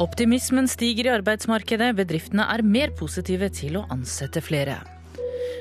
[0.00, 1.90] Optimismen stiger i arbeidsmarkedet.
[1.98, 4.78] Bedriftene er mer positive til å ansette flere.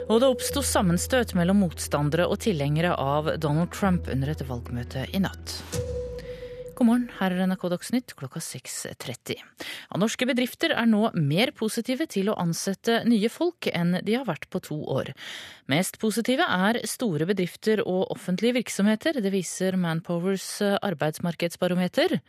[0.07, 5.19] Og det oppsto sammenstøt mellom motstandere og tilhengere av Donald Trump under et valgmøte i
[5.27, 5.59] natt.
[6.79, 9.41] God morgen, her er NRK Dagsnytt klokka 6.30.
[9.99, 14.47] Norske bedrifter er nå mer positive til å ansette nye folk enn de har vært
[14.47, 15.11] på to år.
[15.67, 19.19] Mest positive er store bedrifter og offentlige virksomheter.
[19.19, 20.47] Det viser Manpowers
[20.79, 22.21] arbeidsmarkedsbarometer.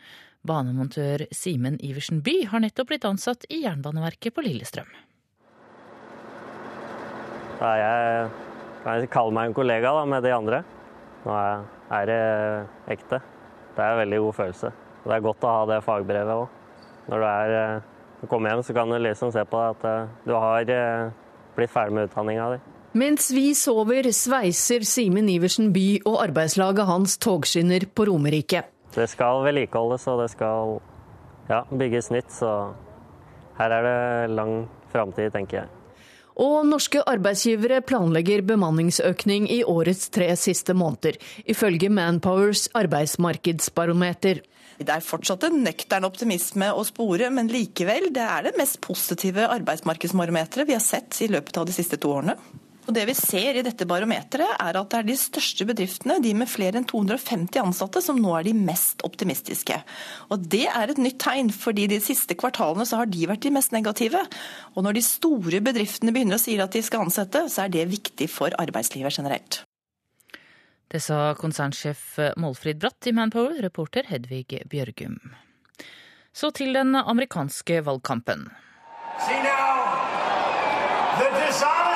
[0.43, 4.91] Banemontør Simen Iversen By har nettopp blitt ansatt i Jernbaneverket på Lillestrøm.
[7.63, 8.31] Da jeg
[8.83, 10.65] kan kalle meg en kollega da, med de andre.
[11.23, 11.45] Nå
[12.01, 12.25] er det
[12.99, 13.29] ekte.
[13.81, 14.73] Det er en veldig god følelse.
[15.07, 16.59] Det er godt å ha det fagbrevet òg.
[17.09, 17.79] Når du, er,
[18.21, 19.87] du kommer hjem, så kan du liksom se på at
[20.29, 20.69] du har
[21.57, 22.61] blitt ferdig med utdanninga di.
[23.01, 28.65] Mens vi sover, sveiser Simen Iversen By og arbeidslaget hans togskinner på Romerike.
[28.93, 30.77] Det skal vedlikeholdes og det skal
[31.49, 32.75] ja, bygges nytt, så
[33.61, 35.80] her er det lang framtid, tenker jeg.
[36.39, 41.19] Og norske arbeidsgivere planlegger bemanningsøkning i årets tre siste måneder,
[41.51, 44.45] ifølge Manpowers arbeidsmarkedsbarometer.
[44.81, 49.51] Det er fortsatt en nøktern optimisme å spore, men likevel, det er det mest positive
[49.59, 52.39] arbeidsmarkedsbarometeret vi har sett i løpet av de siste to årene.
[52.91, 56.33] Og Det vi ser i dette barometeret, er at det er de største bedriftene, de
[56.35, 59.77] med flere enn 250 ansatte, som nå er de mest optimistiske.
[60.35, 63.53] Og Det er et nytt tegn, fordi de siste kvartalene så har de vært de
[63.55, 64.19] mest negative.
[64.75, 67.87] Og når de store bedriftene begynner å si at de skal ansette, så er det
[67.93, 69.63] viktig for arbeidslivet generelt.
[70.91, 75.21] Det sa konsernsjef Målfrid Bratt i Manpower, reporter Hedvig Bjørgum.
[76.35, 78.49] Så til den amerikanske valgkampen.
[79.23, 79.79] See now,
[81.23, 81.90] the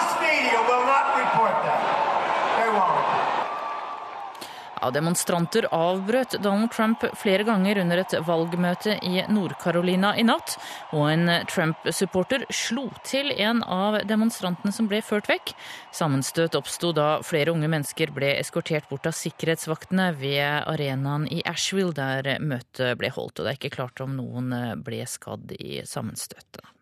[4.81, 10.57] Ja, demonstranter avbrøt Donald Trump flere ganger under et valgmøte i Nord-Carolina i natt,
[10.93, 15.55] og en Trump-supporter slo til en av demonstrantene som ble ført vekk.
[15.95, 21.95] Sammenstøt oppsto da flere unge mennesker ble eskortert bort av sikkerhetsvaktene ved arenaen i Asheville,
[21.95, 24.53] der møtet ble holdt, og det er ikke klart om noen
[24.85, 26.74] ble skadd i sammenstøtet.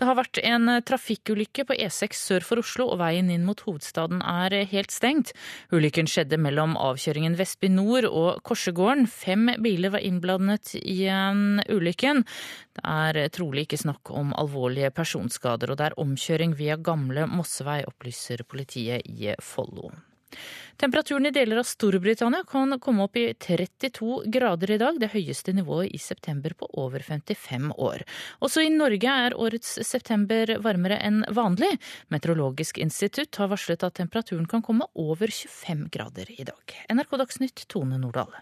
[0.00, 4.22] Det har vært en trafikkulykke på E6 sør for Oslo, og veien inn mot hovedstaden
[4.24, 5.34] er helt stengt.
[5.76, 9.04] Ulykken skjedde mellom avkjøringen Vestby nord og Korsegården.
[9.12, 11.04] Fem biler var innblandet i
[11.68, 12.24] ulykken.
[12.80, 17.82] Det er trolig ikke snakk om alvorlige personskader, og det er omkjøring via gamle Mossevei,
[17.84, 19.92] opplyser politiet i Follo.
[20.80, 25.52] Temperaturen i deler av Storbritannia kan komme opp i 32 grader i dag, det høyeste
[25.56, 28.04] nivået i september på over 55 år.
[28.40, 31.72] Også i Norge er årets september varmere enn vanlig.
[32.08, 36.78] Meteorologisk institutt har varslet at temperaturen kan komme over 25 grader i dag.
[36.88, 38.32] NRK Dagsnytt, Tone Nordahl.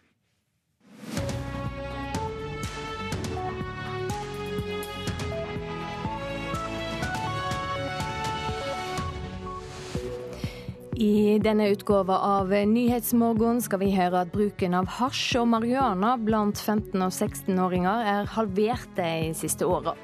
[10.99, 16.59] I denne utgåva av Nyhetsmorgen skal vi høre at bruken av hasj og marihuana blant
[16.59, 19.95] 15- og 16-åringer er halvert de siste åra.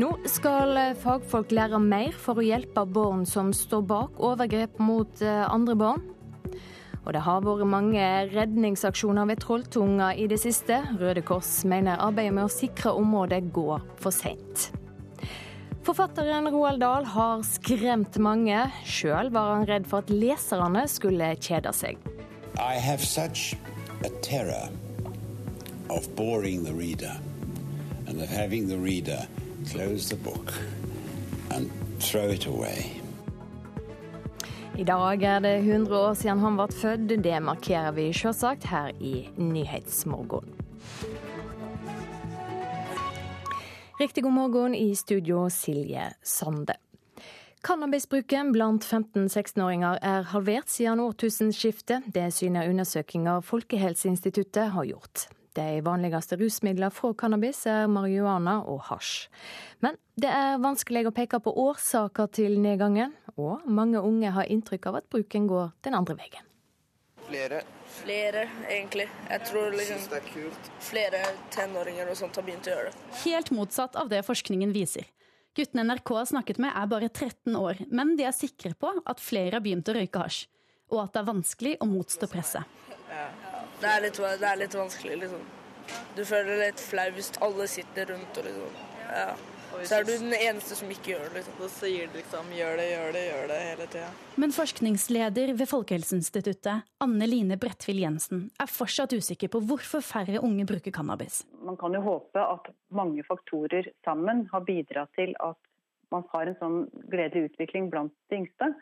[0.00, 5.44] Nå skal fagfolk lære mer for å hjelpe barn som står bak overgrep mot eh,
[5.44, 6.08] andre barn.
[7.02, 10.80] Og det har vært mange redningsaksjoner ved Trolltunga i det siste.
[11.02, 14.70] Røde Kors mener arbeidet med å sikre området går for seint.
[15.82, 18.58] Forfatteren Roald Dahl har skremt mange.
[18.86, 21.98] Sjøl var han redd for at leserne skulle kjede seg.
[22.54, 23.56] I have such
[24.06, 24.70] a terror
[25.90, 27.18] of boring the reader
[28.06, 29.26] and of having the reader
[29.66, 30.54] close the book
[31.50, 33.02] and throw it away.
[34.78, 37.10] I dag er det 100 år siden han ble født.
[37.24, 40.61] Det markerer vi selvsagt her i Nyhetsmorgen.
[44.02, 46.74] Riktig god morgen i studio, Silje Sande.
[47.62, 52.08] Cannabisbruken blant 15-16-åringer er halvert siden årtusenskiftet.
[52.10, 55.28] Det syner undersøkelser Folkehelseinstituttet har gjort.
[55.54, 59.28] De vanligste rusmidlene fra cannabis er marihuana og hasj.
[59.86, 64.90] Men det er vanskelig å peke på årsaker til nedgangen, og mange unge har inntrykk
[64.90, 66.50] av at bruken går den andre veien.
[67.30, 67.62] Flere
[67.92, 69.08] Flere, egentlig.
[69.28, 70.04] Jeg tror liksom
[70.80, 71.20] flere
[71.52, 73.02] tenåringer og sånt har begynt å gjøre det.
[73.24, 75.10] Helt motsatt av det forskningen viser.
[75.56, 79.20] Guttene NRK har snakket med er bare 13 år, men de er sikre på at
[79.20, 80.46] flere har begynt å røyke hasj,
[80.88, 82.80] og at det er vanskelig å motstå presset.
[83.12, 83.26] Ja,
[83.82, 85.44] det er, litt, det er litt vanskelig, liksom.
[86.16, 88.80] Du føler deg litt flau hvis alle sitter rundt og liksom
[89.12, 89.32] Ja.
[89.82, 91.40] Så er du den eneste som ikke gjør det.
[91.40, 91.56] Liksom.
[91.60, 94.10] Så sier du liksom 'gjør det, gjør det, gjør det' hele tida.
[94.36, 100.66] Men forskningsleder ved Folkehelseinstituttet, Anne Line Bredtvild Jensen, er fortsatt usikker på hvorfor færre unge
[100.68, 101.42] bruker cannabis.
[101.60, 105.58] Man kan jo håpe at mange faktorer sammen har bidratt til at
[106.12, 106.78] man har en sånn
[107.08, 108.74] gledelig utvikling blant de yngste.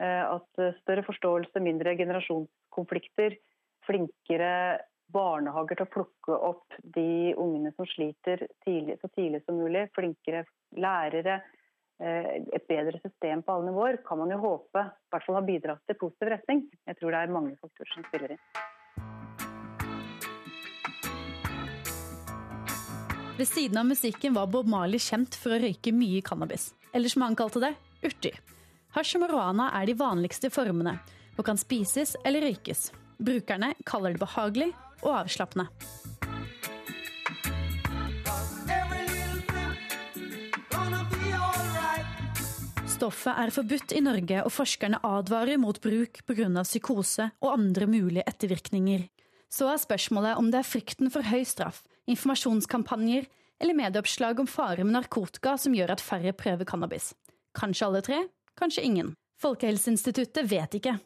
[0.00, 3.38] Eh, at større forståelse, mindre generasjonskonflikter,
[3.86, 4.80] flinkere
[5.14, 9.86] barnehager til å plukke opp de ungene som sliter tidlig, så tidlig som mulig.
[9.94, 10.44] Flinkere
[10.76, 11.40] lærere.
[12.02, 15.46] Eh, et bedre system på alle nivåer kan man jo håpe i hvert fall har
[15.46, 16.64] bidratt til positiv retning.
[16.90, 18.42] Jeg tror det er mange faktorer som spiller inn.
[23.34, 26.68] Ved siden av musikken var Bob Marley kjent for å røyke mye cannabis.
[26.94, 27.72] Eller som han kalte det,
[28.06, 28.36] urter.
[28.94, 31.00] Hasj og marihuana er de vanligste formene,
[31.34, 32.92] og kan spises eller røykes.
[33.18, 34.70] Brukerne kaller det behagelig
[35.04, 35.68] og avslappende.
[42.94, 46.62] Stoffet er forbudt i Norge, og forskerne advarer mot bruk pga.
[46.62, 49.08] psykose og andre mulige ettervirkninger.
[49.50, 53.26] Så er spørsmålet om det er frykten for høy straff, informasjonskampanjer
[53.60, 57.12] eller medieoppslag om fare med narkotika som gjør at færre prøver cannabis.
[57.54, 58.22] Kanskje alle tre,
[58.58, 59.12] kanskje ingen.
[59.42, 60.96] Folkehelseinstituttet vet ikke.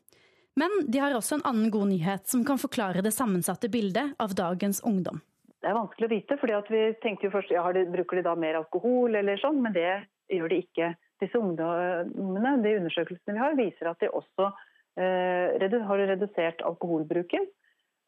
[0.58, 4.34] Men de har også en annen god nyhet som kan forklare det sammensatte bildet av
[4.38, 5.20] dagens ungdom.
[5.58, 8.58] Det er vanskelig å vite, fordi vi tenkte jo først ja, bruker de da mer
[8.60, 9.90] alkohol eller sånn, men det
[10.30, 10.92] gjør de ikke.
[11.22, 14.50] Disse ungdommene, de undersøkelsene vi har, viser at de også
[14.98, 17.46] eh, har redusert alkoholbruken.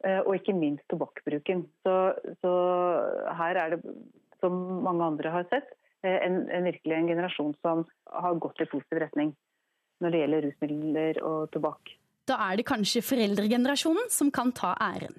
[0.01, 1.65] Eh, og ikke minst tobakkbruken.
[1.85, 1.95] Så,
[2.41, 2.51] så,
[3.37, 3.95] her er det,
[4.41, 4.55] som
[4.85, 9.03] mange andre har sett, eh, en, en virkelig en generasjon som har gått i positiv
[9.03, 9.35] retning
[10.01, 11.93] når det gjelder rusmidler og tobakk.
[12.31, 15.17] Da er det kanskje foreldregenerasjonen som kan ta æren.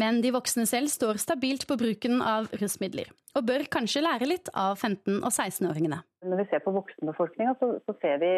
[0.00, 4.48] Men de voksne selv står stabilt på bruken av rusmidler, og bør kanskje lære litt
[4.58, 6.00] av 15- og 16-åringene.
[6.24, 8.30] Når vi ser på voksenbefolkninga, så, så ser, vi,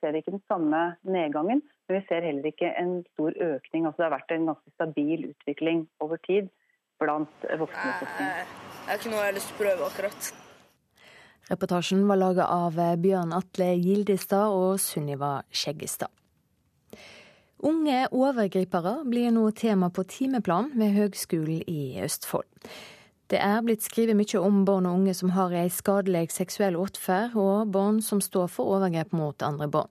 [0.00, 1.62] ser, vi, ikke den samme nedgangen.
[1.86, 3.86] Men vi ser heller ikke en stor økning.
[3.86, 6.50] Altså det har vært en ganske stabil utvikling over tid
[7.00, 7.94] blant voksne.
[8.02, 8.26] Det
[8.90, 10.32] er ikke noe jeg har lyst til å prøve akkurat.
[11.52, 16.12] Reportasjen var laga av Bjørn Atle Gildestad og Sunniva Skjeggestad.
[17.64, 22.44] Unge overgripere blir nå tema på timeplan ved Høgskolen i Østfold.
[23.32, 27.32] Det er blitt skrevet mye om barn og unge som har ei skadelig seksuell atferd,
[27.40, 29.88] og barn som står for overgrep mot andre barn.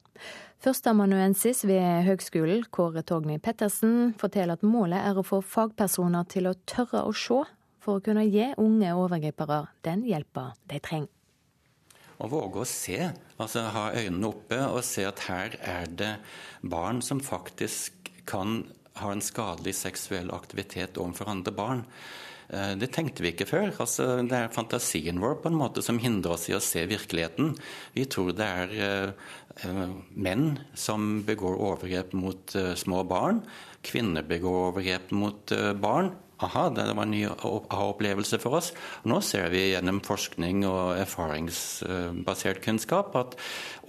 [0.61, 6.55] Førsteamanuensis ved høgskolen, Kåre Togny Pettersen, forteller at målet er å få fagpersoner til å
[6.69, 7.41] tørre å se,
[7.81, 11.12] for å kunne gi unge overgripere den hjelpa de trenger.
[12.21, 12.99] Å våge å se,
[13.41, 16.13] altså ha øynene oppe og se at her er det
[16.61, 18.63] barn som faktisk kan
[19.01, 21.81] ha en skadelig seksuell aktivitet overfor andre barn.
[22.53, 23.71] Eh, det tenkte vi ikke før.
[23.81, 27.55] Altså, det er fantasien vår på en måte som hindrer oss i å se virkeligheten.
[27.97, 28.75] Vi tror det er
[29.65, 33.41] uh, menn som begår overgrep mot små barn.
[33.85, 36.13] Kvinner begår overgrep mot barn
[36.45, 38.71] aha, det var en ny aha-opplevelse for oss.
[39.09, 43.37] Nå ser vi gjennom forskning og erfaringsbasert kunnskap at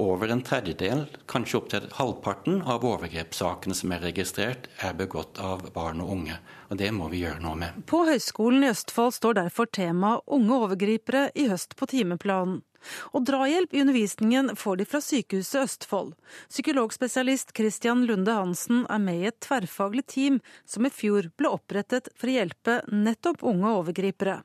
[0.02, 6.02] over en tredjedel, kanskje opptil halvparten av overgrepssakene som er registrert, er begått av barn
[6.04, 6.38] og unge.
[6.70, 7.82] Og det må vi gjøre noe med.
[7.90, 12.62] På Høgskolen i Østfold står derfor temaet unge overgripere i høst på timeplanen.
[13.12, 16.14] Og drahjelp i undervisningen får de fra Sykehuset Østfold.
[16.48, 22.10] Psykologspesialist Christian Lunde Hansen er med i et tverrfaglig team som i fjor ble opprettet
[22.14, 24.40] for å hjelpe nettopp unge overgripere.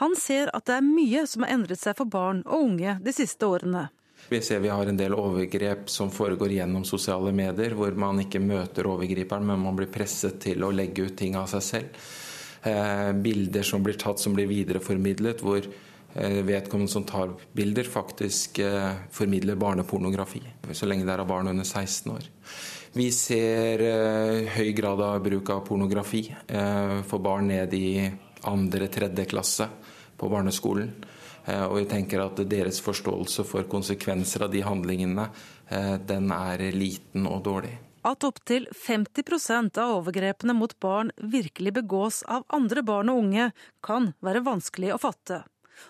[0.00, 3.14] Han ser at det er mye som har endret seg for barn og unge de
[3.14, 3.88] siste årene.
[4.28, 8.42] Vi ser vi har en del overgrep som foregår gjennom sosiale medier, hvor man ikke
[8.42, 12.08] møter overgriperen, men man blir presset til å legge ut ting av seg selv.
[12.66, 15.64] Eh, bilder som blir tatt som blir videreformidlet, hvor
[16.14, 20.42] vedkommende som tar bilder, faktisk eh, formidler barnepornografi.
[20.72, 22.28] Så lenge det er av barn under 16 år.
[22.96, 26.24] Vi ser eh, høy grad av bruk av pornografi
[27.06, 28.08] for barn ned i
[28.48, 29.68] andre-tredje klasse
[30.18, 30.90] på barneskolen.
[31.48, 35.24] Og vi tenker at deres forståelse for konsekvenser av de handlingene,
[36.04, 37.72] den er liten og dårlig.
[38.04, 43.50] At opptil 50% av overgrepene mot barn virkelig begås av andre barn og unge,
[43.80, 45.42] kan være vanskelig å fatte.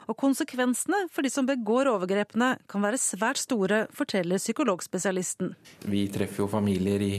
[0.08, 5.52] Og konsekvensene for de som begår overgrepene kan være svært store, forteller psykologspesialisten.
[5.88, 7.14] Vi treffer jo familier i,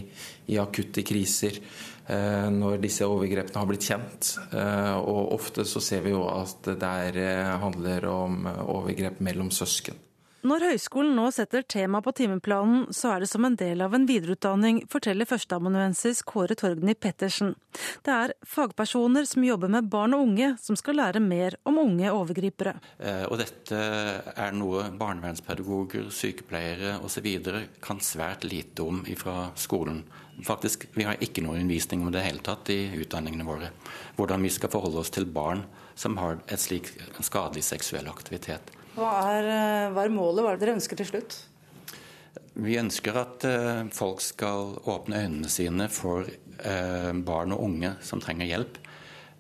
[0.49, 4.33] i akutte kriser eh, når disse overgrepene har blitt kjent.
[4.49, 9.53] Eh, og ofte så ser vi jo at det der eh, handler om overgrep mellom
[9.53, 9.97] søsken.
[10.39, 14.05] Når høyskolen nå setter tema på timeplanen, så er det som en del av en
[14.08, 17.58] videreutdanning, forteller førsteamanuensis Kåre Torgny Pettersen.
[18.08, 22.13] Det er fagpersoner som jobber med barn og unge, som skal lære mer om unge
[22.15, 22.77] overgripere.
[23.03, 23.81] Eh, og dette
[24.31, 27.27] er noe barnevernspedagoger, sykepleiere osv.
[27.84, 30.05] kan svært lite om fra skolen.
[30.48, 33.74] Faktisk, Vi har ikke noe undervisning om det hele tatt i utdanningene våre.
[34.15, 35.65] Hvordan vi skal forholde oss til barn
[35.96, 38.78] som har et slik skadelig seksuell aktivitet.
[38.98, 41.38] Hva er, eh, hva er målet, hva er det dere ønsker til slutt?
[42.60, 48.22] Vi ønsker at eh, folk skal åpne øynene sine for eh, barn og unge som
[48.24, 48.79] trenger hjelp.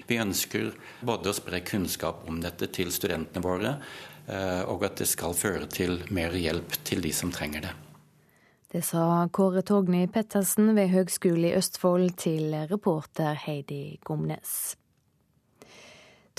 [0.09, 0.71] Vi ønsker
[1.05, 3.75] både å spre kunnskap om dette til studentene våre,
[4.69, 7.71] og at det skal føre til mer hjelp til de som trenger det.
[8.73, 14.79] Det sa Kåre Togny Pettersen ved Høgskolen i Østfold til reporter Heidi Gomnes.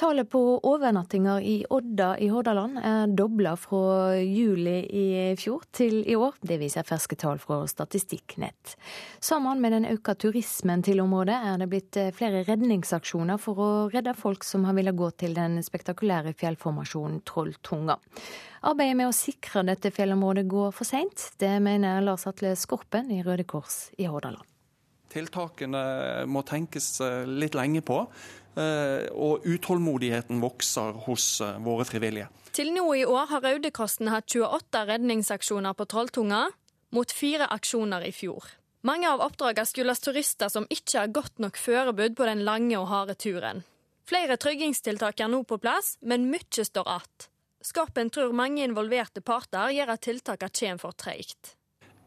[0.00, 6.14] Tallet på overnattinger i Odda i Hordaland er dobla fra juli i fjor til i
[6.16, 6.38] år.
[6.40, 8.78] Det viser ferske tall fra Statistikknett.
[9.21, 14.16] Sammen med den økte turismen til området er det blitt flere redningsaksjoner for å redde
[14.16, 17.99] folk som har villet gå til den spektakulære fjellformasjonen Trolltunga.
[18.73, 21.35] Arbeidet med å sikre dette fjellområdet går for seint.
[21.37, 24.49] Det mener Lars Atle Skorpen i Røde Kors i Hordaland.
[25.11, 25.80] Tiltakene
[26.30, 28.04] må tenkes litt lenge på.
[28.59, 32.26] Eh, og utålmodigheten vokser hos eh, våre frivillige.
[32.57, 36.49] Til nå i år har Rødekosten hatt 28 redningsaksjoner på Trolltunga,
[36.90, 38.49] mot fire aksjoner i fjor.
[38.83, 42.88] Mange av oppdragene skyldes turister som ikke har godt nok forberedt på den lange og
[42.90, 43.62] harde turen.
[44.09, 47.28] Flere tryggingstiltak er nå på plass, men mye står igjen.
[47.61, 51.54] Skorpen tror mange involverte parter gjør at tiltakene kommer for treigt.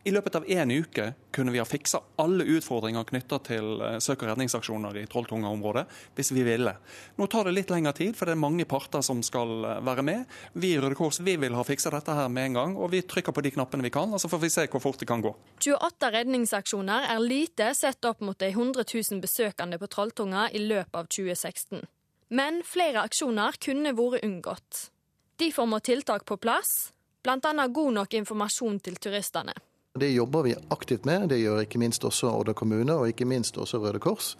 [0.03, 4.25] I løpet av én uke kunne vi ha fiksa alle utfordringer knytta til eh, søk-
[4.25, 5.86] og redningsaksjoner i Trolltunga-området,
[6.17, 6.74] hvis vi ville.
[7.15, 10.03] Nå tar det litt lengre tid, for det er mange parter som skal eh, være
[10.03, 10.36] med.
[10.60, 13.00] Vi i Røde Kors vi vil ha fiksa dette her med en gang, og vi
[13.07, 14.12] trykker på de knappene vi kan.
[14.12, 15.31] og Så får vi se hvor fort det kan gå.
[15.63, 21.00] 28 redningsaksjoner er lite sett opp mot de 100 000 besøkende på Trolltunga i løpet
[21.00, 21.79] av 2016.
[22.36, 24.88] Men flere aksjoner kunne vært unngått.
[25.39, 26.91] Derfor må tiltak på plass,
[27.24, 27.38] bl.a.
[27.72, 29.55] god nok informasjon til turistene.
[30.00, 31.29] Det jobber vi aktivt med.
[31.29, 34.31] Det gjør ikke minst også Odda kommune, og ikke minst også Røde Kors.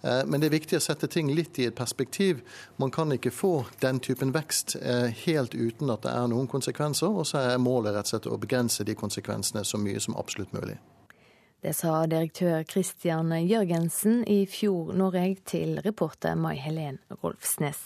[0.00, 2.40] Eh, men det er viktig å sette ting litt i et perspektiv.
[2.80, 3.50] Man kan ikke få
[3.84, 7.12] den typen vekst eh, helt uten at det er noen konsekvenser.
[7.12, 10.56] Og så er målet rett og slett å begrense de konsekvensene så mye som absolutt
[10.56, 10.78] mulig.
[11.60, 17.84] Det sa direktør Christian Jørgensen i Fjord Norge til reporter Mai Helen Rolfsnes.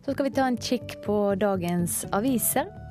[0.00, 2.87] Så skal vi ta en kikk på dagens aviser.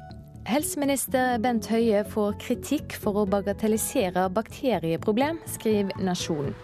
[0.47, 6.55] Helseminister Bent Høie får kritikk for å bagatellisere bakterieproblem, skriver Nasjonen.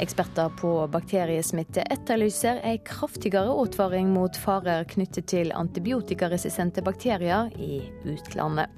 [0.00, 8.72] Eksperter på bakteriesmitte etterlyser ei kraftigere advaring mot farer knyttet til antibiotikaresistente bakterier i utlandet.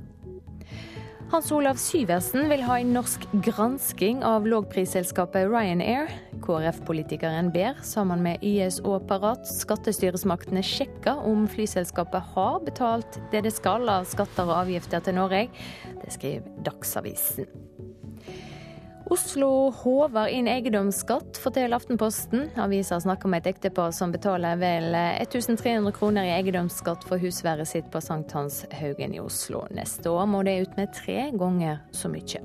[1.31, 6.11] Hans Olav Syversen vil ha en norsk gransking av lågprisselskapet Ryanair.
[6.43, 13.55] KrF-politikeren ber, sammen med YS og Parat, skattestyresmaktene sjekke om flyselskapet har betalt det det
[13.55, 15.47] skal av skatter og avgifter til Norge.
[16.03, 17.47] Det skriver Dagsavisen.
[19.11, 22.45] Oslo håver inn eiendomsskatt, forteller Aftenposten.
[22.63, 27.89] Avisa snakker om et ektepar som betaler vel 1300 kroner i eiendomsskatt for husværet sitt
[27.91, 29.65] på Sankthanshaugen i Oslo.
[29.75, 32.45] Neste år må det ut med tre ganger så mye.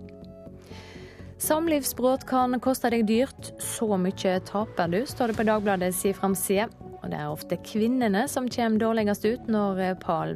[1.46, 3.54] Samlivsbrudd kan koste deg dyrt.
[3.62, 6.72] Så mye taper du, står det på Dagbladets framside.
[7.04, 10.34] Og det er ofte kvinnene som kommer dårligst ut når par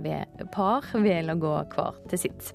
[0.94, 2.54] velger å gå hver til sitt.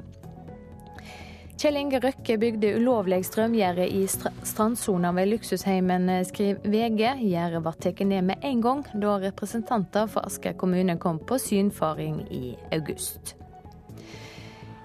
[1.55, 7.05] Kjell Inge Røkke bygde ulovlig strømgjerde i strandsona ved luksusheimen, skriver VG.
[7.23, 12.25] Gjerdet ble tatt ned med en gang da representanter for Asker kommune kom på synfaring
[12.35, 13.37] i august.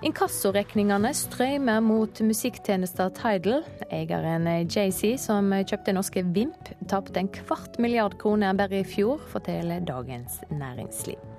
[0.06, 3.66] Inkassorekningene strømmer mot musikktjenester Tidal.
[3.90, 9.84] Eieren JC, som kjøpte norske Vimp, tapte en kvart milliard kroner bare i fjor, forteller
[9.90, 11.39] Dagens Næringsliv.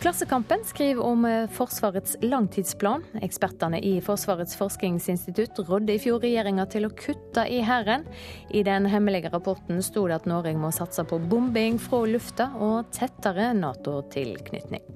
[0.00, 3.02] Klassekampen skriver om eh, Forsvarets langtidsplan.
[3.20, 8.06] Ekspertene i Forsvarets forskningsinstitutt rådde i fjor regjeringa til å kutte i Hæren.
[8.48, 12.88] I den hemmelige rapporten sto det at Norge må satse på bombing fra lufta og
[12.96, 14.86] tettere Nato-tilknytning.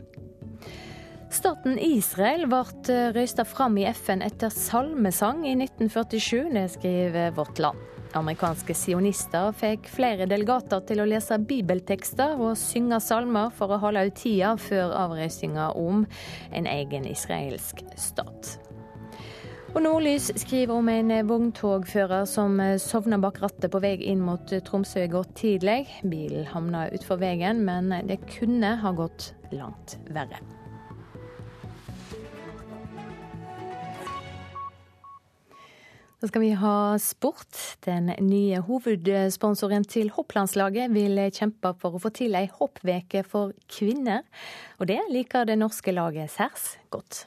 [1.29, 7.61] Staten Israel ble eh, røysta fram i FN etter salmesang i 1947, det skriver Vårt
[7.61, 7.94] Land.
[8.19, 14.07] Amerikanske sionister fikk flere delegater til å lese bibeltekster og synge salmer for å holde
[14.09, 16.05] ut tida før avreisinga om
[16.55, 18.55] en egen israelsk stat.
[19.75, 25.03] Og Nordlys skriver om en vogntogfører som sovna bak rattet på vei inn mot Tromsø
[25.03, 25.81] i går tidlig.
[26.07, 30.39] Bilen havna utfor veien, men det kunne ha gått langt verre.
[36.25, 37.53] Så skal vi ha sport.
[37.85, 44.23] Den nye hovedsponsoren til hopplandslaget vil kjempe for å få til ei hoppveke for kvinner.
[44.81, 47.27] Og det liker det norske laget særs godt.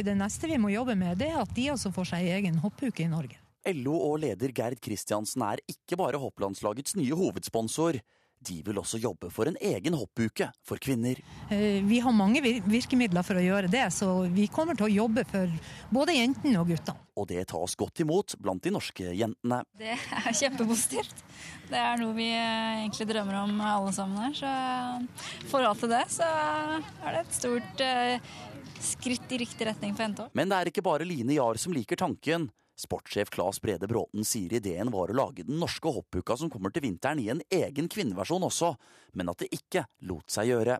[0.00, 3.04] Det neste vi må jobbe med, det er at de også får seg egen hoppuke
[3.04, 3.36] i Norge.
[3.68, 8.00] LO og leder Gerd Kristiansen er ikke bare hopplandslagets nye hovedsponsor.
[8.38, 11.18] De vil også jobbe for en egen hoppuke for kvinner.
[11.50, 15.24] Eh, vi har mange virkemidler for å gjøre det, så vi kommer til å jobbe
[15.28, 15.50] for
[15.94, 17.02] både jentene og guttene.
[17.18, 19.64] Og det tas godt imot blant de norske jentene.
[19.78, 21.24] Det er kjempepositivt.
[21.68, 24.36] Det er noe vi eh, egentlig drømmer om alle sammen her.
[24.38, 28.30] Så i forhold til det så er det et stort eh,
[28.78, 30.28] skritt i riktig retning for jenta.
[30.38, 32.48] Men det er ikke bare Line Jahr som liker tanken.
[32.78, 36.84] Sportssjef Claes Brede Bråten sier ideen var å lage den norske hoppuka som kommer til
[36.86, 38.74] vinteren i en egen kvinneversjon også,
[39.18, 40.78] men at det ikke lot seg gjøre.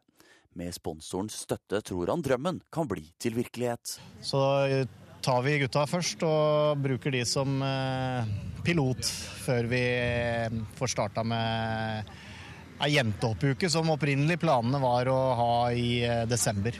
[0.58, 3.98] Med sponsorens støtte tror han drømmen kan bli til virkelighet.
[4.22, 4.40] Så
[5.22, 8.30] tar vi gutta først og bruker de som eh,
[8.66, 9.10] pilot
[9.44, 12.14] før vi eh, får starta med
[12.78, 16.78] ei jentehoppuke, som opprinnelig planene var å ha i eh, desember.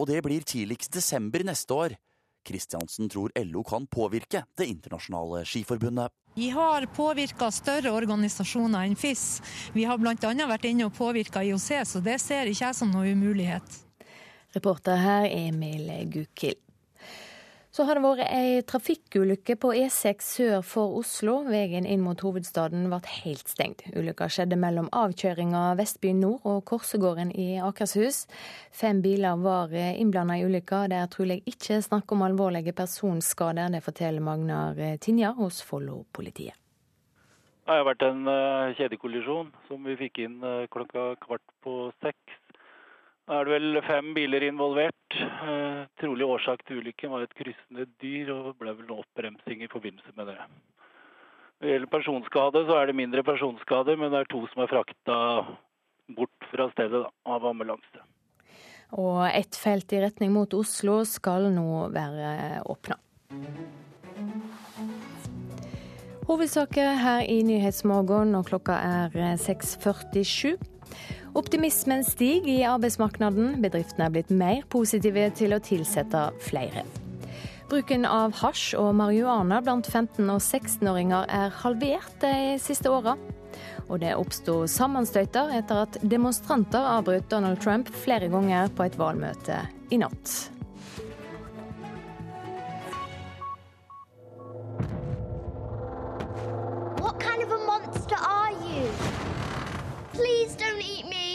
[0.00, 1.96] Og det blir tidligst desember neste år.
[2.46, 6.12] Kristiansen tror LO kan påvirke Det internasjonale skiforbundet.
[6.34, 9.42] Vi har påvirka større organisasjoner enn FIS.
[9.74, 10.14] Vi har bl.a.
[10.46, 13.80] vært inne og påvirka IOC, så det ser ikke jeg som noe umulighet.
[14.54, 16.69] Reporter her Emil Gukild.
[17.70, 21.36] Så har det vært ei trafikkulykke på E6 sør for Oslo.
[21.46, 23.84] Veien inn mot hovedstaden ble helt stengt.
[23.94, 28.24] Ulykka skjedde mellom avkjøringa Vestby nord og Korsegården i Akershus.
[28.74, 30.88] Fem biler var innblanda i ulykka.
[30.90, 33.70] Det er trolig ikke snakk om alvorlige personskader.
[33.70, 36.58] Det forteller Magnar Tinja hos Follo-politiet.
[37.70, 42.39] Det har vært en eh, kjedekollisjon som vi fikk inn eh, klokka kvart på seks.
[43.30, 45.14] Da er det vel fem biler involvert.
[45.14, 49.68] Eh, trolig årsak til ulykken var et kryssende dyr, og ble vel noe oppbremsing i
[49.70, 50.38] forbindelse med det.
[51.60, 54.72] Når det gjelder personskade, så er det mindre personskade, men det er to som er
[54.72, 55.18] frakta
[56.16, 58.02] bort fra stedet da, av ambulanse.
[58.98, 62.98] Og ett felt i retning mot Oslo skal nå være åpna.
[66.26, 70.56] Hovedsaker her i Nyhetsmorgen, og klokka er 6.47.
[71.34, 73.60] Optimismen stiger i arbeidsmarkedet.
[73.62, 76.82] Bedriftene er blitt mer positive til å tilsette flere.
[77.70, 83.14] Bruken av hasj og marihuana blant 15- og 16-åringer er halvert de siste åra.
[83.86, 89.60] Og det oppsto sammenstøyter etter at demonstranter avbrøt Donald Trump flere ganger på et valgmøte
[89.94, 90.50] i natt.
[96.98, 98.90] What kind monster are you?
[100.12, 101.29] Please don't eat me.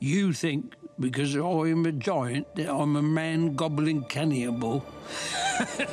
[0.00, 4.84] You think because I'm a giant that I'm a man goblin cannibal.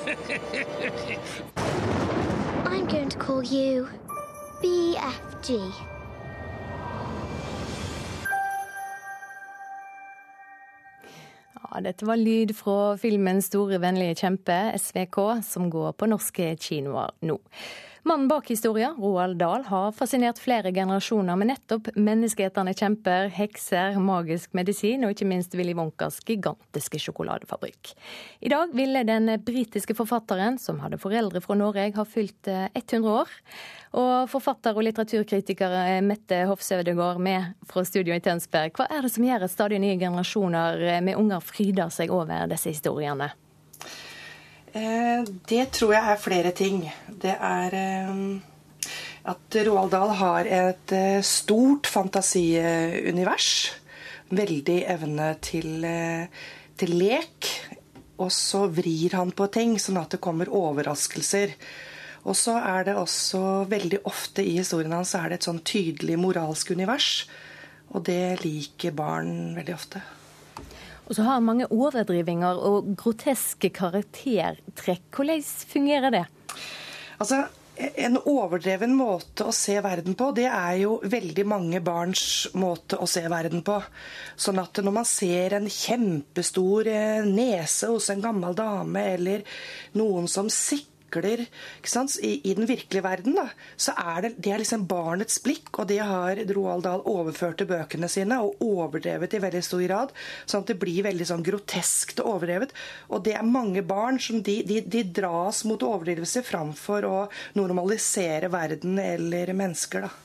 [2.65, 3.88] I'm going to call you
[4.62, 5.74] BFG.
[11.56, 17.10] Ja, dette var lyd fra filmen 'Store vennlige kjempe', SVK, som går på norske kinoer
[17.22, 17.39] nå.
[18.08, 24.52] Mannen bak historien, Roald Dahl, har fascinert flere generasjoner med nettopp menneskeetende kjemper, hekser, magisk
[24.54, 27.96] medisin og ikke minst Willy Wonkas gigantiske sjokoladefabrikk.
[28.46, 33.08] I dag ville den britiske forfatteren, som hadde foreldre fra Norge, ha fylt 100 eh,
[33.10, 33.34] år.
[33.98, 38.78] Og forfatter og litteraturkritiker eh, Mette Hofsødegård med fra studio i Tønsberg.
[38.78, 42.46] Hva er det som gjør at stadig nye generasjoner eh, med unger fryder seg over
[42.54, 43.32] disse historiene?
[44.76, 46.84] Eh, det tror jeg er flere ting.
[47.08, 48.18] Det er eh,
[49.32, 53.50] at Roald Dahl har et eh, stort fantasiunivers.
[54.36, 55.86] Veldig evne til,
[56.76, 57.50] til lek.
[58.20, 61.54] Og så vrir han på ting, sånn at det kommer overraskelser.
[62.26, 66.18] Og så er det også veldig ofte i historien hans er det et sånn tydelig
[66.20, 67.28] moralsk univers.
[67.94, 70.02] Og det liker barn veldig ofte.
[71.06, 75.06] Og så har mange overdrivinger og groteske karaktertrekk.
[75.13, 76.26] Hvordan fungerer det?
[77.22, 77.44] Altså,
[77.76, 83.08] en overdreven måte å se verden på, det er jo veldig mange barns måte å
[83.10, 83.78] se verden på.
[84.39, 89.62] Sånn at når man ser en kjempestor eh, nese hos en gammel dame, eller
[90.00, 91.46] noen som sikrer vakler
[92.22, 95.88] I, I, den virkelige verden da, så er det, det er liksom barnets blikk, og
[95.88, 100.12] det har Roald Dahl overført til bøkene sine og overdrevet i veldig stor grad.
[100.46, 102.74] Sånn at det blir veldig sånn groteskt og overdrevet.
[103.10, 107.18] Og det er mange barn som de, de, de dras mot overdrivelse framfor å
[107.56, 110.08] normalisere verden eller mennesker.
[110.08, 110.25] da.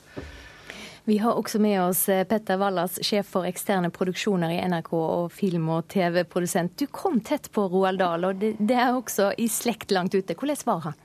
[1.05, 5.31] Vi har også med oss eh, Petter Wallas, sjef for eksterne produksjoner i NRK og
[5.33, 6.77] film- og TV-produsent.
[6.77, 10.37] Du kom tett på Roald Dahl, og det, er også i slekt langt ute.
[10.37, 10.99] Hvordan var han?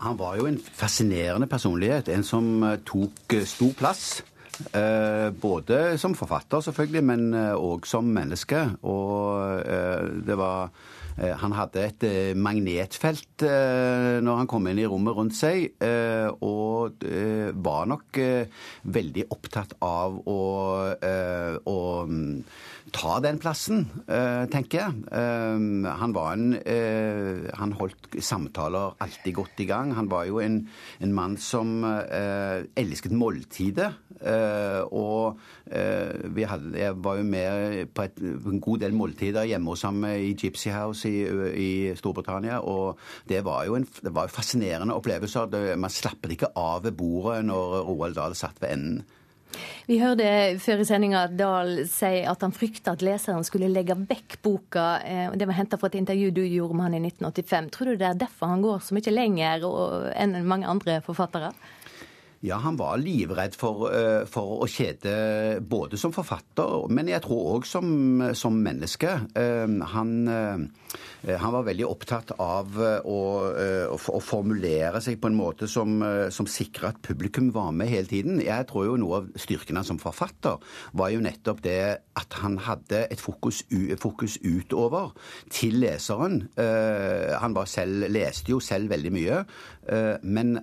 [0.00, 2.08] Han var jo en fascinerende personlighet.
[2.08, 4.04] En som tok stor plass.
[5.40, 8.62] Både som forfatter, selvfølgelig, men òg som menneske.
[8.88, 9.60] Og
[10.24, 10.72] det var
[11.20, 12.04] han hadde et
[12.38, 15.74] magnetfelt når han kom inn i rommet rundt seg,
[16.44, 17.04] og
[17.64, 18.20] var nok
[18.96, 20.40] veldig opptatt av å,
[21.60, 21.78] å
[22.92, 25.02] ta den plassen, eh, tenker jeg.
[25.12, 29.94] Eh, han var en eh, Han holdt samtaler alltid godt i gang.
[29.94, 30.68] Han var jo en,
[31.00, 33.92] en mann som elsket måltidet.
[34.90, 35.38] Og
[36.34, 40.04] vi hadde, jeg var jo med på, et, en god del måltider hjemme hos ham
[40.04, 41.22] i Gypsy House i,
[41.54, 42.60] i Storbritannia.
[42.60, 42.98] Og
[43.28, 45.76] det var jo en det var fascinerende opplevelser.
[45.76, 49.00] Man slappet ikke av ved bordet når Roald Dahl satt ved enden.
[49.88, 50.26] Vi hørte
[50.62, 54.86] før i sendinga at Dahl sier at han frykta at leseren skulle legge vekk boka.
[55.02, 57.70] Eh, det var henta fra et intervju du gjorde med han i 1985.
[57.74, 59.68] Tror du det er derfor han går så mye lenger
[60.14, 61.52] enn mange andre forfattere?
[62.40, 67.58] Ja, han var livredd for, eh, for, å kjede både som forfatter, men jeg tror
[67.58, 67.90] òg som,
[68.32, 69.12] som, menneske.
[69.36, 70.89] Eh, han, eh,
[71.26, 73.20] han, var veldig opptatt av å,
[73.92, 76.00] å, formulere seg på en måte som,
[76.32, 78.40] som sikra at publikum var med hele tiden.
[78.42, 80.60] Jeg tror jo noe av styrken som forfatter
[80.96, 81.80] var jo nettopp det
[82.20, 83.62] at han hadde et fokus,
[84.00, 85.12] fokus utover
[85.52, 86.42] til leseren.
[86.56, 89.42] Han selv, leste jo selv veldig mye,
[90.24, 90.56] men,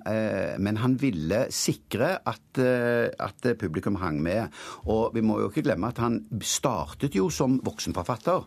[0.61, 4.53] men han ville sikre at, eh, at, publikum hang med.
[4.91, 8.45] Og vi må jo ikke glemme at han startet jo som voksenforfatter.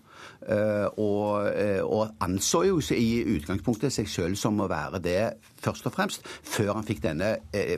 [0.51, 5.20] Eh, og, eh, og anså jo i utgangspunktet seg sjøl som å være det
[5.61, 7.37] først og fremst, før han fikk denne,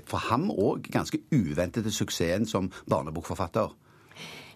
[0.08, 3.72] for ham òg, ganske uventede suksessen som barnebokforfatter.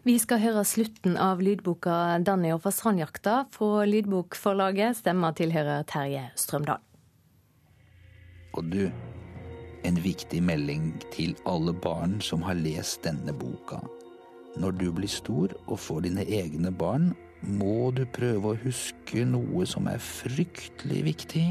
[0.07, 5.01] Vi skal høre slutten av lydboka 'Danny og fasanjakta' fra Lydbokforlaget.
[5.01, 6.79] Stemma tilhører Terje Strømdal.
[8.55, 8.85] Og du
[9.87, 13.81] en viktig melding til alle barn som har lest denne boka.
[14.57, 17.11] Når du blir stor og får dine egne barn,
[17.43, 21.47] må du prøve å huske noe som er fryktelig viktig.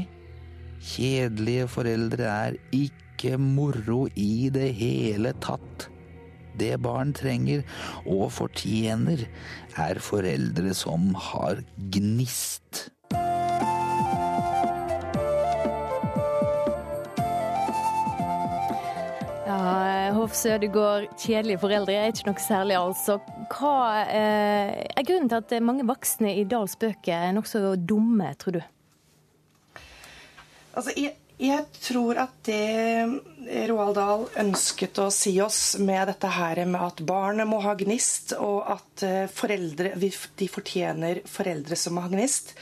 [0.86, 5.88] Kjedelige foreldre er ikke moro i det hele tatt.
[6.56, 7.64] Det barn trenger
[8.08, 9.26] og fortjener,
[9.76, 11.60] er foreldre som har
[11.92, 12.86] gnist.
[20.26, 23.20] Hoff Sødegård, kjedelige foreldre er ikke noe særlig, altså.
[23.46, 23.74] Hva
[24.10, 28.58] eh, er grunnen til at mange voksne i Dahls bøker er nokså dumme, tror du?
[30.72, 36.64] Altså, jeg, jeg, tror at det Roald Dahl ønsket å si oss med dette her
[36.64, 42.10] med at barnet må ha gnist, og at eh, foreldre, de fortjener foreldre som har
[42.10, 42.56] gnist,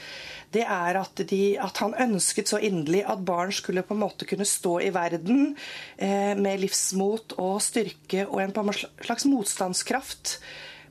[0.53, 4.27] det er at, de, at, han ønsket så inderlig at barn skulle på en måte
[4.29, 5.55] kunne stå i verden
[5.97, 10.37] eh, med livsmot og styrke og en, slags motstandskraft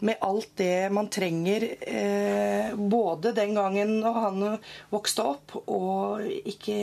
[0.05, 4.45] med alt det man trenger, eh, både den gangen og han
[4.93, 6.77] vokste opp, og ikke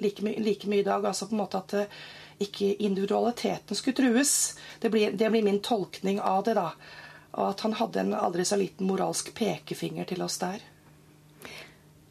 [0.00, 1.04] like, my like mye i dag.
[1.04, 2.02] Altså på en måte at eh,
[2.42, 4.54] ikke individualiteten skulle trues.
[4.80, 6.72] Det blir, det blir min tolkning av det, da.
[7.34, 10.62] Og at han hadde en aldri så liten moralsk pekefinger til oss der.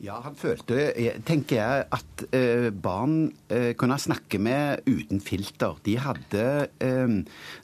[0.04, 0.90] Ja, han følte,
[1.24, 5.78] tenker jeg, at eh, barn eh, kunne snakke med uten filter.
[5.86, 6.48] De hadde
[6.84, 7.14] eh,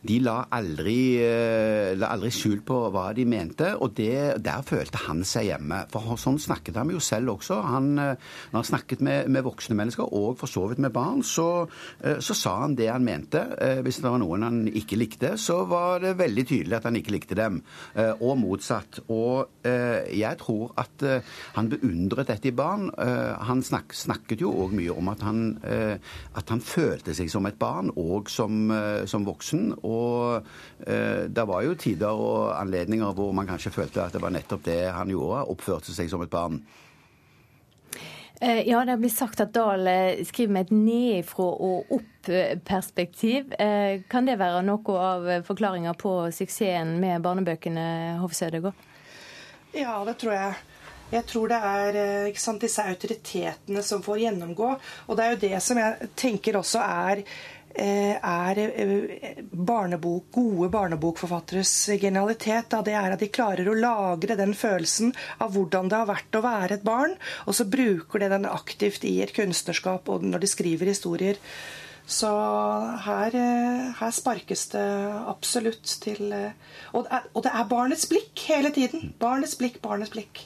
[0.07, 5.01] De la aldri, eh, la aldri skjul på hva de mente, og det, der følte
[5.09, 5.81] han seg hjemme.
[5.91, 7.57] For sånn snakket han jo selv også.
[7.73, 11.19] Han, eh, når han snakket med, med, voksne mennesker, og for så vidt med barn,
[11.27, 11.67] så,
[11.99, 13.43] eh, så sa han det han mente.
[13.83, 17.17] hvis det var noen han ikke likte, så var det veldig tydelig at han ikke
[17.17, 17.59] likte dem,
[18.21, 19.01] og motsatt.
[19.11, 21.03] Og jeg tror at
[21.57, 22.89] han beundret dette i barn.
[22.97, 25.95] Eh, han snak, snakket jo òg mye om at han, eh,
[26.37, 29.73] at han, følte seg som et barn, og som, eh, som voksen.
[29.83, 30.45] Og
[30.79, 34.91] det var jo tider og anledninger hvor man kanskje følte at det var nettopp det
[34.91, 36.61] han gjorde, oppførte seg som et barn.
[38.39, 39.83] Ja, det blir sagt at Dahl
[40.23, 43.51] skriver med et nedifra og opp-perspektiv.
[44.09, 48.87] Kan det være noe av forklaringa på suksessen med barnebøkene, Hov Sødegård?
[49.75, 50.55] Ja, det tror jeg.
[51.09, 54.73] Jeg tror det er eh, sant, disse autoritetene som får gjennomgå.
[55.07, 60.69] Og det er jo det som jeg tenker også er eh, er eh, barnebok, gode
[60.75, 62.69] barnebokforfatteres genialitet.
[62.69, 62.83] Da.
[62.85, 66.43] Det er at de klarer å lagre den følelsen av hvordan det har vært å
[66.45, 67.17] være et barn,
[67.49, 71.41] og så bruker de den aktivt i et kunstnerskap og når de skriver historier.
[72.09, 72.29] Så
[73.05, 73.35] her,
[73.97, 74.85] her sparkes det
[75.29, 79.11] absolutt til og det, er, og det er barnets blikk hele tiden.
[79.21, 80.41] Barnets blikk, barnets blikk.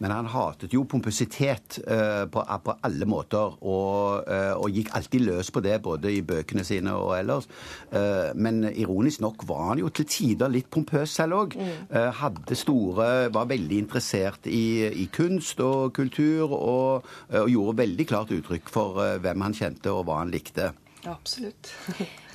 [0.00, 5.26] Men han hatet jo pompøsitet uh, på, på, alle måter, og, uh, og, gikk alltid
[5.26, 7.48] løs på det, både i bøkene sine og ellers.
[7.92, 11.56] Uh, men ironisk nok var han jo til tider litt pompøs selv òg.
[11.60, 11.94] Mm.
[12.16, 18.32] hadde store Var veldig interessert i, i kunst og kultur, og, og, gjorde veldig klart
[18.34, 20.70] uttrykk for hvem han kjente og hva han likte.
[21.08, 21.72] Absolutt.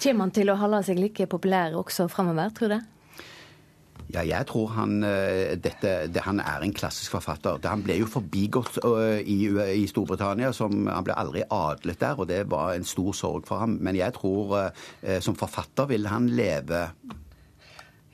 [0.02, 2.80] Kommer han til å holde seg like populær også framover, tror du?
[4.14, 7.58] Ja, jeg tror han, eh, dette, det, han er en klassisk forfatter.
[7.66, 10.52] Han ble jo forbigått uh, i, i, Storbritannia.
[10.54, 13.80] Som, han ble aldri adlet der, og det var en stor sorg for ham.
[13.82, 16.86] Men jeg tror uh, som forfatter vil han leve.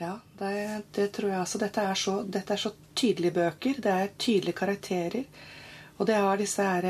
[0.01, 0.54] Ja, det,
[0.95, 3.84] det tror jeg Altså, Dette er, så, dette er så tydelige bøker.
[3.84, 5.27] Det er tydelige karakterer.
[5.99, 6.86] Og det har disse her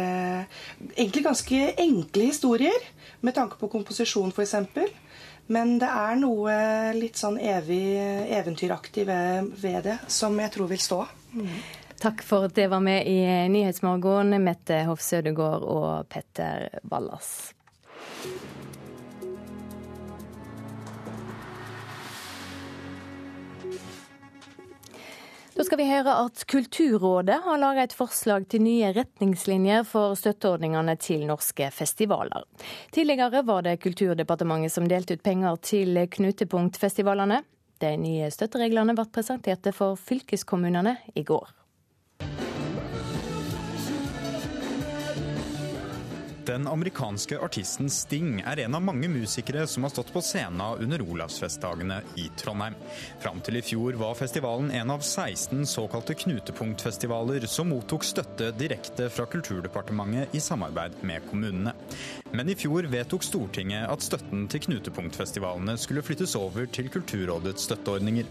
[0.93, 2.85] egentlig ganske enkle historier,
[3.19, 4.55] med tanke på komposisjon, f.eks.
[5.51, 6.55] Men det er noe
[6.95, 7.83] litt sånn evig
[8.31, 10.99] eventyraktig ved, ved det som jeg tror vil stå.
[11.35, 11.55] Mm.
[12.01, 13.19] Takk for at dere var med i
[13.51, 17.51] Nyhetsmorgen, Mette Hoff Sødegård og Petter Wallas.
[25.61, 30.95] Da skal vi høre at Kulturrådet har laget et forslag til nye retningslinjer for støtteordningene
[30.97, 32.47] til norske festivaler.
[32.89, 37.43] Tidligere var det Kulturdepartementet som delte ut penger til knutepunktfestivalene.
[37.77, 41.53] De nye støttereglene ble presentert for fylkeskommunene i går.
[46.45, 51.03] Den amerikanske artisten Sting er en av mange musikere som har stått på scenen under
[51.05, 52.77] Olavsfestdagene i Trondheim.
[53.21, 59.11] Fram til i fjor var festivalen en av 16 såkalte knutepunktfestivaler som mottok støtte direkte
[59.13, 61.75] fra Kulturdepartementet i samarbeid med kommunene.
[62.31, 68.29] Men i fjor vedtok Stortinget at støtten til knutepunktfestivalene skulle flyttes over til Kulturrådets støtteordninger.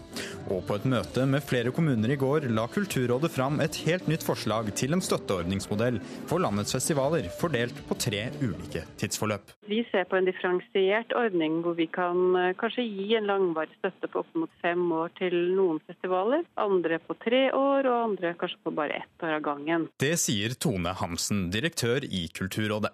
[0.49, 4.25] Og på et møte med flere kommuner i går la Kulturrådet fram et helt nytt
[4.25, 9.53] forslag til en støtteordningsmodell for landets festivaler, fordelt på tre ulike tidsforløp.
[9.69, 14.09] Vi ser på en differensiert ordning hvor vi kan eh, kanskje gi en langvarig støtte
[14.11, 16.43] på opp mot fem år til noen festivaler.
[16.59, 19.87] Andre på tre år, og andre kanskje på bare ett år av gangen.
[20.01, 22.91] Det sier Tone Hamsen, direktør i Kulturrådet.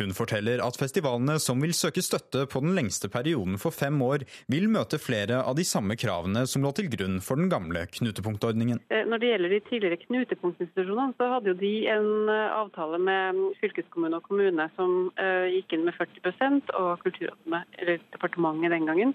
[0.00, 4.24] Hun forteller at festivalene som vil søke støtte på den lengste perioden for fem år,
[4.50, 8.82] vil møte flere av de samme kravene som lå til grunn for den gamle knutepunktordningen.
[8.90, 13.42] Eh, når det gjelder de tidligere knutepunktinstitusjonene, så hadde jo de en eh, avtale med
[13.60, 19.14] fylkeskommune og kommune som uh, gikk inn med 40% og Kulturrådet, eller departementet den gangen,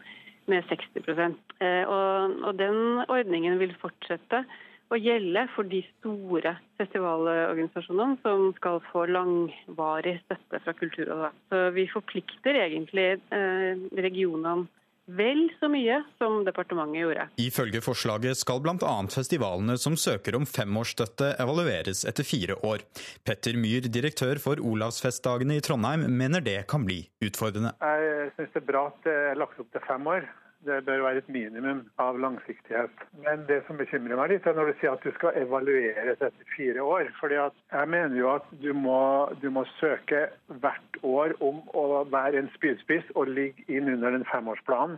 [0.51, 1.25] med 60 uh,
[1.65, 4.45] eh, og, og den ordningen vil fortsette
[4.93, 11.33] å gjelde for de store festivalorganisasjonene som skal få langvarig støtte fra Kulturrådet.
[11.49, 14.67] Så vi forplikter egentlig eh, regionene
[15.05, 17.25] vel så mye som departementet gjorde.
[17.41, 18.93] Ifølge forslaget skal bl.a.
[19.13, 22.81] festivalene som søker om femårsstøtte evalueres etter fire år.
[23.25, 27.75] Petter Myhr, direktør for Olavsfestdagene i Trondheim, mener det kan bli utfordrende.
[27.81, 30.25] Jeg syns det er bra at det er lagt opp til fem år.
[30.65, 33.03] Det bør være et minimum av langsiktighet.
[33.21, 36.49] Men det som bekymrer meg litt, er når du sier at du skal evalueres etter
[36.55, 37.11] fire år.
[37.19, 39.01] Fordi jeg mener jo at du må,
[39.43, 40.23] du må søke
[40.63, 44.97] hvert år om å være en spydspiss og ligge inn under den femårsplanen.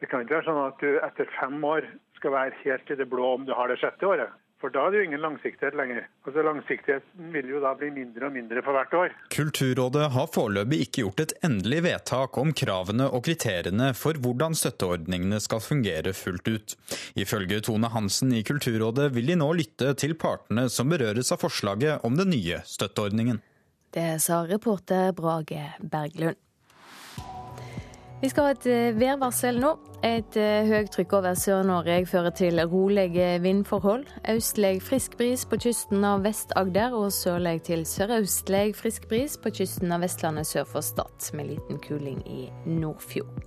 [0.00, 1.84] Det kan ikke være sånn at du etter fem år
[2.16, 4.32] skal være helt i det blå om du har det sjette året.
[4.58, 6.06] For da er det jo ingen langsiktighet lenger.
[6.26, 9.12] Altså Langsiktigheten vil jo da bli mindre og mindre for hvert år.
[9.30, 15.38] Kulturrådet har foreløpig ikke gjort et endelig vedtak om kravene og kriteriene for hvordan støtteordningene
[15.44, 16.74] skal fungere fullt ut.
[17.14, 22.02] Ifølge Tone Hansen i Kulturrådet vil de nå lytte til partene som berøres av forslaget
[22.08, 23.38] om den nye støtteordningen.
[23.94, 26.36] Det sa reporter Brage Berglund.
[28.18, 29.76] Vi skal ha et eh, værvarsel nå.
[30.06, 34.04] Et høyt høytrykk over Sør-Norge fører til rolige vindforhold.
[34.30, 39.94] Østlig frisk bris på kysten av Vest-Agder og sørlig til sørøstlig frisk bris på kysten
[39.94, 43.42] av Vestlandet sør for Stad, med liten kuling i Nordfjord.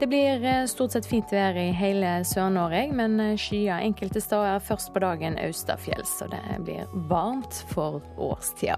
[0.00, 4.92] Det blir eh, stort sett fint vær i hele Sør-Norge, men skyer enkelte steder først
[4.92, 8.76] på dagen østafjells, så det blir varmt for årstida.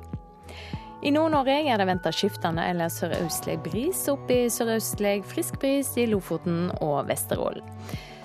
[1.04, 6.06] I Nord-Norge er det venta skiftende eller sørøstlig bris, opp i sørøstlig frisk bris i
[6.08, 7.66] Lofoten og Vesterålen.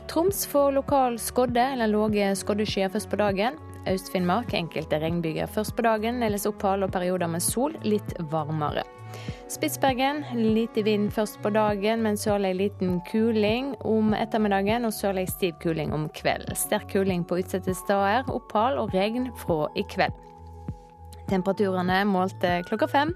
[0.08, 3.60] Troms får lokal skodde eller lave skoddeskyer først på dagen.
[3.84, 8.86] Øst-Finnmark enkelte regnbyger først på dagen, ellers opphold og perioder med sol, litt varmere.
[9.52, 10.24] Spitsbergen
[10.56, 15.92] lite vind først på dagen, men sørlig liten kuling om ettermiddagen og sørlig stiv kuling
[15.92, 16.56] om kvelden.
[16.56, 20.29] Sterk kuling på utsatte steder, opphold og regn fra i kveld.
[21.30, 23.14] Temperaturene målte klokka fem.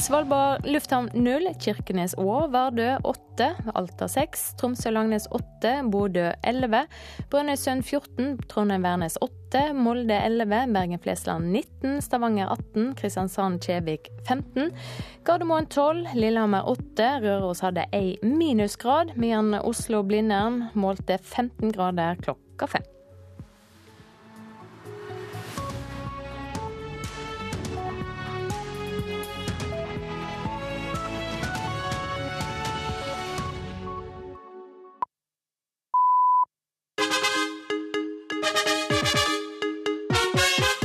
[0.00, 6.84] Svalbard lufthavn null, Kirkenes og Vardø åtte, Alta seks, Tromsø-Langnes åtte, Bodø elleve,
[7.32, 14.70] Brønnøysund 14, Trondheim-Værnes åtte, Molde 11, Bergen-Flesland 19, Stavanger 18, Kristiansand-Kjevik 15,
[15.26, 22.88] Gardermoen 12, Lillehammer 8, Røros hadde ei minusgrad, mens Oslo-Blindern målte 15 grader klokka fem.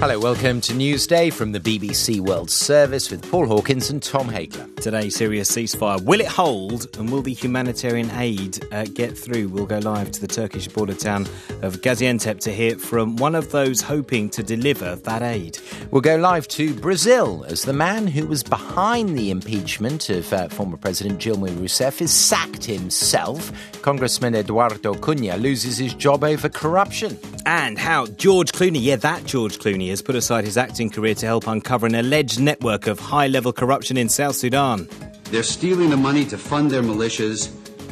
[0.08, 4.72] Hello, welcome to Newsday from the BBC World Service with Paul Hawkins and Tom Hagler.
[4.76, 6.00] Today, Syria's ceasefire.
[6.04, 9.48] Will it hold and will the humanitarian aid uh, get through?
[9.48, 11.24] We'll go live to the Turkish border town
[11.64, 15.58] of Gaziantep to hear from one of those hoping to deliver that aid.
[15.90, 20.50] We'll go live to Brazil as the man who was behind the impeachment of uh,
[20.50, 23.52] former President Dilma Rousseff is sacked himself.
[23.82, 27.18] Congressman Eduardo Cunha loses his job over corruption.
[27.48, 31.26] And how George Clooney, yeah, that George Clooney, has put aside his acting career to
[31.26, 34.90] help uncover an alleged network of high level corruption in South Sudan.
[35.32, 37.50] They're stealing the money to fund their militias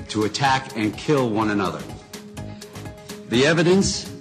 [0.10, 1.82] to attack and kill one another.
[3.30, 4.12] The evidence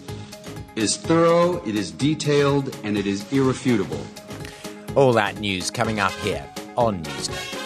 [0.77, 4.07] is thorough, it is detailed, and it is irrefutable.
[4.95, 7.62] All that news coming up here on Newsday.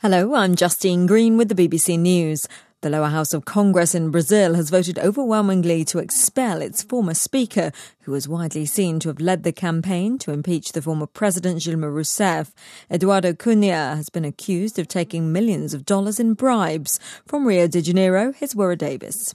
[0.00, 2.46] Hello, I'm Justine Green with the BBC News.
[2.82, 7.72] The lower house of Congress in Brazil has voted overwhelmingly to expel its former speaker,
[8.02, 11.92] who was widely seen to have led the campaign to impeach the former president Dilma
[11.92, 12.52] Rousseff.
[12.88, 17.00] Eduardo Cunha has been accused of taking millions of dollars in bribes.
[17.26, 19.34] From Rio de Janeiro, here's Wara Davis.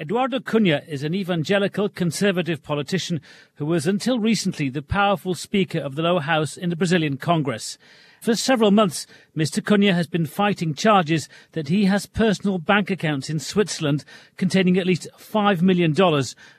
[0.00, 3.20] Eduardo Cunha is an evangelical conservative politician
[3.56, 7.76] who was until recently the powerful speaker of the lower house in the Brazilian Congress.
[8.24, 9.06] For several months,
[9.36, 9.62] Mr.
[9.62, 14.02] Cunha has been fighting charges that he has personal bank accounts in Switzerland
[14.38, 15.94] containing at least $5 million,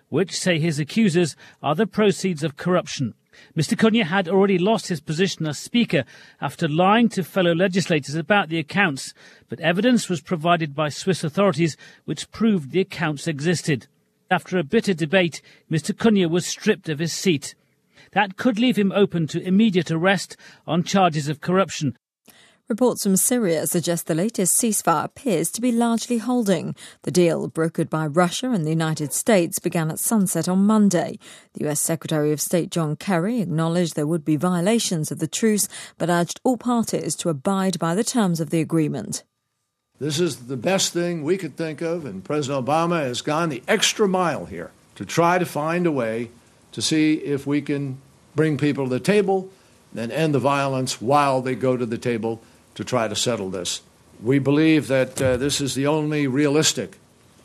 [0.09, 3.15] which, say his accusers, are the proceeds of corruption.
[3.57, 3.75] Mr.
[3.75, 6.03] Cunha had already lost his position as Speaker
[6.39, 9.15] after lying to fellow legislators about the accounts,
[9.49, 13.87] but evidence was provided by Swiss authorities which proved the accounts existed.
[14.29, 15.97] After a bitter debate, Mr.
[15.97, 17.55] Cunha was stripped of his seat.
[18.15, 21.97] That could leave him open to immediate arrest on charges of corruption.
[22.69, 26.75] Reports from Syria suggest the latest ceasefire appears to be largely holding.
[27.03, 31.19] The deal, brokered by Russia and the United States, began at sunset on Monday.
[31.53, 35.67] The US Secretary of State John Kerry acknowledged there would be violations of the truce,
[35.97, 39.23] but urged all parties to abide by the terms of the agreement.
[39.99, 43.61] This is the best thing we could think of, and President Obama has gone the
[43.67, 46.31] extra mile here to try to find a way
[46.71, 48.01] to see if we can
[48.35, 49.49] bring people to the table
[49.95, 52.41] and end the violence while they go to the table
[52.75, 53.81] to try to settle this.
[54.21, 56.97] We believe that uh, this is the only realistic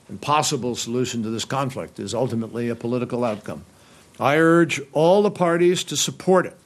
[0.09, 3.65] and possible solution to this conflict is ultimately a political outcome.
[4.19, 6.57] I urge all the parties to support it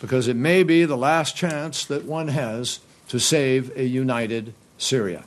[0.00, 5.24] because it may be the last chance that one has to save a united Syria.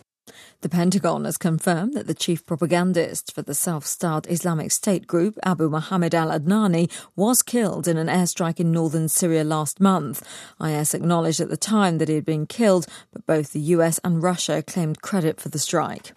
[0.66, 5.38] The Pentagon has confirmed that the chief propagandist for the self styled Islamic State group,
[5.44, 10.28] Abu Mohammed al Adnani, was killed in an airstrike in northern Syria last month.
[10.60, 14.24] IS acknowledged at the time that he had been killed, but both the US and
[14.24, 16.14] Russia claimed credit for the strike.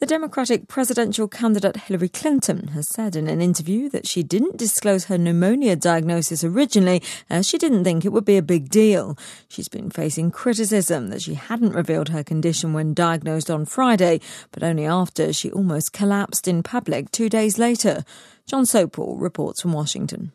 [0.00, 5.04] The Democratic presidential candidate Hillary Clinton has said in an interview that she didn't disclose
[5.04, 9.16] her pneumonia diagnosis originally as she didn't think it would be a big deal.
[9.48, 14.64] She's been facing criticism that she hadn't revealed her condition when diagnosed on Friday, but
[14.64, 18.04] only after she almost collapsed in public two days later.
[18.46, 20.32] John Sopel reports from Washington.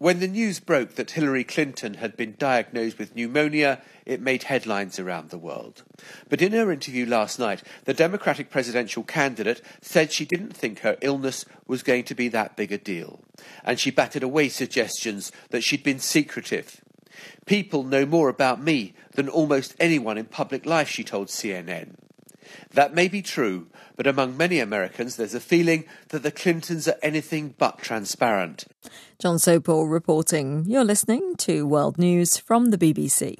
[0.00, 5.00] When the news broke that Hillary Clinton had been diagnosed with pneumonia, it made headlines
[5.00, 5.82] around the world.
[6.28, 10.96] But in her interview last night, the Democratic presidential candidate said she didn't think her
[11.00, 13.18] illness was going to be that big a deal.
[13.64, 16.80] And she batted away suggestions that she'd been secretive.
[17.44, 21.96] People know more about me than almost anyone in public life, she told CNN.
[22.72, 26.98] That may be true, but among many Americans, there's a feeling that the Clintons are
[27.02, 28.64] anything but transparent.
[29.18, 30.64] John Sopel reporting.
[30.66, 33.38] You're listening to World News from the BBC.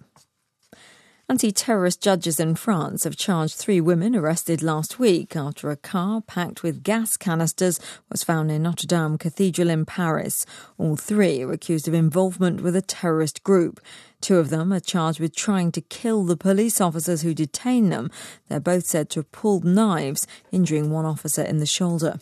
[1.31, 6.23] Anti terrorist judges in France have charged three women arrested last week after a car
[6.23, 10.47] packed with gas canisters was found in Notre Dame Cathedral in Paris.
[10.79, 13.79] All three are accused of involvement with a terrorist group.
[14.21, 18.11] Two of them are charged with trying to kill the police officers who detained them.
[18.49, 22.19] They're both said to have pulled knives, injuring one officer in the shoulder.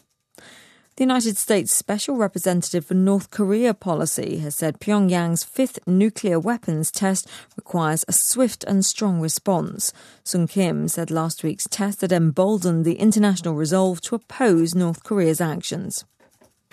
[0.97, 6.91] The United States Special Representative for North Korea policy has said Pyongyang's fifth nuclear weapons
[6.91, 9.93] test requires a swift and strong response.
[10.25, 15.39] Sung Kim said last week's test had emboldened the international resolve to oppose North Korea's
[15.39, 16.07] actions.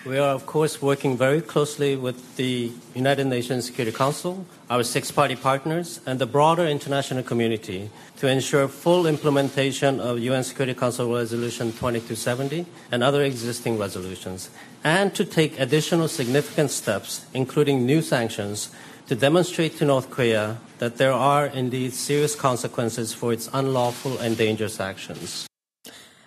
[0.06, 5.10] We are, of course, working very closely with the United Nations Security Council, our six
[5.10, 7.88] party partners, and the broader international community
[8.18, 14.50] to ensure full implementation of UN Security Council Resolution 2270 and other existing resolutions,
[14.84, 18.68] and to take additional significant steps, including new sanctions,
[19.06, 24.36] to demonstrate to North Korea that there are indeed serious consequences for its unlawful and
[24.36, 25.48] dangerous actions.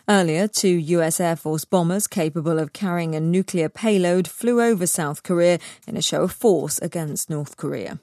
[0.09, 5.21] Earlier, two US Air Force bombers capable of carrying a nuclear payload flew over South
[5.21, 7.99] Korea in a show of force against North Korea.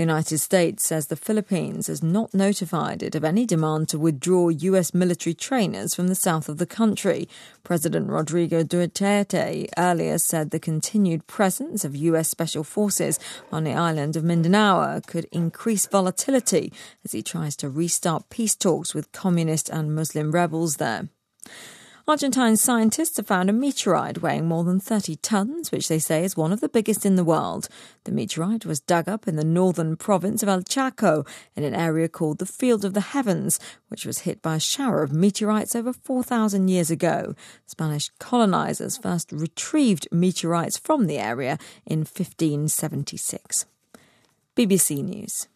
[0.00, 4.48] The United States says the Philippines has not notified it of any demand to withdraw
[4.48, 4.94] U.S.
[4.94, 7.28] military trainers from the south of the country.
[7.64, 12.30] President Rodrigo Duterte earlier said the continued presence of U.S.
[12.30, 13.18] special forces
[13.52, 16.72] on the island of Mindanao could increase volatility
[17.04, 21.10] as he tries to restart peace talks with communist and Muslim rebels there.
[22.10, 26.36] Argentine scientists have found a meteorite weighing more than 30 tons, which they say is
[26.36, 27.68] one of the biggest in the world.
[28.02, 32.08] The meteorite was dug up in the northern province of El Chaco in an area
[32.08, 35.92] called the Field of the Heavens, which was hit by a shower of meteorites over
[35.92, 37.36] 4,000 years ago.
[37.64, 43.66] Spanish colonizers first retrieved meteorites from the area in 1576.
[44.56, 45.46] BBC News.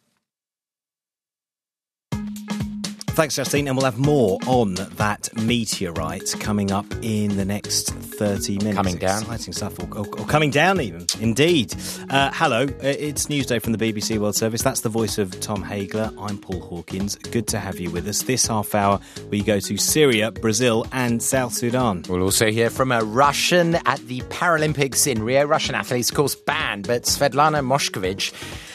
[3.15, 3.69] Thanks, Justine.
[3.69, 8.77] And we'll have more on that meteorite coming up in the next 30 minutes.
[8.77, 9.23] Coming down.
[9.23, 9.79] Exciting stuff.
[9.79, 11.07] Or, or, or coming down, even.
[11.21, 11.73] Indeed.
[12.11, 14.63] Uh, hello, uh, it's Newsday from the BBC World Service.
[14.63, 16.13] That's the voice of Tom Hagler.
[16.19, 17.15] I'm Paul Hawkins.
[17.15, 18.23] Good to have you with us.
[18.23, 18.99] This half hour,
[19.31, 22.03] we go to Syria, Brazil, and South Sudan.
[22.09, 25.45] We'll also hear from a Russian at the Paralympics in Rio.
[25.45, 28.33] Russian athletes, of course, banned, but Svetlana Moshkovich,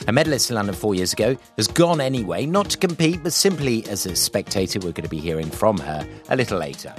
[0.08, 3.86] a medalist in London four years ago, has gone anyway, not to compete, but simply
[3.90, 4.78] as a spectator.
[4.78, 6.94] We're going to be hearing from her a little later.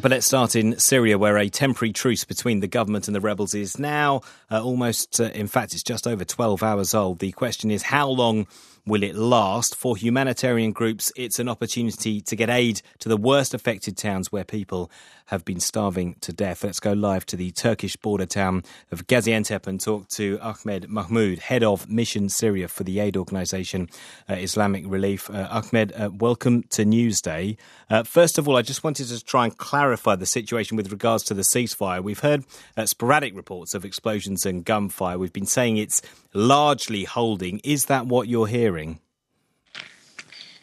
[0.00, 3.54] But let's start in Syria, where a temporary truce between the government and the rebels
[3.54, 7.18] is now uh, almost, uh, in fact, it's just over 12 hours old.
[7.18, 8.46] The question is how long
[8.84, 9.76] will it last?
[9.76, 14.44] For humanitarian groups, it's an opportunity to get aid to the worst affected towns where
[14.44, 14.90] people
[15.26, 16.64] have been starving to death.
[16.64, 21.38] Let's go live to the Turkish border town of Gaziantep and talk to Ahmed Mahmoud,
[21.38, 23.88] head of Mission Syria for the aid organisation
[24.28, 25.30] uh, Islamic Relief.
[25.30, 27.56] Uh, Ahmed, uh, welcome to Newsday.
[27.88, 31.22] Uh, first of all, I just wanted to try and clarify the situation with regards
[31.24, 32.02] to the ceasefire.
[32.02, 32.44] We've heard
[32.76, 35.18] uh, sporadic reports of explosions and gunfire.
[35.18, 36.02] We've been saying it's
[36.34, 37.60] largely holding.
[37.64, 39.00] Is that what you're hearing?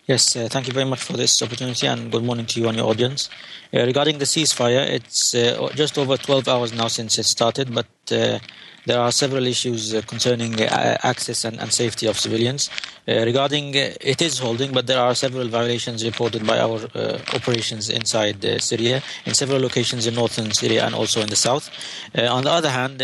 [0.08, 2.76] Yes, uh, thank you very much for this opportunity and good morning to you and
[2.76, 3.30] your audience.
[3.72, 7.86] Uh, regarding the ceasefire, it's uh, just over 12 hours now since it started, but
[8.12, 8.40] uh,
[8.90, 12.72] there are several issues uh, concerning uh, access and, and, safety of civilians.
[13.08, 17.20] Uh, regarding uh, it is holding, but there are several violations reported by our uh,
[17.38, 21.70] operations inside Syria in several locations in northern Syria and also in the south.
[22.38, 22.98] on the other hand,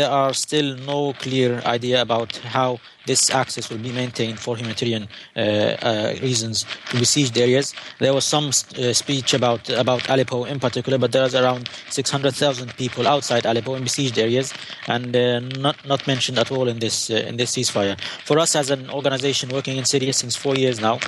[0.00, 5.08] there are still no clear idea about how this access will be maintained for humanitarian
[5.36, 7.74] uh, uh, reasons to besieged areas.
[7.98, 13.06] There was some uh, speech about about Aleppo in particular, but there's around 600,000 people
[13.06, 14.52] outside Aleppo in besieged areas,
[14.86, 18.00] and uh, not not mentioned at all in this uh, in this ceasefire.
[18.24, 20.98] For us as an organization working in Syria since four years now.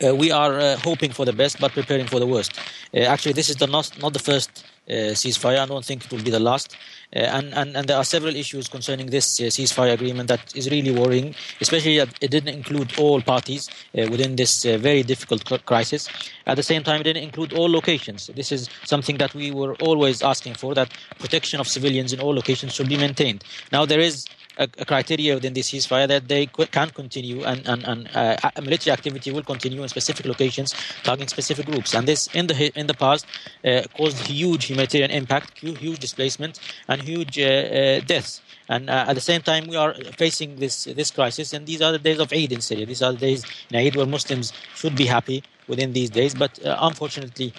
[0.00, 2.52] Uh, we are hoping for the best, but preparing for the worst.
[2.94, 5.58] actually, this is the not, not the first ceasefire.
[5.58, 6.76] I don't think it will be the last.
[7.16, 10.70] Uh, and, and, and there are several issues concerning this uh, ceasefire agreement that is
[10.70, 16.08] really worrying, especially that it didn't include all parties uh, within this very difficult crisis.
[16.46, 18.26] At the same time, it didn't include all locations.
[18.26, 22.34] This is something that we were always asking for, that protection of civilians in all
[22.34, 23.42] locations should be maintained.
[23.72, 24.26] Now, there is
[24.58, 28.92] a, a criteria within this ceasefire that they can continue and, and, and uh, military
[28.92, 31.94] activity will continue in specific locations targeting specific groups.
[31.94, 33.26] And this, in the in the past,
[33.64, 38.42] uh, caused huge humanitarian impact, huge displacement, and huge uh, uh deaths.
[38.68, 41.92] And uh, at the same time, we are facing this this crisis, and these are
[41.92, 42.86] the days of Eid in Syria.
[42.86, 46.34] These are the days in Eid where Muslims should be happy within these days.
[46.34, 47.54] But uh, unfortunately,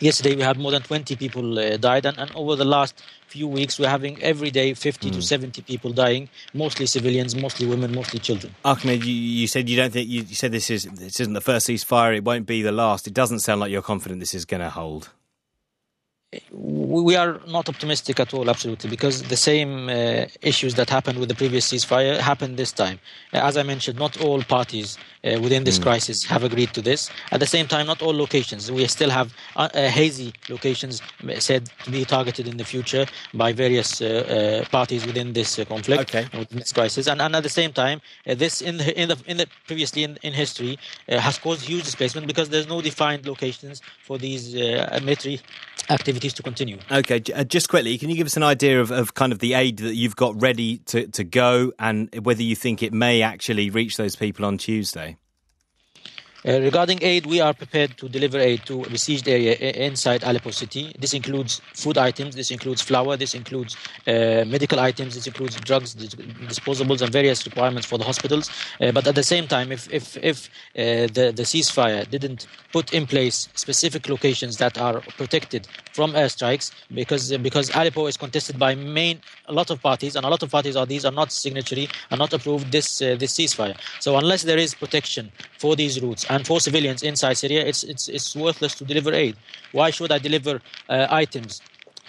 [0.00, 3.02] yesterday we had more than 20 people uh, died and, and, over the last
[3.32, 5.12] few weeks we're having every day 50 mm.
[5.12, 5.22] to hmm.
[5.22, 9.92] 70 people dying mostly civilians mostly women mostly children ahmed you, you said you don't
[9.92, 12.76] think you, you, said this is this isn't the first ceasefire it won't be the
[12.84, 15.10] last it doesn't sound like you're confident this is going to hold
[16.50, 21.28] we are not optimistic at all, absolutely, because the same uh, issues that happened with
[21.28, 22.98] the previous ceasefire happened this time.
[23.32, 25.82] As I mentioned, not all parties uh, within this mm.
[25.82, 27.10] crisis have agreed to this.
[27.30, 28.70] At the same time, not all locations.
[28.70, 31.00] We still have uh, uh hazy locations
[31.38, 36.14] said to be targeted in the future by various uh, uh, parties within this conflict,
[36.14, 36.26] okay.
[36.38, 37.06] within this crisis.
[37.06, 40.18] And, and, at the same time, this in the, in the, in the previously in,
[40.22, 45.40] in history has caused huge displacement because there's no defined locations for these military
[45.90, 46.78] activities to continue.
[46.90, 49.78] Okay, just quickly, can you give us an idea of, of kind of the aid
[49.78, 53.96] that you've got ready to, to go and whether you think it may actually reach
[53.96, 55.11] those people on Tuesday?
[56.44, 60.92] Uh, regarding aid, we are prepared to deliver aid to besieged area inside Aleppo city.
[60.98, 63.76] This includes food items, this includes flour, this includes
[64.08, 68.50] uh, medical items, this includes drugs, disposables, and various requirements for the hospitals.
[68.80, 72.92] Uh, but at the same time, if if, if uh, the the ceasefire didn't put
[72.92, 78.74] in place specific locations that are protected from airstrikes, because because Aleppo is contested by
[78.74, 81.88] main a lot of parties, and a lot of parties are these are not signatory,
[82.10, 83.76] are not approved this uh, this ceasefire.
[84.00, 88.08] So unless there is protection for these routes and for civilians inside Syria, it's, it's,
[88.08, 89.36] it's worthless to deliver aid.
[89.72, 91.60] Why should I deliver uh, items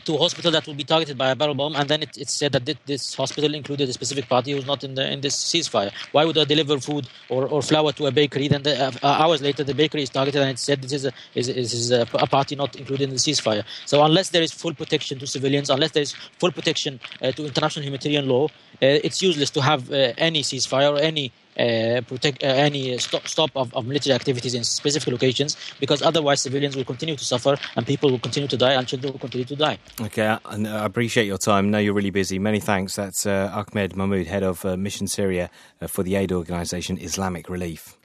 [0.05, 2.33] to a hospital that will be targeted by a barrel bomb, and then it, it's
[2.33, 5.91] said that this hospital included a specific party who's not in the in this ceasefire.
[6.11, 8.47] Why would I deliver food or, or flour to a bakery?
[8.47, 11.11] Then the, uh, hours later, the bakery is targeted, and it said this is a
[11.35, 13.63] is, is a, a, party not included in the ceasefire.
[13.85, 17.45] So unless there is full protection to civilians, unless there is full protection uh, to
[17.45, 22.43] international humanitarian law, uh, it's useless to have uh, any ceasefire or any uh, protect
[22.43, 26.83] uh, any stop, stop of, of, military activities in specific locations because otherwise civilians will
[26.83, 29.77] continue to suffer and people will continue to die and children will continue to die.
[30.01, 31.67] Okay, I, appreciate your time.
[31.67, 32.39] I know you're really busy.
[32.39, 32.95] Many thanks.
[32.95, 35.49] That's uh, Ahmed Mahmoud, head of uh, Mission Syria
[35.81, 37.97] uh, for the aid organisation Islamic Relief.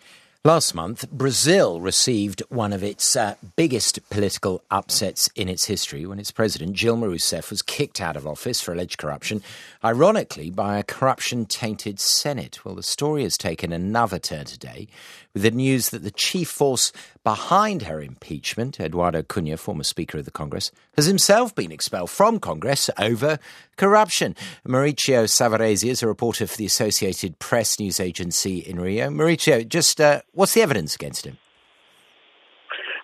[0.48, 6.18] Last month, Brazil received one of its uh, biggest political upsets in its history when
[6.18, 9.42] its president, Dilma Rousseff, was kicked out of office for alleged corruption,
[9.84, 12.64] ironically by a corruption tainted Senate.
[12.64, 14.88] Well, the story has taken another turn today
[15.34, 16.92] with the news that the chief force
[17.28, 22.40] behind her impeachment, Eduardo Cunha, former Speaker of the Congress, has himself been expelled from
[22.40, 23.38] Congress over
[23.76, 24.34] corruption.
[24.66, 29.10] Mauricio Savarese is a reporter for the Associated Press news agency in Rio.
[29.10, 31.36] Mauricio, just uh, what's the evidence against him?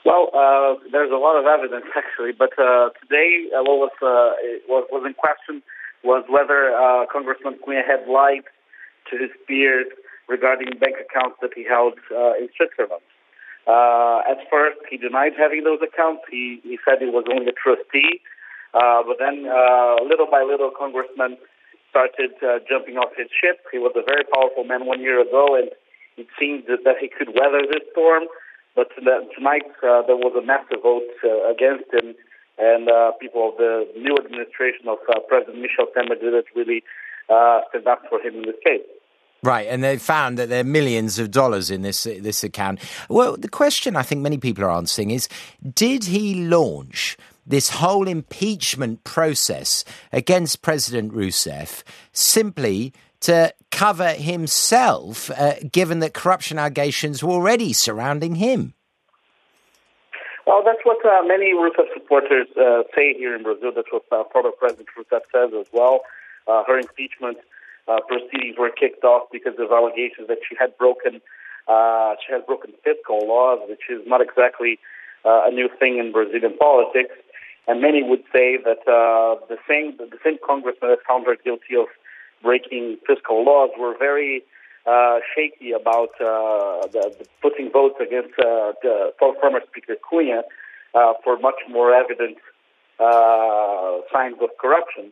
[0.06, 4.40] Well, uh, there's a lot of evidence actually, but uh, today uh, what was, uh,
[4.66, 5.62] was was in question
[6.02, 8.44] was whether uh, Congressman Cunha had lied
[9.10, 9.88] to his peers
[10.28, 11.98] regarding bank accounts that he held
[12.40, 13.02] in Switzerland.
[13.66, 16.22] Uh, at first, he denied having those accounts.
[16.30, 18.20] He, he said he was only a trustee.
[18.74, 21.38] Uh, but then, uh, little by little, Congressman
[21.88, 23.62] started uh, jumping off his ship.
[23.70, 25.70] He was a very powerful man one year ago, and
[26.18, 28.26] it seemed that, that he could weather this storm.
[28.74, 32.18] But tonight, uh, there was a massive vote uh, against him,
[32.58, 36.82] and uh, people of the new administration of uh, President Michel Temer didn't really
[37.30, 38.82] uh, stand up for him in this case.
[39.44, 42.80] Right, and they found that there are millions of dollars in this this account.
[43.10, 45.28] Well, the question I think many people are answering is:
[45.74, 49.84] Did he launch this whole impeachment process
[50.14, 51.82] against President Rousseff
[52.12, 58.72] simply to cover himself, uh, given that corruption allegations were already surrounding him?
[60.46, 63.72] Well, that's what uh, many Rousseff supporters uh, say here in Brazil.
[63.76, 66.00] That's what uh, former President Rousseff says as well.
[66.46, 67.36] Uh, her impeachment
[67.88, 71.20] uh, proceedings were kicked off because of allegations that she had broken
[71.66, 74.78] uh, she had broken fiscal laws, which is not exactly
[75.24, 77.14] uh, a new thing in Brazilian politics.
[77.66, 81.76] And many would say that uh, the same the same congressmen that found her guilty
[81.78, 81.86] of
[82.42, 84.44] breaking fiscal laws were very
[84.86, 90.42] uh, shaky about uh, the, the putting votes against uh, the former Speaker Cunha
[90.94, 92.36] uh, for much more evident
[93.00, 95.10] uh, signs of corruption.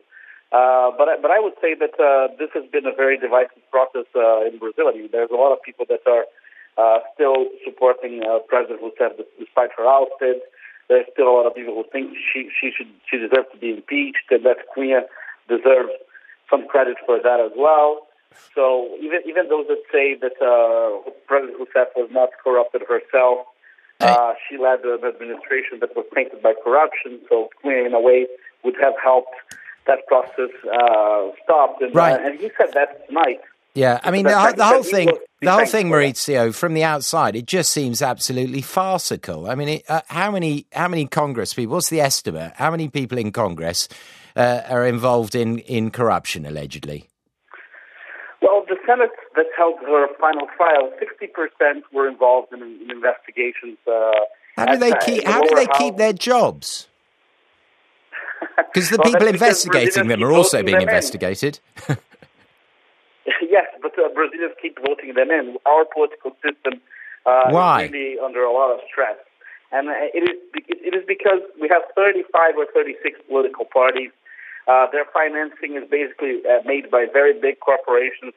[0.53, 3.65] Uh, but I, but I would say that uh, this has been a very divisive
[3.73, 4.85] process uh, in Brazil.
[4.85, 6.29] I mean, there's a lot of people that are
[6.77, 10.45] uh, still supporting uh, President Rousseff despite her ousted.
[10.89, 13.71] There's still a lot of people who think she she should she deserves to be
[13.71, 15.09] impeached and that Cunha
[15.49, 15.97] deserves
[16.51, 18.05] some credit for that as well.
[18.53, 23.49] So even even those that say that uh, President Rousseff was not corrupted herself,
[24.01, 27.21] uh, she led an administration that was tainted by corruption.
[27.27, 28.27] So Cunha, in a way,
[28.63, 29.33] would have helped
[29.87, 31.81] that process uh, stopped.
[31.81, 32.19] And, uh, right.
[32.19, 33.41] Uh, and he said that tonight.
[33.75, 35.09] Yeah, I mean the, the whole thing,
[35.41, 39.49] the whole thing, Maurizio, from the outside, it just seems absolutely farcical.
[39.49, 41.73] I mean, it, uh, how many how many Congress people?
[41.73, 42.53] What's the estimate?
[42.55, 43.89] How many people in Congress
[44.35, 47.09] uh, are involved in in corruption allegedly?
[48.43, 53.79] Well, the Senate that held her final trial, sixty percent were involved in, in investigations.
[53.87, 54.11] Uh,
[54.55, 55.25] how do they keep?
[55.25, 56.87] How do they keep their jobs?
[58.73, 60.83] Because the Well, people investigating them are also being in.
[60.83, 61.59] investigated.
[63.41, 65.57] yes, but uh, Brazilians keep voting them in.
[65.65, 66.81] Our political system
[67.25, 67.83] uh, Why?
[67.83, 69.17] is really under a lot of stress.
[69.71, 74.11] And uh, it is it is because we have 35 or 36 political parties.
[74.67, 78.33] Uh, their financing is basically uh, made by very big corporations.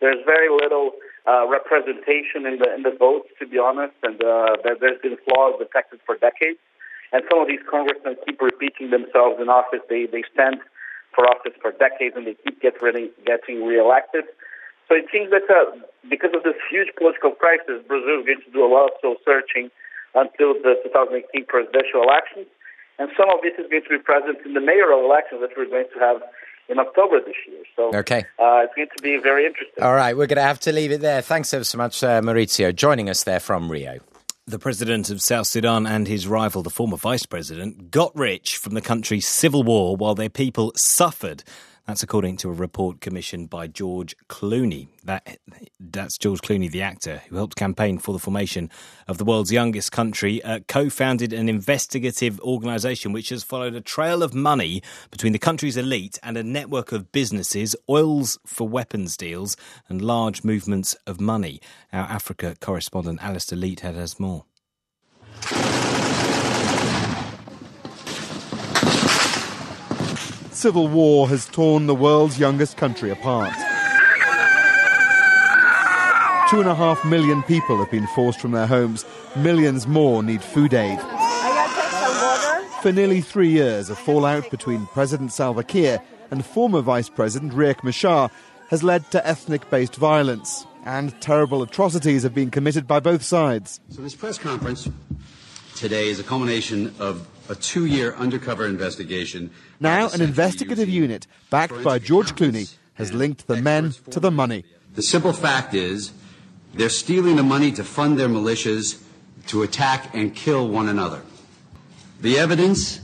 [0.00, 0.92] There's very little
[1.26, 5.16] uh, representation in the in the votes, to be honest, and uh, there, there's been
[5.26, 6.58] flaws detected for decades.
[7.16, 9.80] And some of these congressmen keep repeating themselves in office.
[9.88, 10.60] They they stand
[11.16, 14.24] for office for decades, and they keep get really, getting reelected.
[14.86, 15.80] So it seems that uh,
[16.12, 19.16] because of this huge political crisis, Brazil is going to do a lot of soul
[19.24, 19.70] searching
[20.14, 22.46] until the 2018 presidential elections,
[23.00, 25.66] and some of this is going to be present in the mayoral elections that we're
[25.72, 26.20] going to have
[26.68, 27.64] in October this year.
[27.76, 28.26] So Okay.
[28.38, 29.82] uh, it's going to be very interesting.
[29.82, 31.22] All right, we're going to have to leave it there.
[31.22, 34.00] Thanks ever so much, uh, Maurizio, joining us there from Rio.
[34.48, 38.74] The president of South Sudan and his rival, the former vice president, got rich from
[38.74, 41.42] the country's civil war while their people suffered.
[41.86, 44.88] That's according to a report commissioned by George Clooney.
[45.04, 45.38] That,
[45.78, 48.70] that's George Clooney, the actor, who helped campaign for the formation
[49.06, 53.80] of the world's youngest country, uh, co founded an investigative organisation which has followed a
[53.80, 54.82] trail of money
[55.12, 59.56] between the country's elite and a network of businesses, oils for weapons deals,
[59.88, 61.60] and large movements of money.
[61.92, 64.44] Our Africa correspondent Alistair Leathead has more.
[70.56, 73.52] Civil war has torn the world's youngest country apart.
[76.48, 79.04] Two and a half million people have been forced from their homes.
[79.36, 80.98] Millions more need food aid.
[82.80, 86.00] For nearly three years, a fallout between President Salva Kiir
[86.30, 88.30] and former Vice President Riek Machar
[88.70, 93.78] has led to ethnic based violence, and terrible atrocities have been committed by both sides.
[93.90, 94.88] So this press conference
[95.74, 99.50] today is a culmination of a two-year undercover investigation.
[99.80, 104.64] Now, an investigative unit backed by George Clooney has linked the men to the money.
[104.94, 106.12] The simple fact is
[106.74, 109.02] they're stealing the money to fund their militias
[109.48, 111.22] to attack and kill one another.
[112.20, 113.00] The evidence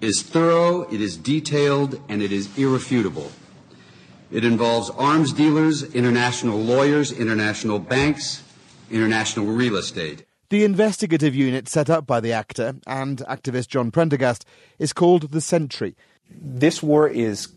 [0.00, 3.32] is thorough, it is detailed, and it is irrefutable.
[4.30, 8.42] It involves arms dealers, international lawyers, international banks,
[8.90, 10.24] international real estate.
[10.50, 14.46] The investigative unit set up by the actor and activist John Prendergast
[14.78, 15.94] is called the Sentry.
[16.30, 17.48] This war is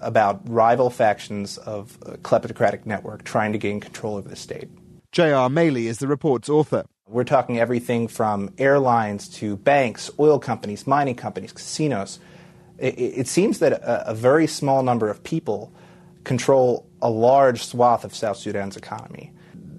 [0.00, 4.68] about rival factions of a kleptocratic network trying to gain control over the state.
[5.12, 5.48] J.R.
[5.48, 6.84] Maley is the report's author.
[7.06, 12.18] We're talking everything from airlines to banks, oil companies, mining companies, casinos.
[12.78, 15.72] It, it seems that a, a very small number of people
[16.24, 19.32] control a large swath of South Sudan's economy.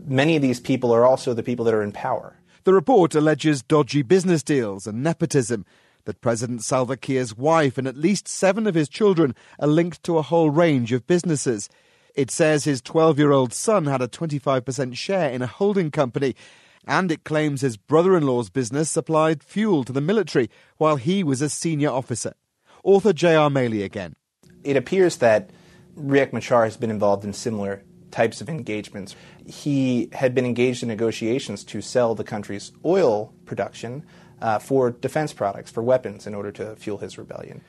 [0.05, 2.37] Many of these people are also the people that are in power.
[2.63, 5.65] The report alleges dodgy business deals and nepotism,
[6.05, 10.17] that President Salva Kiir's wife and at least seven of his children are linked to
[10.17, 11.69] a whole range of businesses.
[12.15, 16.35] It says his 12 year old son had a 25% share in a holding company,
[16.85, 21.23] and it claims his brother in law's business supplied fuel to the military while he
[21.23, 22.33] was a senior officer.
[22.83, 23.49] Author J.R.
[23.49, 24.15] Maley again.
[24.63, 25.49] It appears that
[25.97, 29.15] Riek Machar has been involved in similar types of engagements.
[29.45, 34.03] He had been engaged in negotiations to sell the country's oil production
[34.41, 37.61] uh, for defense products, for weapons, in order to fuel his rebellion.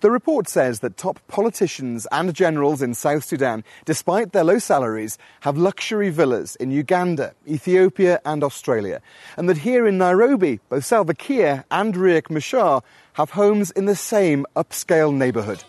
[0.00, 5.16] The report says that top politicians and generals in South Sudan, despite their low salaries,
[5.40, 9.00] have luxury villas in Uganda, Ethiopia, and Australia.
[9.38, 12.82] And that here in Nairobi, both Salva Kiir and Riek Machar
[13.14, 15.64] have homes in the same upscale neighbourhood.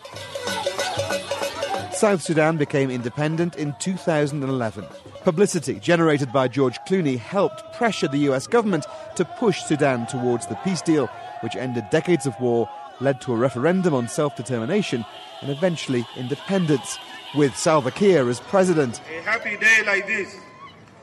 [1.94, 4.86] South Sudan became independent in 2011.
[5.28, 8.86] Publicity generated by George Clooney helped pressure the US government
[9.18, 11.08] to push Sudan towards the peace deal,
[11.42, 12.70] which ended decades of war,
[13.02, 15.04] led to a referendum on self determination,
[15.42, 16.98] and eventually independence,
[17.36, 19.02] with Salva Kiir as president.
[19.20, 20.34] A happy day like this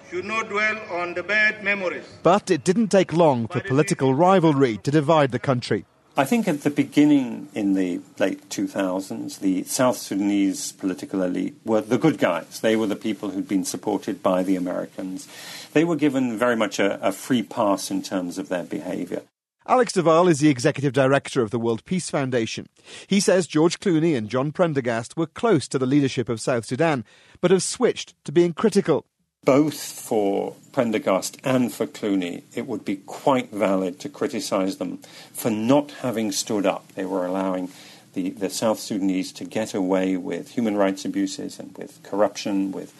[0.09, 2.07] should not dwell on the bad memories.
[2.22, 5.85] But it didn't take long for political rivalry to divide the country.
[6.17, 11.81] I think at the beginning, in the late 2000s, the South Sudanese political elite were
[11.81, 12.61] the good guys.
[12.61, 15.27] They were the people who'd been supported by the Americans.
[15.73, 19.23] They were given very much a, a free pass in terms of their behavior.
[19.67, 22.69] Alex Duval is the executive director of the World Peace Foundation.
[23.09, 27.05] He says George Clooney and John Prendergast were close to the leadership of South Sudan,
[27.41, 29.07] but have switched to being critical.
[29.45, 34.99] Both for Prendergast and for Clooney, it would be quite valid to criticise them
[35.33, 36.91] for not having stood up.
[36.95, 37.71] They were allowing
[38.15, 42.95] the, the South Sudanese to get away with human rights abuses and with corruption, with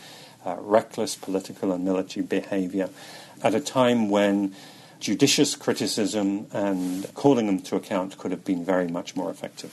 [0.45, 2.91] uh, reckless political and military behaviour
[3.43, 4.55] at a time when
[5.01, 9.73] judicious criticism and calling them to account could have been very much more effective.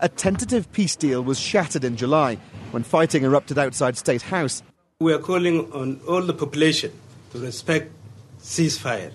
[0.00, 2.38] A tentative peace deal was shattered in July
[2.70, 4.62] when fighting erupted outside State House.
[5.00, 6.92] We are calling on all the population
[7.32, 7.92] to respect
[8.40, 9.12] ceasefire.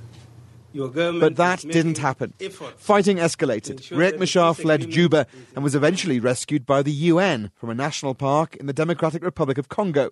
[0.73, 2.33] But that didn't happen.
[2.77, 3.81] Fighting escalated.
[3.89, 8.55] Riek Machar fled Juba and was eventually rescued by the UN from a national park
[8.55, 10.11] in the Democratic Republic of Congo.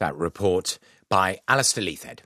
[0.00, 2.20] That report by Alistair Leithhead.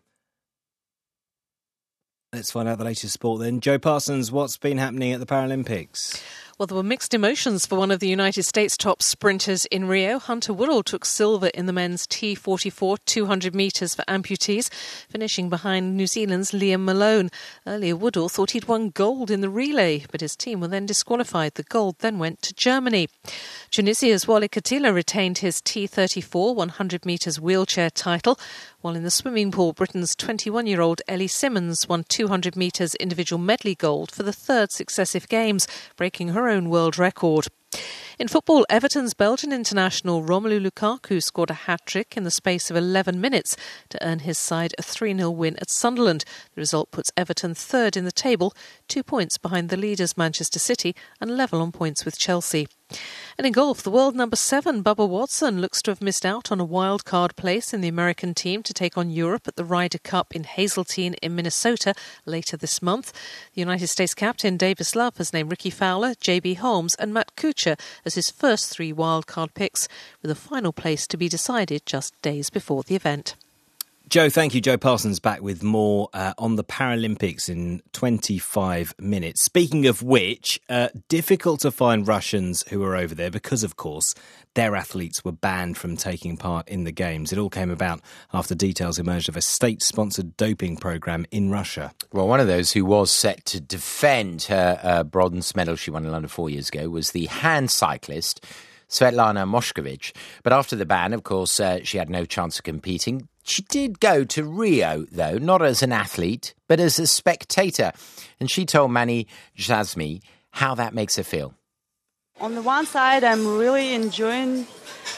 [2.32, 3.60] Let's find out the latest sport then.
[3.60, 6.22] Joe Parsons, what's been happening at the Paralympics?
[6.58, 10.18] Well, there were mixed emotions for one of the United States top sprinters in Rio.
[10.18, 14.68] Hunter Woodall took silver in the men's T44 200 metres for amputees,
[15.08, 17.30] finishing behind New Zealand's Liam Malone.
[17.64, 21.54] Earlier, Woodall thought he'd won gold in the relay, but his team were then disqualified.
[21.54, 23.08] The gold then went to Germany.
[23.70, 28.36] Tunisia's Wally Katila retained his T34 100 metres wheelchair title,
[28.80, 33.40] while in the swimming pool, Britain's 21 year old Ellie Simmonds won 200 metres individual
[33.40, 35.66] medley gold for the third successive Games,
[35.96, 37.48] breaking her own world record.
[38.20, 42.76] In football, Everton's Belgian international Romelu Lukaku scored a hat trick in the space of
[42.76, 43.56] 11 minutes
[43.88, 46.24] to earn his side a 3 0 win at Sunderland.
[46.54, 48.54] The result puts Everton third in the table,
[48.86, 52.68] two points behind the leaders Manchester City and level on points with Chelsea.
[53.36, 56.58] And in golf, the world number seven, Bubba Watson, looks to have missed out on
[56.58, 59.98] a wild card place in the American team to take on Europe at the Ryder
[59.98, 61.94] Cup in Hazeltine in Minnesota
[62.26, 63.12] later this month.
[63.54, 66.54] The United States captain Davis Love has named Ricky Fowler, J.B.
[66.54, 69.86] Holmes, and Matt Kuchar as his first three wild card picks,
[70.22, 73.36] with a final place to be decided just days before the event.
[74.08, 74.62] Joe, thank you.
[74.62, 79.42] Joe Parsons back with more uh, on the Paralympics in 25 minutes.
[79.42, 84.14] Speaking of which, uh, difficult to find Russians who are over there because, of course,
[84.54, 87.34] their athletes were banned from taking part in the Games.
[87.34, 88.00] It all came about
[88.32, 91.92] after details emerged of a state sponsored doping program in Russia.
[92.10, 96.06] Well, one of those who was set to defend her uh, bronze medal she won
[96.06, 98.42] in London four years ago was the hand cyclist.
[98.88, 100.12] Svetlana Moscovich.
[100.42, 103.28] But after the ban, of course, uh, she had no chance of competing.
[103.48, 107.92] She did go to Rio, though, not as an athlete, but as a spectator.
[108.38, 109.26] And she told Mani
[109.56, 110.20] Djazmi
[110.50, 111.54] how that makes her feel.
[112.40, 114.66] On the one side, I'm really enjoying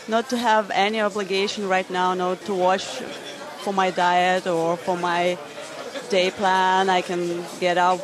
[0.06, 2.84] not to have any obligation right now, not to watch
[3.64, 5.36] for my diet or for my
[6.08, 6.88] day plan.
[6.88, 8.00] I can get up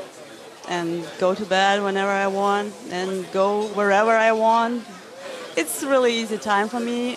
[0.68, 4.85] and go to bed whenever I want and go wherever I want.
[5.57, 7.16] It's really easy time for me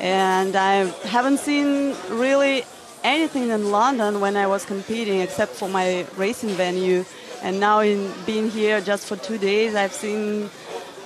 [0.00, 2.64] and I haven't seen really
[3.02, 7.04] anything in London when I was competing except for my racing venue.
[7.42, 10.50] And now in being here just for two days, I've seen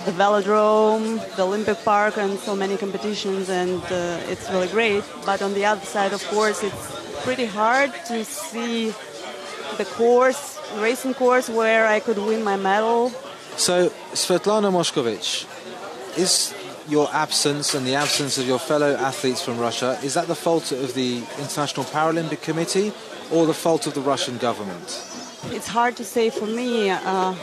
[0.04, 5.04] the Velodrome, the Olympic Park, and so many competitions, and uh, it's really great.
[5.24, 8.92] But on the other side, of course, it's pretty hard to see
[9.76, 13.10] the course, racing course, where I could win my medal.
[13.56, 15.46] So, Svetlana Moscovich,
[16.16, 16.54] is
[16.88, 20.72] your absence and the absence of your fellow athletes from Russia, is that the fault
[20.72, 22.92] of the International Paralympic Committee
[23.30, 25.02] or the fault of the Russian government?
[25.50, 27.34] It's hard to say for me uh,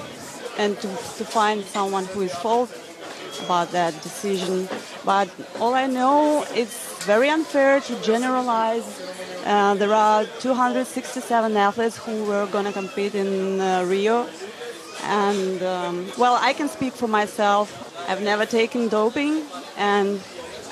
[0.57, 2.71] and to, to find someone who is fault
[3.43, 4.67] about that decision.
[5.05, 5.29] But
[5.59, 8.87] all I know, it's very unfair to generalize.
[9.45, 14.27] Uh, there are 267 athletes who were going to compete in uh, Rio.
[15.03, 17.67] And, um, well, I can speak for myself.
[18.09, 19.43] I've never taken doping,
[19.77, 20.19] and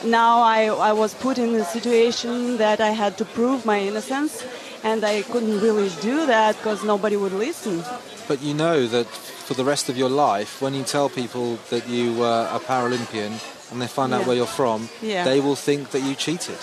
[0.03, 4.43] now I, I was put in a situation that I had to prove my innocence,
[4.83, 7.83] and I couldn't really do that because nobody would listen.
[8.27, 11.87] But you know that for the rest of your life, when you tell people that
[11.87, 13.31] you were a Paralympian
[13.71, 14.27] and they find out Yeah.
[14.27, 15.23] where you're from, Yeah.
[15.23, 16.57] they will think that you cheated.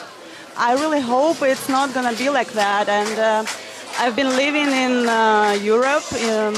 [0.57, 2.89] I really hope it's not going to be like that.
[2.89, 3.45] And uh,
[3.97, 6.55] I've been living in uh, Europe, um,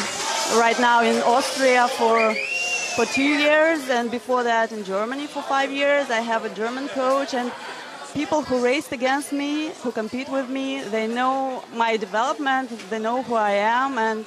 [0.59, 2.35] right now in Austria for
[2.97, 6.11] for two years, and before that in Germany for five years.
[6.11, 7.53] I have a German coach, and
[8.15, 13.23] people who raced against me, who compete with me, they know my development, they know
[13.23, 14.25] who I am and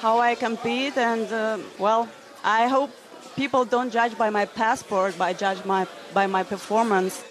[0.00, 0.96] how I compete.
[0.96, 2.08] And uh, well,
[2.42, 2.90] I hope
[3.36, 7.22] people don't judge by my passport, but judge my by my performance.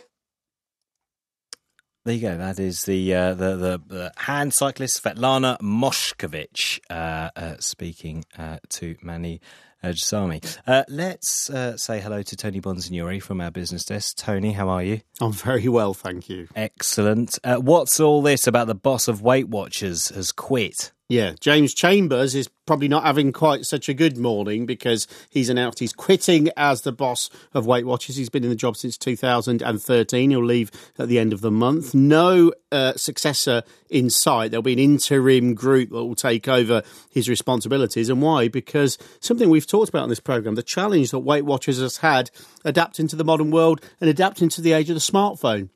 [2.07, 2.37] There you go.
[2.37, 8.59] That is the uh, the, the the hand cyclist Svetlana Moshkovich uh, uh, speaking uh,
[8.69, 9.41] to Manny
[9.83, 10.57] Djazami.
[10.65, 14.15] Uh, let's uh, say hello to Tony Bonsignori from our business desk.
[14.15, 15.01] Tony, how are you?
[15.19, 16.47] I'm very well, thank you.
[16.55, 17.39] Excellent.
[17.43, 20.93] Uh, what's all this about the boss of Weight Watchers has quit?
[21.09, 25.79] Yeah, James Chambers is probably not having quite such a good morning because he's announced
[25.79, 28.17] he's quitting as the boss of Weight Watchers.
[28.17, 30.29] He's been in the job since 2013.
[30.29, 31.95] He'll leave at the end of the month.
[31.95, 34.51] No uh, successor in sight.
[34.51, 38.09] There'll be an interim group that will take over his responsibilities.
[38.09, 38.49] And why?
[38.49, 42.31] Because something we've talked about in this program, the challenge that Weight Watchers has had
[42.65, 45.69] adapting to the modern world and adapting to the age of the smartphone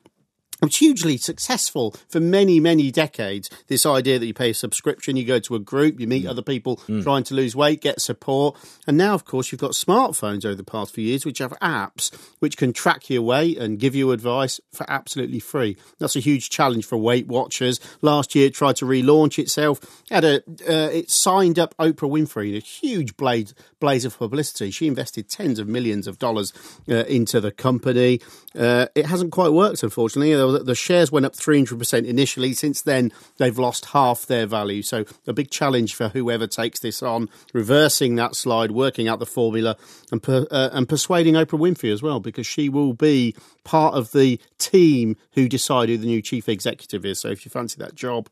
[0.65, 3.49] was hugely successful for many, many decades.
[3.67, 6.29] This idea that you pay a subscription, you go to a group, you meet mm.
[6.29, 7.03] other people mm.
[7.03, 8.57] trying to lose weight, get support.
[8.85, 12.11] And now, of course, you've got smartphones over the past few years which have apps
[12.39, 15.77] which can track your weight and give you advice for absolutely free.
[15.99, 17.79] That's a huge challenge for Weight Watchers.
[18.01, 20.03] Last year, it tried to relaunch itself.
[20.09, 20.37] Had a,
[20.67, 24.71] uh, it signed up Oprah Winfrey in a huge blaze, blaze of publicity.
[24.71, 26.53] She invested tens of millions of dollars
[26.89, 28.21] uh, into the company.
[28.55, 32.53] Uh, it hasn't quite worked, unfortunately the shares went up 300% initially.
[32.53, 34.81] Since then, they've lost half their value.
[34.81, 39.25] So, a big challenge for whoever takes this on, reversing that slide, working out the
[39.25, 39.77] formula,
[40.11, 44.11] and, per, uh, and persuading Oprah Winfrey as well, because she will be part of
[44.11, 47.19] the team who decide who the new chief executive is.
[47.19, 48.29] So, if you fancy that job,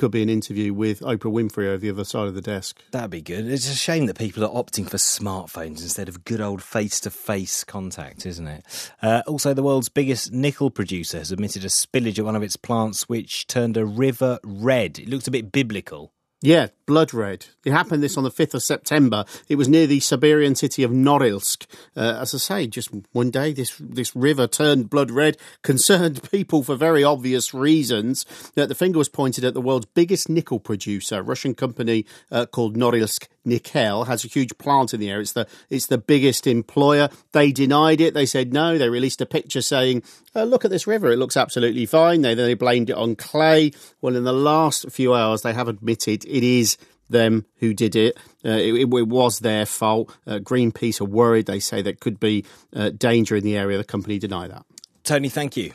[0.00, 2.82] could be an interview with Oprah Winfrey over the other side of the desk.
[2.90, 3.46] That'd be good.
[3.46, 7.10] It's a shame that people are opting for smartphones instead of good old face to
[7.10, 8.92] face contact, isn't it?
[9.02, 12.56] Uh, also, the world's biggest nickel producer has admitted a spillage at one of its
[12.56, 14.98] plants which turned a river red.
[14.98, 16.14] It looks a bit biblical.
[16.42, 17.46] Yeah, blood red.
[17.66, 19.26] It happened this on the 5th of September.
[19.50, 21.66] It was near the Siberian city of Norilsk.
[21.94, 26.62] Uh, as I say, just one day, this, this river turned blood red, concerned people
[26.62, 28.24] for very obvious reasons.
[28.56, 32.46] Uh, the finger was pointed at the world's biggest nickel producer, a Russian company uh,
[32.46, 35.22] called Norilsk Nickel, has a huge plant in the area.
[35.22, 37.08] It's the, it's the biggest employer.
[37.32, 38.14] They denied it.
[38.14, 38.78] They said no.
[38.78, 40.02] They released a picture saying,
[40.34, 41.10] uh, look at this river.
[41.10, 42.22] It looks absolutely fine.
[42.22, 43.72] They, they blamed it on clay.
[44.00, 46.76] Well, in the last few hours, they have admitted it is
[47.08, 48.16] them who did it.
[48.44, 50.16] Uh, it, it, was their fault.
[50.26, 51.46] Uh, Greenpeace are worried.
[51.46, 53.76] They say there could be uh, danger in the area.
[53.76, 54.64] The company deny that.
[55.02, 55.72] Tony, thank you.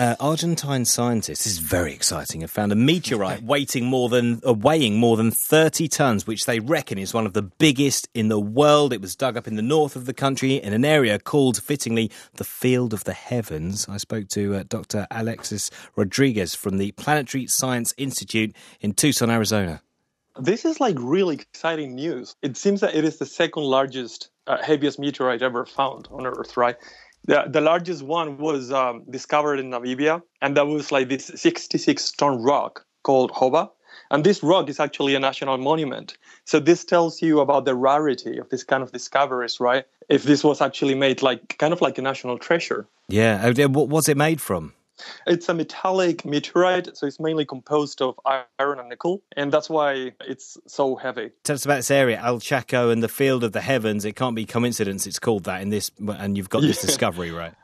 [0.00, 4.54] Uh, Argentine scientists, this is very exciting, have found a meteorite weighing more than uh,
[4.54, 8.40] weighing more than 30 tons, which they reckon is one of the biggest in the
[8.40, 8.94] world.
[8.94, 12.10] It was dug up in the north of the country in an area called, fittingly,
[12.36, 13.86] the Field of the Heavens.
[13.90, 15.06] I spoke to uh, Dr.
[15.10, 19.82] Alexis Rodriguez from the Planetary Science Institute in Tucson, Arizona.
[20.40, 22.36] This is like really exciting news.
[22.40, 26.56] It seems that it is the second largest, uh, heaviest meteorite ever found on Earth,
[26.56, 26.76] right?
[27.24, 32.12] The, the largest one was um, discovered in Namibia, and that was like this 66
[32.12, 33.70] ton rock called Hoba.
[34.12, 36.16] And this rock is actually a national monument.
[36.44, 39.84] So this tells you about the rarity of this kind of discoveries, right?
[40.08, 42.88] If this was actually made like kind of like a national treasure.
[43.08, 43.48] Yeah.
[43.66, 44.72] What was it made from?
[45.26, 50.12] It's a metallic meteorite, so it's mainly composed of iron and nickel, and that's why
[50.20, 51.30] it's so heavy.
[51.44, 54.04] Tell us about this area, Al Chaco and the Field of the Heavens.
[54.04, 56.86] It can't be coincidence it's called that in this, and you've got this yeah.
[56.86, 57.54] discovery, right?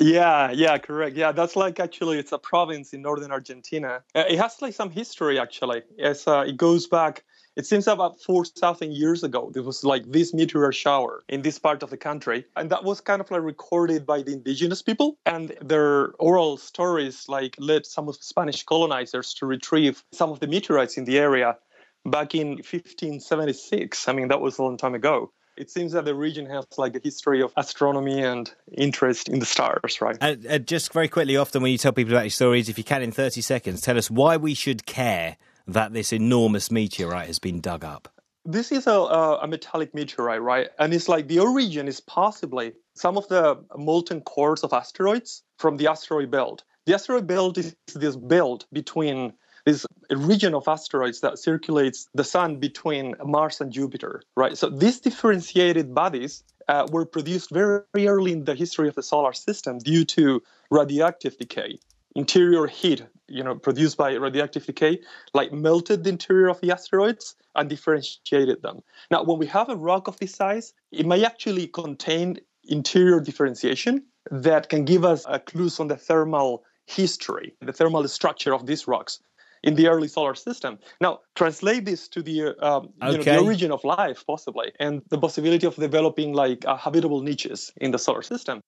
[0.00, 1.16] Yeah, yeah, correct.
[1.16, 4.02] Yeah, that's like actually it's a province in northern Argentina.
[4.14, 5.82] Uh, it has like some history actually.
[5.96, 7.22] Yes, uh, it goes back
[7.56, 11.82] it seems about 4,000 years ago, there was like this meteor shower in this part
[11.82, 12.44] of the country.
[12.56, 15.16] And that was kind of like recorded by the indigenous people.
[15.24, 20.40] And their oral stories like led some of the Spanish colonizers to retrieve some of
[20.40, 21.56] the meteorites in the area
[22.04, 24.08] back in 1576.
[24.08, 26.96] I mean, that was a long time ago it seems that the region has like
[26.96, 30.16] a history of astronomy and interest in the stars, right?
[30.20, 32.82] And, uh, just very quickly, often when you tell people about your stories, if you
[32.82, 35.36] can in 30 seconds, tell us why we should care
[35.66, 38.08] that this enormous meteorite has been dug up?
[38.44, 40.68] This is a, a metallic meteorite, right?
[40.78, 45.78] And it's like the origin is possibly some of the molten cores of asteroids from
[45.78, 46.62] the asteroid belt.
[46.84, 49.32] The asteroid belt is this belt between
[49.64, 54.58] this region of asteroids that circulates the sun between Mars and Jupiter, right?
[54.58, 59.32] So these differentiated bodies uh, were produced very early in the history of the solar
[59.32, 61.78] system due to radioactive decay
[62.14, 65.00] interior heat, you know, produced by radioactive decay,
[65.32, 68.80] like melted the interior of the asteroids and differentiated them.
[69.10, 74.04] Now, when we have a rock of this size, it may actually contain interior differentiation
[74.30, 78.86] that can give us a clues on the thermal history, the thermal structure of these
[78.86, 79.20] rocks
[79.62, 80.78] in the early solar system.
[81.00, 83.12] Now, translate this to the, um, okay.
[83.12, 87.22] you know, the origin of life, possibly, and the possibility of developing like uh, habitable
[87.22, 88.60] niches in the solar system.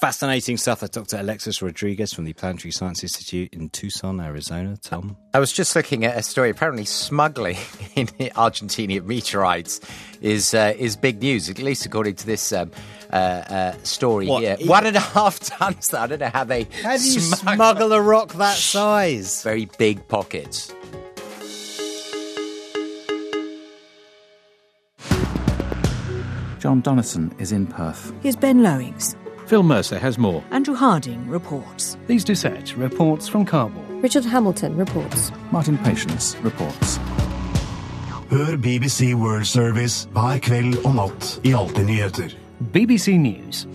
[0.00, 0.78] Fascinating stuff.
[0.78, 1.16] That's Dr.
[1.18, 4.76] Alexis Rodriguez from the Planetary Science Institute in Tucson, Arizona.
[4.76, 5.16] Tom?
[5.34, 6.50] I was just looking at a story.
[6.50, 7.56] Apparently, smuggling
[7.96, 9.80] in Argentinian meteorites
[10.20, 12.70] is uh, is big news, at least according to this um,
[13.12, 14.56] uh, uh, story What, here.
[14.60, 15.92] e- One and a half tons.
[15.92, 19.42] I don't know how they How do you smuggle a rock that size?
[19.42, 20.72] Very big pockets.
[26.58, 28.12] John Donison is in Perth.
[28.22, 29.14] Here's Ben Lowings.
[29.48, 30.44] Phil Mercer has more.
[30.50, 31.96] Andrew Harding reports.
[32.06, 33.82] Lise Doucette reports from Kabul.
[34.02, 35.32] Richard Hamilton reports.
[35.50, 37.00] Martin Patience reports.
[38.30, 42.34] Hør BBC World Service hver kveld og natt i Alltid nyheter.
[42.74, 43.66] BBC News.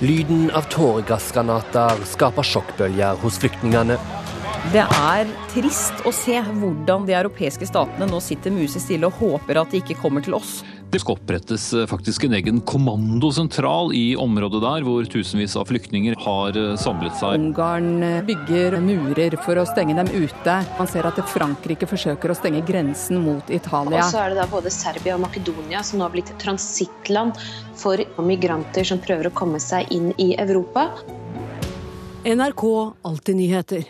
[0.00, 4.00] Lyden av tåregassgranater skaper sjokkbølger hos flyktningene.
[4.68, 9.72] Det er trist å se hvordan de europeiske statene nå sitter musestille og håper at
[9.72, 10.58] de ikke kommer til oss.
[10.92, 16.18] Det skal opprettes eh, faktisk en egen kommandosentral i området der, hvor tusenvis av flyktninger
[16.20, 17.40] har eh, samlet seg.
[17.40, 20.56] Ungarn bygger murer for å stenge dem ute.
[20.76, 24.02] Man ser at Frankrike forsøker å stenge grensen mot Italia.
[24.02, 27.38] Og så er det da både Serbia og Makedonia som nå har blitt transittland
[27.80, 30.90] for migranter som prøver å komme seg inn i Europa.
[32.28, 32.66] NRK
[33.08, 33.88] Alltid nyheter.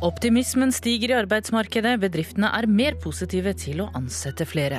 [0.00, 4.78] Optimismen stiger i arbeidsmarkedet, bedriftene er mer positive til å ansette flere.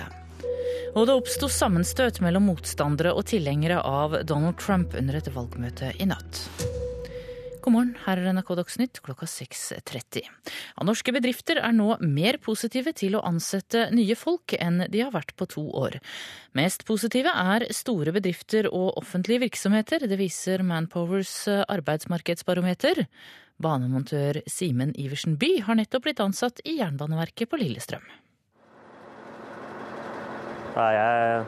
[0.95, 6.07] Og det oppsto sammenstøt mellom motstandere og tilhengere av Donald Trump under et valgmøte i
[6.09, 6.41] natt.
[7.61, 10.25] God morgen, her er NRK Dagsnytt klokka 6.30.
[10.25, 15.13] Ja, norske bedrifter er nå mer positive til å ansette nye folk enn de har
[15.13, 15.99] vært på to år.
[16.57, 23.05] Mest positive er store bedrifter og offentlige virksomheter, det viser Manpowers arbeidsmarkedsbarometer.
[23.61, 28.03] Banemontør Simen Iversen By har nettopp blitt ansatt i Jernbaneverket på Lillestrøm.
[30.71, 31.45] Jeg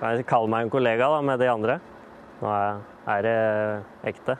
[0.00, 1.78] kan kalle meg en kollega da, med de andre.
[2.42, 2.80] Nå er,
[3.14, 3.36] er det
[4.12, 4.36] ekte.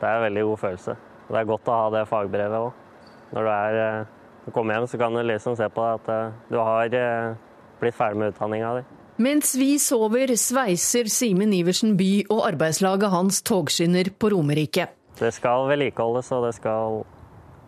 [0.00, 0.96] Det er en veldig god følelse.
[1.26, 2.86] Og det er godt å ha det fagbrevet òg.
[3.30, 6.08] Når du, er, eh, du kommer hjem, så kan du liksom se på deg at
[6.14, 7.34] eh, du har eh,
[7.82, 8.86] blitt ferdig med utdanninga di.
[9.20, 14.88] Mens vi sover, sveiser Simen Iversen By og arbeidslaget hans togskinner på Romerike.
[15.20, 17.02] Det skal vedlikeholdes, og det skal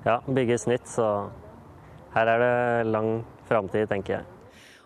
[0.07, 0.89] ja, bygges nytt.
[0.89, 1.09] Så
[2.15, 4.29] her er det lang framtid, tenker jeg.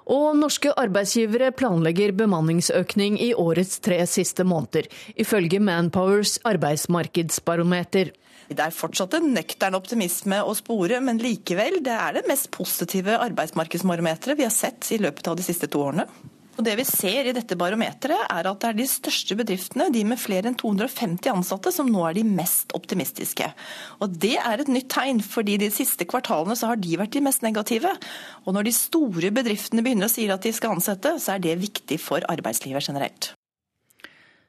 [0.07, 4.87] Og norske arbeidsgivere planlegger bemanningsøkning i årets tre siste måneder,
[5.19, 8.13] ifølge Manpowers arbeidsmarkedsbarometer.
[8.47, 13.19] Det er fortsatt en nøktern optimisme å spore, men likevel, det er det mest positive
[13.27, 16.07] arbeidsmarkedsbarometeret vi har sett i løpet av de siste to årene.
[16.57, 20.05] Og Det vi ser i dette barometeret, er at det er de største bedriftene, de
[20.09, 23.51] med flere enn 250 ansatte, som nå er de mest optimistiske.
[24.01, 27.21] Og Det er et nytt tegn, fordi de siste kvartalene så har de vært de
[27.21, 27.93] mest negative.
[28.47, 31.61] Og Når de store bedriftene begynner å si at de skal ansette, så er det
[31.61, 33.35] viktig for arbeidslivet generelt.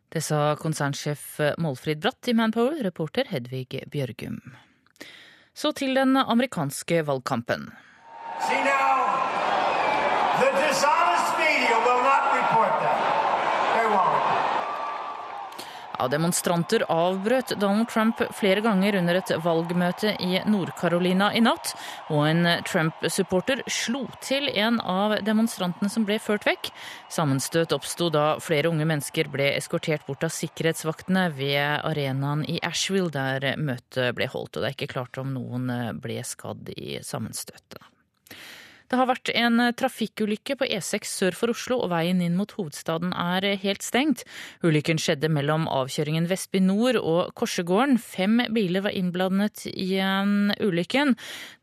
[0.08, 4.40] Det sa konsernsjef Målfrid Bratt i Manpower, reporter Hedvig Bjørgum.
[5.54, 7.68] Så til den amerikanske valgkampen.
[8.48, 9.04] See now,
[10.40, 11.37] the dishonest
[15.98, 21.72] Ja, demonstranter avbrøt Donald Trump flere ganger under et valgmøte i Nord-Carolina i natt,
[22.14, 26.70] og en Trump-supporter slo til en av demonstrantene som ble ført vekk.
[27.10, 33.10] Sammenstøt oppsto da flere unge mennesker ble eskortert bort av sikkerhetsvaktene ved arenaen i Asheville,
[33.10, 37.82] der møtet ble holdt, og det er ikke klart om noen ble skadd i sammenstøtet.
[38.88, 43.12] Det har vært en trafikkulykke på E6 sør for Oslo, og veien inn mot hovedstaden
[43.12, 44.24] er helt stengt.
[44.64, 48.00] Ulykken skjedde mellom avkjøringen Vestby nord og Korsegården.
[48.00, 49.98] Fem biler var innblandet i
[50.64, 51.18] ulykken.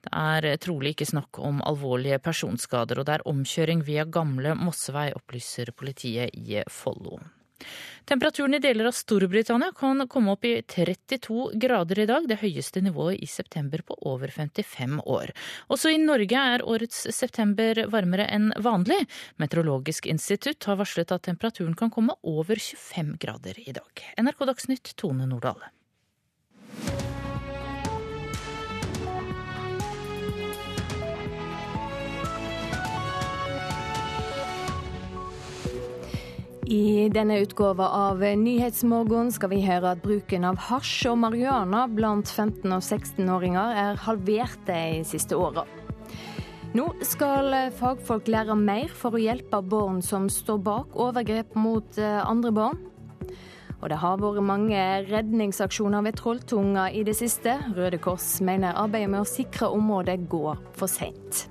[0.04, 5.08] Det er trolig ikke snakk om alvorlige personskader, og det er omkjøring via gamle Mossevei,
[5.16, 7.22] opplyser politiet i Follo.
[8.04, 12.82] Temperaturen i deler av Storbritannia kan komme opp i 32 grader i dag, det høyeste
[12.84, 15.32] nivået i september på over 55 år.
[15.72, 19.00] Også i Norge er årets september varmere enn vanlig.
[19.40, 24.04] Meteorologisk institutt har varslet at temperaturen kan komme over 25 grader i dag.
[24.20, 25.64] NRK Dagsnytt, Tone Nordahl.
[36.64, 42.30] I denne utgåva av Nyhetsmorgen skal vi høre at bruken av hasj og marihuana blant
[42.30, 45.66] 15- og 16-åringer er halvert de siste åra.
[46.74, 52.54] Nå skal fagfolk lære mer for å hjelpe barn som står bak overgrep mot andre
[52.56, 52.80] barn.
[53.82, 57.58] Og det har vært mange redningsaksjoner ved Trolltunga i det siste.
[57.76, 61.44] Røde Kors mener arbeidet med å sikre området går for seint.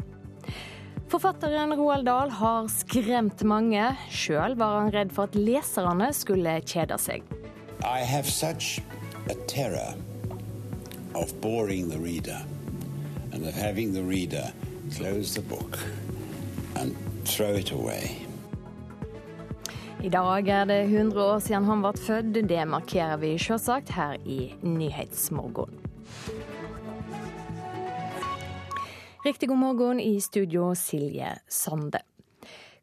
[1.13, 3.83] Forfatteren Roald Dahl har skremt mange.
[4.09, 7.21] Sjøl var han redd for at leserne skulle kjede seg.
[7.85, 8.81] I have such
[9.29, 9.93] a terror
[11.13, 12.41] of boring the reader
[13.31, 14.49] and of having the reader
[14.89, 15.77] close the book
[16.81, 16.97] and
[17.29, 18.09] throw it away.
[20.01, 22.41] I dag er det 100 år siden han ble født.
[22.49, 25.82] Det markerer vi selvsagt her i Nyhetsmorgen.
[29.23, 31.99] Riktig god morgen i studio, Silje Sande.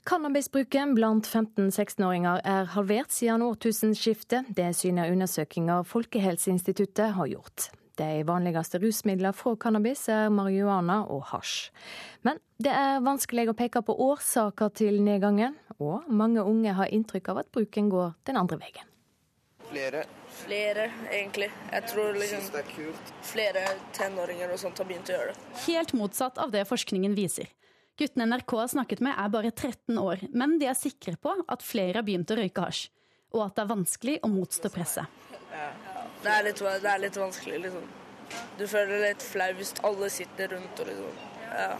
[0.04, 4.48] Cannabisbruken blant 15-16-åringer er halvert siden årtusenskiftet.
[4.56, 7.66] Det syner undersøkelser Folkehelseinstituttet har gjort.
[8.00, 11.68] De vanligste rusmidlene fra cannabis er marihuana og hasj.
[12.24, 17.34] Men det er vanskelig å peke på årsaker til nedgangen, og mange unge har inntrykk
[17.34, 18.88] av at bruken går den andre veien.
[19.68, 20.08] Flere.
[20.40, 21.50] Flere, egentlig.
[21.72, 22.46] Jeg tror liksom
[23.26, 23.64] flere
[23.96, 25.48] tenåringer og sånt har begynt å gjøre det.
[25.66, 27.50] Helt motsatt av det forskningen viser.
[28.00, 31.64] Guttene NRK har snakket med er bare 13 år, men de er sikre på at
[31.66, 32.86] flere har begynt å røyke hasj,
[33.34, 35.20] og at det er vanskelig å motstå presset.
[35.52, 35.70] Ja.
[36.22, 37.88] Det, er litt, det er litt vanskelig, liksom.
[38.56, 41.72] Du føler deg litt flau hvis alle sitter rundt og liksom ja.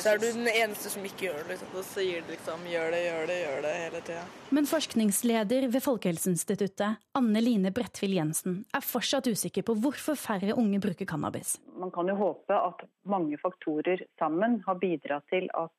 [0.00, 1.48] Så er du den eneste som ikke gjør det.
[1.52, 1.68] liksom.
[1.74, 4.24] Så sier de liksom 'gjør det, gjør det, gjør det' hele tida.
[4.50, 10.80] Men forskningsleder ved Folkehelseinstituttet, Anne Line Bredtvild Jensen, er fortsatt usikker på hvorfor færre unge
[10.80, 11.58] bruker cannabis.
[11.76, 15.72] Man kan jo håpe at mange faktorer sammen har bidratt til at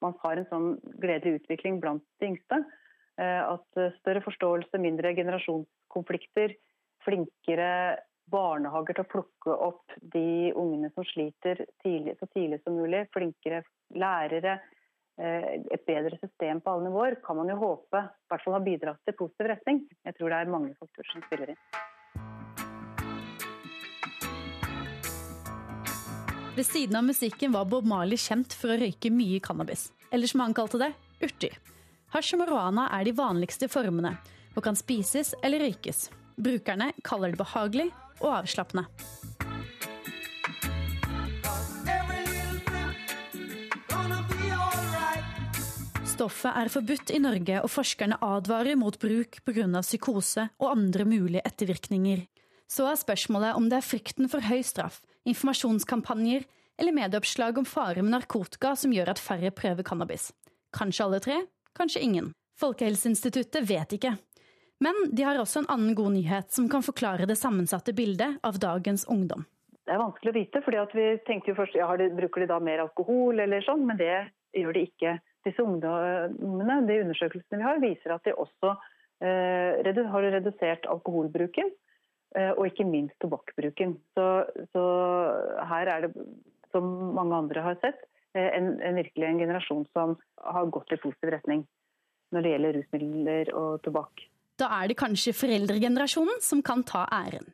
[0.00, 0.68] man har en sånn
[1.02, 2.64] gledelig utvikling blant de yngste.
[3.18, 6.54] Eh, at større forståelse, mindre generasjonskonflikter,
[7.04, 7.98] flinkere
[8.30, 13.06] barnehager til å plukke opp de ungene som sliter tidlig, så tidlig som mulig.
[13.14, 13.62] Flinkere
[13.94, 14.58] lærere.
[15.18, 18.66] Eh, et bedre system på alle nivåer kan man jo håpe i hvert fall har
[18.66, 19.80] bidratt til positiv retning.
[20.06, 21.62] Jeg tror det er mange faktorer som spiller inn.
[26.58, 29.92] Ved siden av musikken var Bob Marley kjent for å røyke mye cannabis.
[30.10, 31.54] Eller som han kalte det, urter.
[32.14, 34.14] Hasj og marihuana er de vanligste formene,
[34.56, 36.08] og kan spises eller røykes.
[36.38, 37.90] Brukerne kaller det behagelig
[38.20, 38.86] og avslappende.
[46.18, 49.68] Stoffet er forbudt i Norge, og forskerne advarer mot bruk pga.
[49.86, 52.24] psykose og andre mulige ettervirkninger.
[52.68, 56.42] Så er spørsmålet om det er frykten for høy straff, informasjonskampanjer
[56.78, 60.32] eller medieoppslag om fare med narkotika som gjør at færre prøver cannabis.
[60.74, 61.38] Kanskje alle tre,
[61.78, 62.32] kanskje ingen.
[62.58, 64.16] Folkehelseinstituttet vet ikke.
[64.84, 68.60] Men de har også en annen god nyhet som kan forklare det sammensatte bildet av
[68.62, 69.42] dagens ungdom.
[69.88, 72.84] Det er vanskelig å vite, for vi tenkte jo først ja, bruker de da mer
[72.84, 74.12] alkohol eller sånn, men det
[74.54, 75.16] gjør de ikke.
[75.48, 78.74] Disse ungdommene, de undersøkelsene vi har, viser at de også
[79.24, 81.72] eh, har redusert alkoholbruken.
[82.36, 83.96] Eh, og ikke minst tobakkbruken.
[84.12, 84.26] Så,
[84.74, 84.84] så,
[85.70, 86.26] her er det,
[86.74, 86.84] som
[87.16, 88.02] mange andre har sett,
[88.36, 91.64] eh, en, en virkelig en generasjon som har gått i positiv retning
[92.34, 94.28] når det gjelder rusmidler og tobakk.
[94.58, 97.46] Da er det kanskje foreldregenerasjonen som kan ta æren.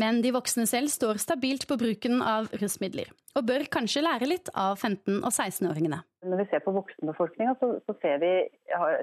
[0.00, 4.48] Men de voksne selv står stabilt på bruken av rusmidler, og bør kanskje lære litt
[4.54, 5.98] av 15- og 16-åringene.
[6.30, 8.32] Når vi ser på voksenbefolkninga, så, så ser, vi,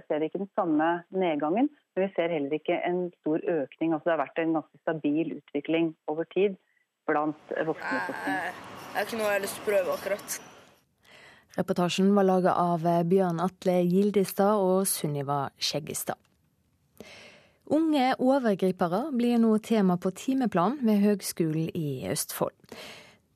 [0.07, 1.69] ser, vi, ikke den samme nedgangen.
[1.95, 3.93] Men vi ser heller ikke en stor økning.
[3.93, 6.59] Altså, det har vært en ganske stabil utvikling over tid
[7.09, 8.03] blant voksne.
[8.27, 10.37] Jeg, jeg har ikke noe jeg har lyst til å prøve akkurat.
[11.57, 16.21] Reportasjen var laga av Bjørn Atle Gildestad og Sunniva Skjeggestad.
[17.67, 22.55] Unge overgripere blir nå tema på timeplan ved Høgskolen i Østfold.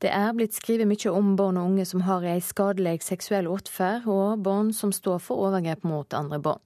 [0.02, 4.08] Det er blitt skrevet mye om barn og unge som har ei skadelig seksuell atferd,
[4.08, 6.64] og barn som står for overgrep mot andre barn.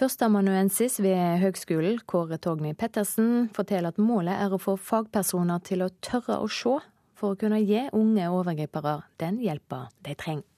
[0.00, 5.92] Førsteamanuensis ved høgskolen, Kåre Togny Pettersen, forteller at målet er å få fagpersoner til å
[6.02, 6.80] tørre å se,
[7.14, 10.53] for å kunne gi unge overgripere den hjelpa de trenger.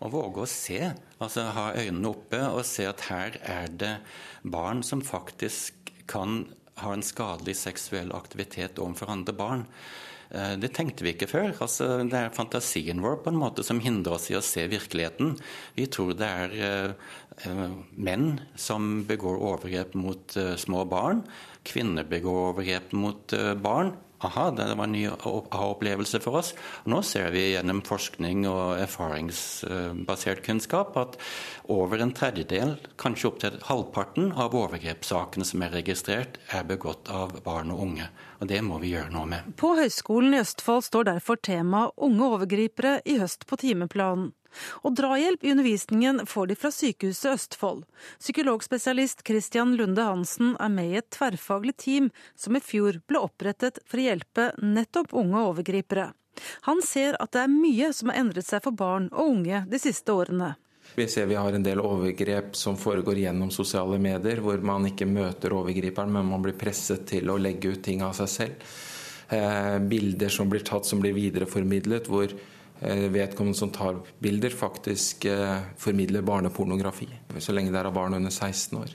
[0.00, 0.80] Å våge å se,
[1.20, 3.96] altså ha øynene oppe og se at her er det
[4.42, 6.46] barn som faktisk kan
[6.80, 9.66] ha en skadelig seksuell aktivitet overfor andre barn.
[10.30, 11.52] Eh, det tenkte vi ikke før.
[11.58, 15.34] Altså, det er fantasien vår på en måte som hindrer oss i å se virkeligheten.
[15.76, 16.54] Vi tror det er
[17.44, 21.24] uh, menn som begår overgrep mot uh, små barn.
[21.66, 23.92] Kvinner begår overgrep mot uh, barn
[24.26, 26.52] aha, det var en ny aha-opplevelse for oss.
[26.84, 31.16] Nå ser vi gjennom forskning og erfaringsbasert kunnskap at
[31.70, 37.72] over en tredjedel, kanskje opptil halvparten av overgrepssakene som er registrert, er begått av barn
[37.74, 38.10] og unge.
[38.40, 39.54] Og det må vi gjøre noe med.
[39.60, 44.32] På Høgskolen i Østfold står derfor temaet unge overgripere i høst på timeplanen.
[44.84, 47.84] Og drahjelp i undervisningen får de fra Sykehuset Østfold.
[48.18, 53.82] Psykologspesialist Christian Lunde Hansen er med i et tverrfaglig team som i fjor ble opprettet
[53.86, 56.10] for å hjelpe nettopp unge overgripere.
[56.70, 59.80] Han ser at det er mye som har endret seg for barn og unge de
[59.82, 60.54] siste årene.
[60.94, 65.06] Vi ser vi har en del overgrep som foregår gjennom sosiale medier, hvor man ikke
[65.06, 68.64] møter overgriperen, men man blir presset til å legge ut ting av seg selv.
[69.30, 72.32] Eh, bilder som blir tatt som blir videreformidlet, hvor
[72.80, 77.08] vedkommende som tar bilder, faktisk eh, formidler barnepornografi.
[77.38, 78.94] Så lenge det er av barn under 16 år.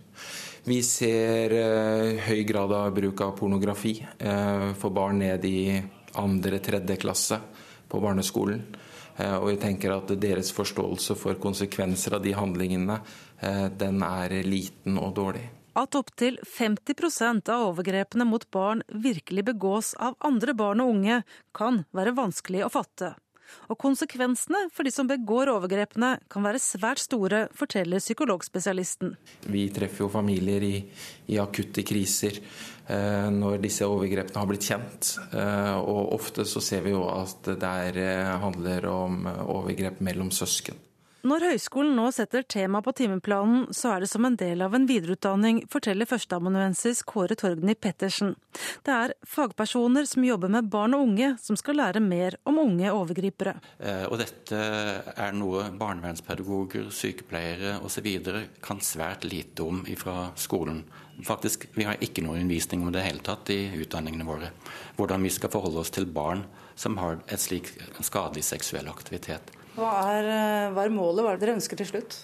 [0.65, 3.99] Vi ser eh, høy grad av bruk av pornografi
[4.79, 5.59] for barn ned i
[6.17, 7.39] andre-tredje klasse
[7.89, 8.63] på barneskolen.
[9.15, 12.97] Og vi tenker at deres forståelse for konsekvenser av de handlingene,
[13.79, 15.45] den er liten og dårlig.
[15.75, 21.21] At opptil 50% av overgrepene mot barn virkelig begås av andre barn og unge,
[21.55, 23.13] kan være vanskelig å fatte.
[23.69, 29.15] Og konsekvensene for de som begår overgrepene kan være svært store, forteller psykologspesialisten.
[29.51, 30.75] Vi treffer jo familier i,
[31.31, 35.15] i akutte kriser eh, når disse overgrepene har blitt kjent.
[35.31, 40.33] Eh, og ofte så ser vi jo at det der eh, handler om overgrep mellom
[40.33, 40.84] søsken.
[41.25, 44.83] Når høyskolen nå setter tema på timeplanen, så er det som en del av en
[44.85, 48.35] videreutdanning, forteller førsteamanuensis Kåre Torgny Pettersen.
[48.85, 52.93] Det er fagpersoner som jobber med barn og unge, som skal lære mer om unge
[52.93, 53.55] overgripere.
[53.79, 54.61] Eh, og dette
[55.15, 58.11] er noe barnevernspedagoger, sykepleiere osv.
[58.61, 60.83] kan svært lite om fra skolen.
[61.25, 64.53] Faktisk, Vi har ikke noe undervisning om det hele tatt i utdanningene våre.
[64.95, 66.45] Hvordan vi skal forholde oss til barn
[66.75, 67.73] som har et slik
[68.03, 69.64] skadelig seksuell aktivitet.
[69.75, 72.17] Hva er, eh, hva er målet, hva er det dere ønsker til slutt?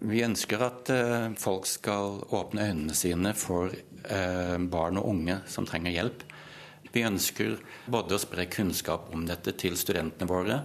[0.00, 5.68] Vi ønsker at eh, folk skal åpne øynene sine for eh, barn og unge som
[5.68, 6.24] trenger hjelp.
[6.94, 7.58] Vi ønsker
[7.92, 10.56] både å spre kunnskap om dette til studentene våre,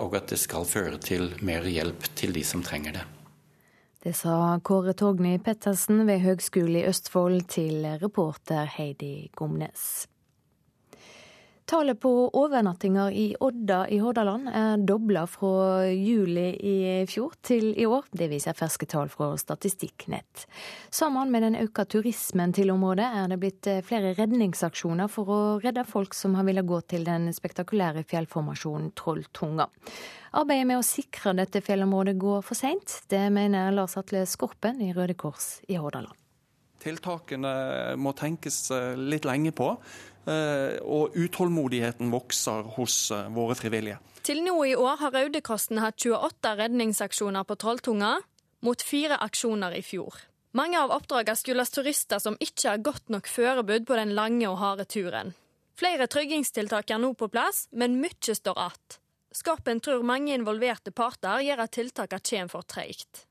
[0.00, 3.04] og at det skal føre til mer hjelp til de som trenger det.
[4.00, 10.06] Det sa Kåre Togny Pettersen ved Høgskolen i Østfold til reporter Heidi Gomnes.
[11.66, 16.76] Tallet på overnattinger i Odda i Hordaland er dobla fra juli i
[17.10, 18.06] fjor til i år.
[18.14, 20.44] Det viser ferske tall fra Statistikknett.
[20.94, 25.40] Sammen med den økte turismen til området er det blitt eh, flere redningsaksjoner for å
[25.64, 29.66] redde folk som har villet gå til den spektakulære fjellformasjonen Trolltunga.
[30.38, 33.00] Arbeidet med å sikre dette fjellområdet går for seint.
[33.10, 36.14] Det mener Lars Atle Skorpen i Røde Kors i Hordaland.
[36.78, 39.74] Tiltakene må tenkes eh, litt lenge på.
[40.26, 44.00] Eh, og utålmodigheten vokser hos eh, våre frivillige.
[44.26, 48.16] Til nå i år har Røde Krossen hatt 28 redningsaksjoner på Trolltunga,
[48.66, 50.16] mot fire aksjoner i fjor.
[50.56, 54.58] Mange av oppdragene skyldes turister som ikke har godt nok forberedt på den lange og
[54.58, 55.34] harde turen.
[55.78, 58.98] Flere tryggingstiltak er nå på plass, men mye står igjen.
[59.36, 63.25] Skorpen tror mange involverte parter gjør at tiltakene kommer for treigt.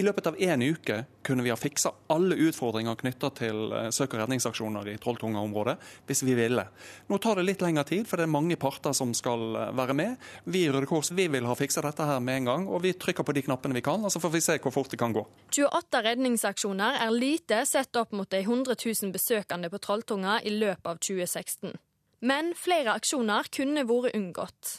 [0.00, 4.14] I løpet av én uke kunne vi ha fiksa alle utfordringer knytta til eh, søk-
[4.14, 5.74] og redningsaksjoner i Trolltunga-området,
[6.08, 6.64] hvis vi ville.
[7.10, 9.96] Nå tar det litt lengre tid, for det er mange parter som skal eh, være
[9.98, 10.30] med.
[10.48, 12.94] Vi i Røde Kors vi vil ha fiksa dette her med en gang, og vi
[12.96, 14.00] trykker på de knappene vi kan.
[14.00, 15.26] og Så får vi se hvor fort det kan gå.
[15.52, 20.94] 28 redningsaksjoner er lite sett opp mot de 100 000 besøkende på Trolltunga i løpet
[20.94, 21.76] av 2016.
[22.24, 24.78] Men flere aksjoner kunne vært unngått.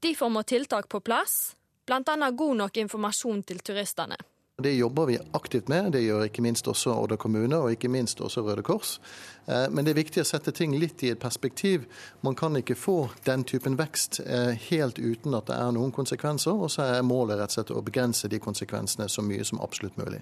[0.00, 2.30] Derfor må tiltak på plass, bl.a.
[2.30, 4.16] god nok informasjon til turistene.
[4.58, 5.92] Det jobber vi aktivt med.
[5.92, 8.98] Det gjør ikke minst også Odda kommune, og ikke minst også Røde Kors.
[9.46, 11.86] Eh, men det er viktig å sette ting litt i et perspektiv.
[12.20, 16.52] Man kan ikke få den typen vekst eh, helt uten at det er noen konsekvenser.
[16.52, 19.96] Og så er målet rett og slett å begrense de konsekvensene så mye som absolutt
[19.96, 20.20] mulig.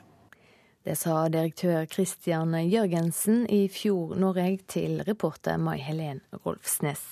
[0.86, 7.02] Det sa direktør Christian Jørgensen i Fjord Norge til reporter Mai Helen Rolfsnes.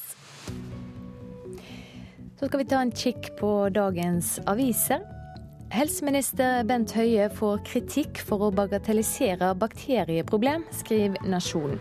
[2.38, 5.17] Så skal vi ta en kikk på dagens aviser.
[5.68, 11.76] Helseminister Bent Høie får kritikk for å bagatellisere bakterieproblem, skriver Nasjonen.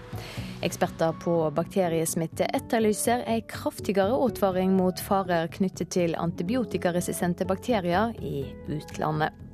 [0.66, 9.47] Eksperter på bakteriesmitte etterlyser ei kraftigere advaring mot farer knyttet til antibiotikaresistente bakterier i utlandet.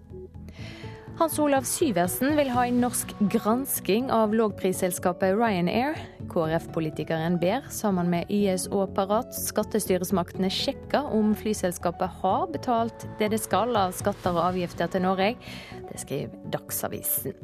[1.13, 5.99] Hans Olav Syversen vil ha en norsk gransking av lågprisselskapet Ryanair.
[6.33, 13.43] KrF-politikeren ber, sammen med YS og Parat, skattestyresmaktene sjekke om flyselskapet har betalt det det
[13.45, 15.35] skal av skatter og avgifter til Norge.
[15.85, 17.37] Det skriver Dagsavisen.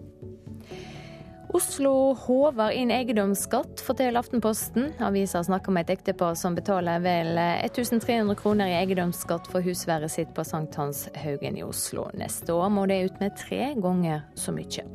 [1.50, 4.92] Oslo håver inn eiendomsskatt, forteller Aftenposten.
[5.02, 10.30] Avisa snakker om et ektepar som betaler vel 1300 kroner i eiendomsskatt for husværet sitt
[10.38, 12.06] på Sankthanshaugen i Oslo.
[12.14, 14.86] Neste år må det ut med tre ganger så mye.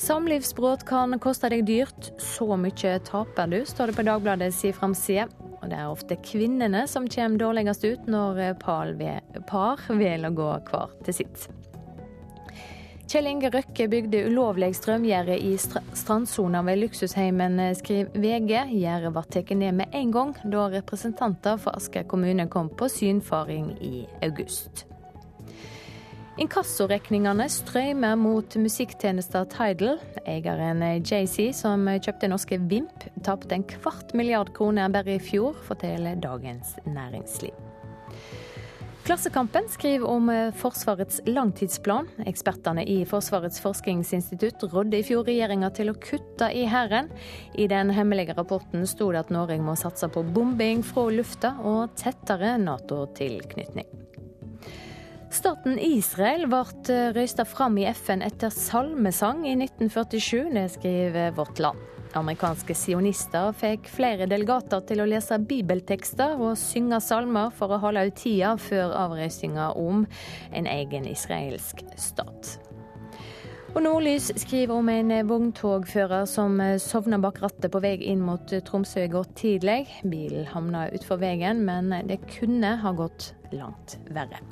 [0.00, 2.14] Samlivsbrudd kan koste deg dyrt.
[2.16, 5.28] Så mye taper du, står det på Dagbladets framside.
[5.60, 11.02] Og det er ofte kvinnene som kommer dårligst ut når par velger å gå hver
[11.04, 11.50] til sitt.
[13.10, 18.52] Kjell Inge Røkke bygde ulovlig strømgjerde i strandsona ved luksusheimen, skriver VG.
[18.70, 23.72] Gjerdet ble tatt ned med en gang da representanter for Asker kommune kom på synfaring
[23.82, 24.84] i august.
[26.38, 29.98] Inkassoregningene strømmer mot musikktjenester Tidal.
[30.22, 36.22] Eieren JC, som kjøpte norske Vimp, tapte en kvart milliard kroner bare i fjor, forteller
[36.22, 37.69] Dagens Næringsliv.
[39.04, 42.08] Klassekampen skriver om Forsvarets langtidsplan.
[42.28, 47.08] Ekspertene i Forsvarets forskningsinstitutt rådde i fjor regjeringa til å kutte i Hæren.
[47.58, 51.96] I den hemmelige rapporten sto det at Norge må satse på bombing fra lufta og
[51.98, 53.88] tettere Nato-tilknytning.
[55.30, 61.62] Staten Israel ble eh, røysta fram i FN etter salmesang i 1947, det skriver Vårt
[61.62, 61.99] Land.
[62.18, 68.08] Amerikanske sionister fikk flere delegater til å lese bibeltekster og synge salmer for å holde
[68.08, 70.02] ut tida før avreisinga om
[70.50, 72.56] en egen israelsk stat.
[73.70, 79.04] Og Nordlys skriver om en vogntogfører som sovna bak rattet på vei inn mot Tromsø
[79.06, 79.84] i går tidlig.
[80.02, 84.42] Bilen havna utfor veien, men det kunne ha gått langt verre.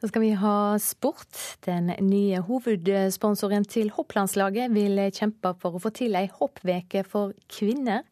[0.00, 1.36] Så skal vi ha sport.
[1.66, 8.06] Den nye hovedsponsoren til hopplandslaget vil kjempe for å få til ei hoppveke for kvinner.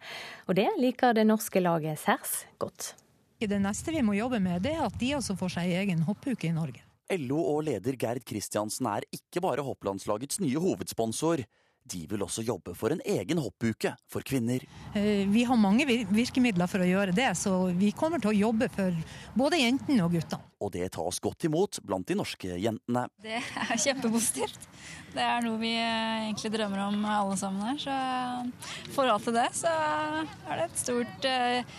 [0.44, 2.93] Og det liker det norske laget særs godt.
[3.40, 6.51] Det neste vi må jobbe med, det er at de også får seg egen hoppuke
[6.51, 6.85] i Norge.
[7.16, 11.47] LO og leder Gerd Kristiansen er ikke bare hopplandslagets nye hovedsponsor.
[11.89, 14.65] De vil også jobbe for en egen hoppuke for kvinner.
[14.98, 18.69] Eh, vi har mange virkemidler for å gjøre det, så vi kommer til å jobbe
[18.74, 18.97] for
[19.39, 20.44] både jentene og guttene.
[20.59, 23.05] Og det tas godt imot blant de norske jentene.
[23.23, 24.66] Det er kjempepositivt.
[25.15, 27.78] Det er noe vi eh, egentlig drømmer om alle sammen her.
[27.85, 31.78] Så i forhold til det, så er det et stort eh,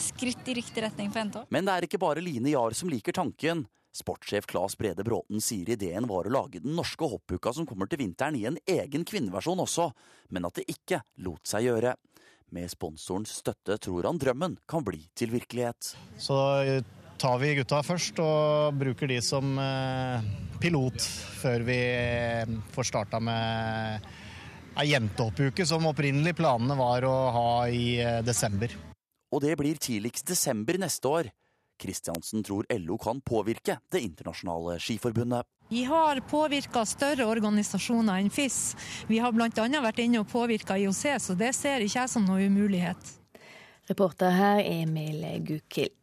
[0.00, 1.44] skritt i riktig retning for jenta.
[1.52, 3.66] Men det er ikke bare Line Jahr som liker tanken.
[3.96, 8.02] Sportssjef Claes Brede Bråten sier ideen var å lage den norske hoppuka som kommer til
[8.04, 9.90] vinteren i en egen kvinneversjon også,
[10.30, 11.96] men at det ikke lot seg gjøre.
[12.54, 15.92] Med sponsorens støtte tror han drømmen kan bli til virkelighet.
[16.18, 16.38] Så
[17.20, 20.30] tar vi gutta først og bruker de som eh,
[20.62, 21.04] pilot
[21.42, 24.06] før vi eh, får starta med
[24.80, 28.72] ei jentehoppuke som opprinnelig planene var å ha i eh, desember.
[29.30, 31.30] Og det blir tidligst desember neste år.
[31.80, 35.46] Kristiansen tror LO kan påvirke Det internasjonale skiforbundet.
[35.70, 38.74] Vi har påvirka større organisasjoner enn FIS.
[39.06, 39.68] Vi har bl.a.
[39.84, 43.14] vært inne og påvirka IOC, så det ser ikke jeg som noe umulighet.
[43.90, 45.99] Reporter her Emil Gukild.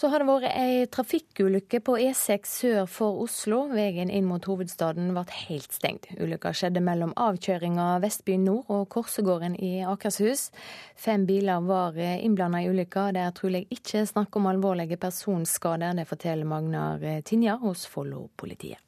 [0.00, 3.66] Så har det vært ei trafikkulykke på E6 sør for Oslo.
[3.68, 6.08] Veien inn mot hovedstaden ble helt stengt.
[6.16, 10.46] Ulykka skjedde mellom avkjøringa Vestby nord og Korsegården i Akershus.
[10.96, 13.10] Fem biler var innblanda i ulykka.
[13.12, 15.92] Det er trolig ikke snakk om alvorlige personskader.
[16.00, 18.80] Det forteller Magnar Tinja hos Follo-politiet.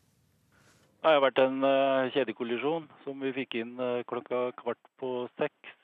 [1.02, 5.76] Det har vært en eh, kjedekollisjon som vi fikk inn eh, klokka kvart på seks.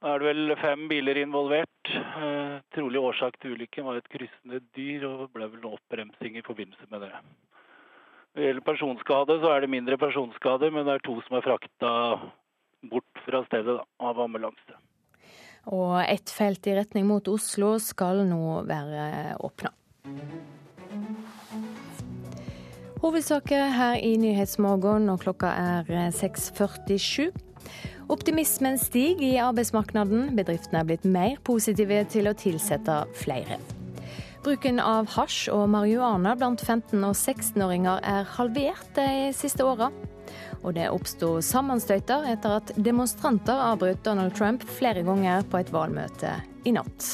[0.00, 1.90] Da er det vel fem biler involvert.
[1.92, 6.44] Eh, trolig årsak til ulykken var et kryssende dyr, og ble vel noe oppbremsing i
[6.46, 7.10] forbindelse med det.
[8.30, 11.44] Når det gjelder personskade, så er det mindre personskade, men det er to som er
[11.44, 11.90] frakta
[12.88, 14.78] bort fra stedet da, av ambulanse.
[15.68, 19.74] Og ett felt i retning mot Oslo skal nå være åpna.
[23.04, 27.49] Hovedsaker her i Nyhetsmorgen, og klokka er 6.47.
[28.10, 30.32] Optimismen stiger i arbeidsmarkedet.
[30.34, 33.60] Bedriftene er blitt mer positive til å tilsette flere.
[34.40, 39.90] Bruken av hasj og marihuana blant 15- og 16-åringer er halvert de siste åra.
[40.64, 46.34] Og det oppsto sammenstøyter etter at demonstranter avbrøt Donald Trump flere ganger på et valgmøte
[46.64, 47.10] i natt.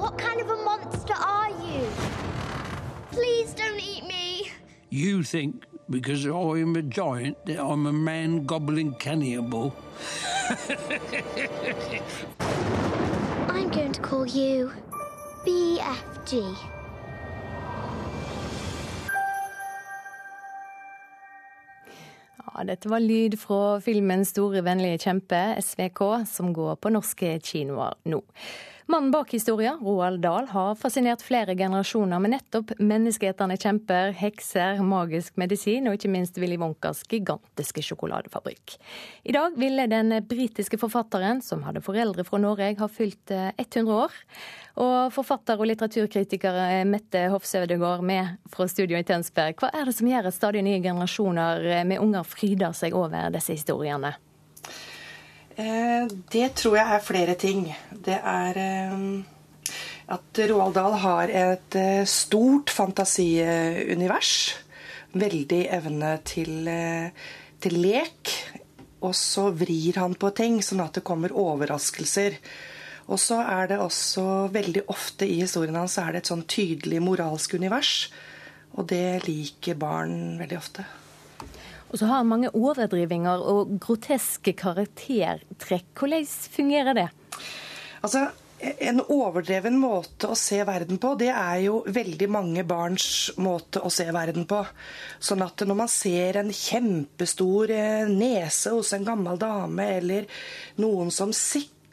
[0.00, 2.13] What kind of a monster are you?
[3.14, 4.50] Please don't eat me.
[4.90, 9.72] You think because I'm a giant that I'm a man goblin cannibal.
[13.48, 14.72] I'm going to call you
[15.46, 16.56] BFG.
[22.36, 27.94] Ja, dette var lyd fra filmen 'Store vennlige kjempe', SVK, som går på norske kinoer
[28.04, 28.22] nå.
[28.86, 35.38] Mannen bak historien, Roald Dahl, har fascinert flere generasjoner med nettopp menneskeetende kjemper, hekser, magisk
[35.40, 38.74] medisin og ikke minst Willy Wonkas gigantiske sjokoladefabrikk.
[39.24, 43.94] I dag ville den britiske forfatteren, som hadde foreldre fra Norge, ha fylt 100 eh,
[43.94, 44.20] år.
[44.84, 49.64] Og forfatter og litteraturkritiker eh, Mette Hofsødegård med fra studio i Tønsberg.
[49.64, 53.32] Hva er det som gjør at stadig nye generasjoner eh, med unger fryder seg over
[53.32, 54.12] disse historiene?
[55.54, 57.68] Eh, det tror jeg er flere ting.
[57.90, 59.04] Det er eh,
[60.14, 64.34] at Roald Dahl har et eh, stort fantasiunivers.
[65.14, 66.66] Veldig evne til,
[67.62, 68.34] til lek.
[69.04, 72.40] Og så vrir han på ting, sånn at det kommer overraskelser.
[73.04, 77.02] Og så er det også veldig ofte i historien hans er det et sånn tydelig
[77.04, 78.08] moralsk univers.
[78.74, 80.88] Og det liker barn veldig ofte.
[81.90, 85.92] Og så har han mange overdrivinger og groteske karaktertrekk.
[85.98, 87.08] Hvordan fungerer det?
[88.04, 88.26] Altså,
[88.64, 93.06] en overdreven måte å se verden på, det er jo veldig mange barns
[93.42, 94.60] måte å se verden på.
[95.18, 100.28] Sånn at når man ser en kjempestor eh, nese hos en gammel dame, eller
[100.80, 101.34] noen som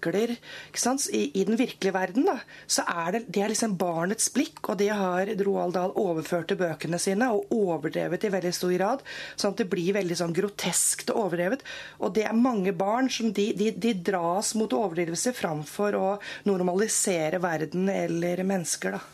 [0.02, 0.38] sikrer
[0.73, 4.61] sant, I, I, den virkelige verden, da, så er det, det er liksom barnets blikk,
[4.69, 9.06] og det har Roald Dahl overført til bøkene sine, og overdrevet i veldig stor grad.
[9.36, 11.64] Sånn at det blir veldig sånn groteskt og overdrevet.
[12.02, 16.07] Og det er mange barn som de, de, de dras mot overdrivelse framfor å
[16.49, 19.06] normalisere verden eller mennesker, da.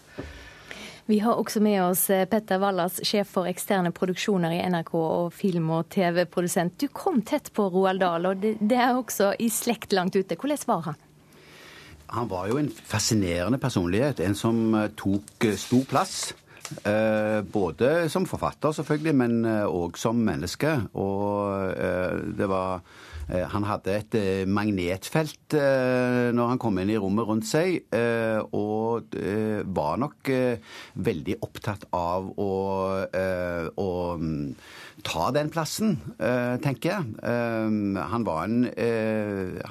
[1.07, 5.29] Vi har også med oss eh, Petter Wallas, sjef for eksterne produksjoner i NRK og
[5.31, 6.73] film- og TV-produsent.
[6.81, 10.35] Du kom tett på Roald Dahl, og det er også i slekt langt ute.
[10.35, 10.97] Hvordan var han?
[12.11, 14.19] Han var jo en fascinerende personlighet.
[14.19, 16.19] En som eh, tok eh, stor plass.
[16.67, 20.73] Både som forfatter, selvfølgelig, men òg som menneske.
[20.99, 21.71] Og
[22.35, 22.81] det var
[23.27, 27.83] han hadde et eh, magnetfelt eh, når han kom inn i rommet rundt seg,
[28.55, 29.15] og
[29.77, 30.29] var nok
[31.07, 32.51] veldig opptatt av å,
[33.83, 33.89] å
[34.19, 34.47] mm,
[35.07, 35.95] ta den plassen,
[36.63, 37.05] tenker jeg.
[37.21, 38.65] Han var en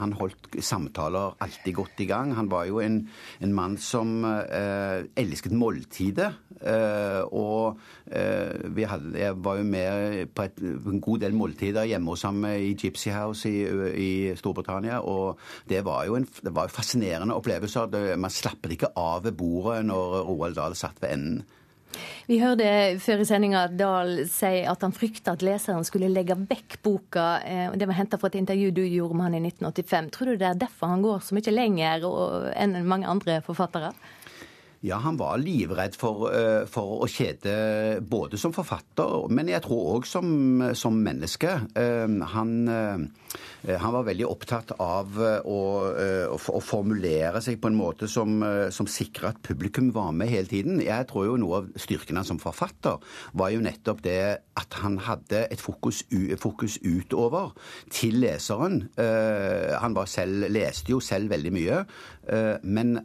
[0.00, 2.34] Han holdt samtaler alltid godt i gang.
[2.36, 3.00] Han var jo en,
[3.40, 6.32] en mann som elsket måltidet.
[7.32, 7.80] Og
[8.76, 12.44] vi hadde, jeg var jo med på et, en god del måltider hjemme hos ham
[12.52, 13.58] i Gypsy House i,
[14.02, 15.02] i Storbritannia.
[15.02, 15.40] Og
[15.70, 18.16] det var jo en det var fascinerende opplevelser.
[18.20, 21.46] Man slappet ikke av ved bordet når Roald Dahl satt ved enden.
[22.26, 22.66] Vi hørte
[23.00, 27.26] før i sendinga Dahl si at han frykta at leseren skulle legge vekk boka.
[27.46, 30.10] Eh, det var henta fra et intervju du gjorde med han i 1985.
[30.12, 32.06] Tror du det er derfor han går så mye lenger
[32.56, 33.94] enn mange andre forfattere?
[34.84, 39.94] Ja, han var livredd for, uh, for, å kjede både som forfatter, men jeg tror
[39.96, 40.28] òg som,
[40.76, 41.54] som, menneske.
[41.72, 45.60] Uh, han, uh, han, var veldig opptatt av å,
[46.30, 48.38] å, formulere seg på en måte som,
[48.72, 50.80] som sikra at publikum var med hele tiden.
[50.84, 53.00] Jeg tror jo noe av styrken hans som forfatter
[53.38, 54.20] var jo nettopp det
[54.56, 56.02] at han hadde et fokus,
[56.40, 57.54] fokus utover
[57.92, 58.84] til leseren.
[58.96, 61.82] Han selv, leste jo selv veldig mye,
[62.62, 62.96] men,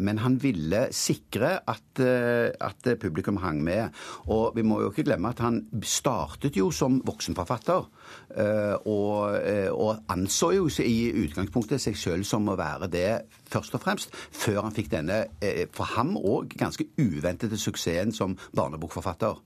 [0.00, 3.94] men han ville sikre at, eh, at, publikum hang med.
[4.32, 7.86] Og vi må jo ikke glemme at han startet jo som voksenforfatter.
[8.36, 13.08] Eh, og, eh, og anså jo i utgangspunktet seg sjøl som å være det
[13.50, 15.24] først og fremst, før han fikk denne,
[15.72, 19.38] for ham òg, ganske uventede suksessen som barnebokforfatter.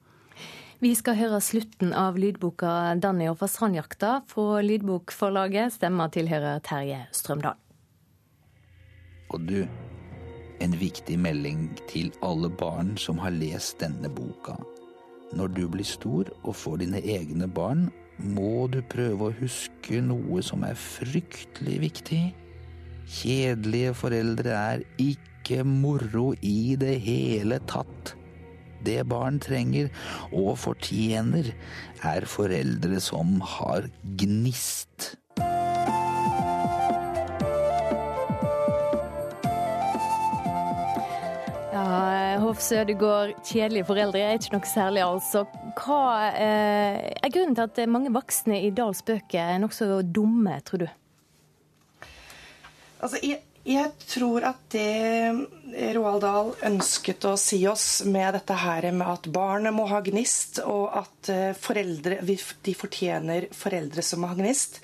[0.80, 5.72] Vi skal høre slutten av lydboka 'Danny og fasanjakta' fra Lydbokforlaget.
[5.74, 7.58] Stemma tilhører Terje Strømdal.
[9.34, 9.60] Og du
[10.64, 14.56] en viktig melding til alle barn som har lest denne boka.
[15.36, 17.88] Når du blir stor og får dine egne barn,
[18.18, 22.22] må du prøve å huske noe som er fryktelig viktig.
[23.08, 28.14] Kjedelige foreldre er ikke moro i det hele tatt.
[28.84, 29.88] Det barn trenger
[30.32, 31.52] og fortjener,
[32.06, 33.88] er foreldre som har
[34.20, 35.14] gnist.
[42.48, 45.42] Hoff Sødegård, kjedelige foreldre er ikke noe særlig, altså.
[45.76, 45.98] Hva
[46.32, 50.86] eh, er grunnen til at mange voksne i Dahls bøker er nokså dumme, tror du?
[53.02, 58.88] Altså, jeg, jeg, tror at det Roald Dahl ønsket å si oss med dette her
[58.96, 64.40] med at barnet må ha gnist, og at eh, foreldre de fortjener foreldre som har
[64.40, 64.80] gnist,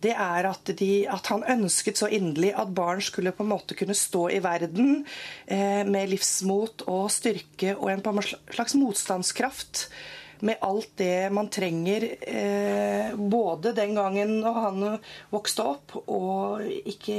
[0.00, 3.76] det er at, de, at, han ønsket så inderlig at barn skulle på en måte
[3.76, 5.02] kunne stå i verden
[5.46, 8.22] eh, med livsmot og styrke og en
[8.54, 9.84] slags motstandskraft
[10.40, 14.86] med alt det man trenger eh, både den gangen og han
[15.30, 17.16] vokste opp, og ikke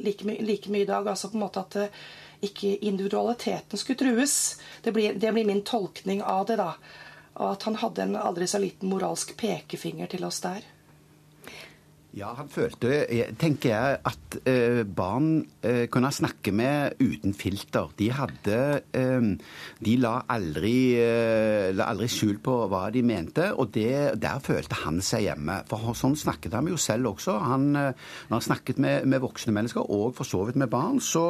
[0.00, 1.04] like, my like mye i dag.
[1.04, 2.02] Altså på en måte at eh,
[2.48, 4.36] ikke individualiteten skulle trues.
[4.82, 6.72] Det blir, det blir min tolkning av det, da.
[7.36, 10.64] Og at han hadde en aldri så liten moralsk pekefinger til oss der.
[12.12, 13.06] Ja, han følte,
[13.40, 17.88] tenker jeg, at eh, barn eh, kunne snakke med uten filter.
[17.96, 18.58] De hadde
[18.92, 19.30] eh,
[19.80, 24.82] De la aldri, eh, la aldri skjul på hva de mente, og det, der følte
[24.82, 25.62] han seg hjemme.
[25.70, 27.38] For sånn snakket han jo selv også.
[27.46, 31.00] Han, eh, når han snakket med, med, voksne mennesker, og for så vidt med barn,
[31.00, 31.24] så,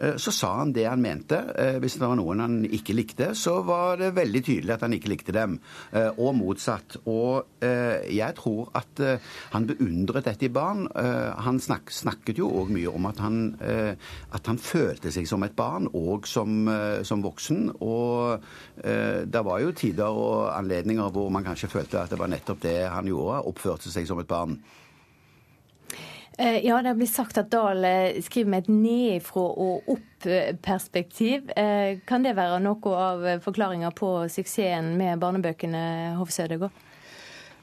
[0.00, 1.42] eh, så sa han det han mente.
[1.82, 5.10] hvis det var noen han ikke likte, så var det veldig tydelig at han ikke
[5.12, 5.58] likte dem,
[5.92, 6.96] og motsatt.
[7.10, 9.00] Og jeg tror at
[9.52, 10.86] han beundret dette i barn.
[10.96, 13.94] Eh, han snak, snakket jo òg mye om at han, eh,
[14.32, 17.72] at han, følte seg som et barn, og som, eh, som voksen.
[17.80, 18.42] Og
[18.82, 22.88] det var jo tider og anledninger hvor man kanskje følte at det var nettopp det
[22.88, 24.56] han gjorde, oppførte seg som et barn.
[26.38, 27.84] Ja, det blir sagt at Dahl
[28.24, 31.52] skriver med et nedifra og opp-perspektiv.
[32.08, 36.72] Kan det være noe av forklaringa på suksessen med barnebøkene, Hofse Sødegård?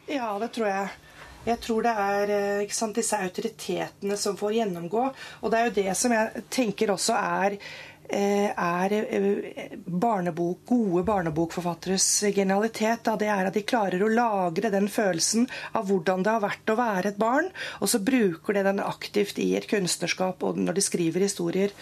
[0.09, 1.08] Ja, det tror jeg.
[1.49, 5.05] Jeg tror det er eh, sant, disse autoritetene som får gjennomgå.
[5.41, 11.03] Og det er jo det som jeg tenker også er eh, er eh, barnebok, gode
[11.07, 13.01] barnebokforfatteres genialitet.
[13.07, 16.69] Da, det er at de klarer å lagre den følelsen av hvordan det har vært
[16.69, 17.49] å være et barn,
[17.81, 21.73] og så bruker de den aktivt i et kunstnerskap og når de skriver historier.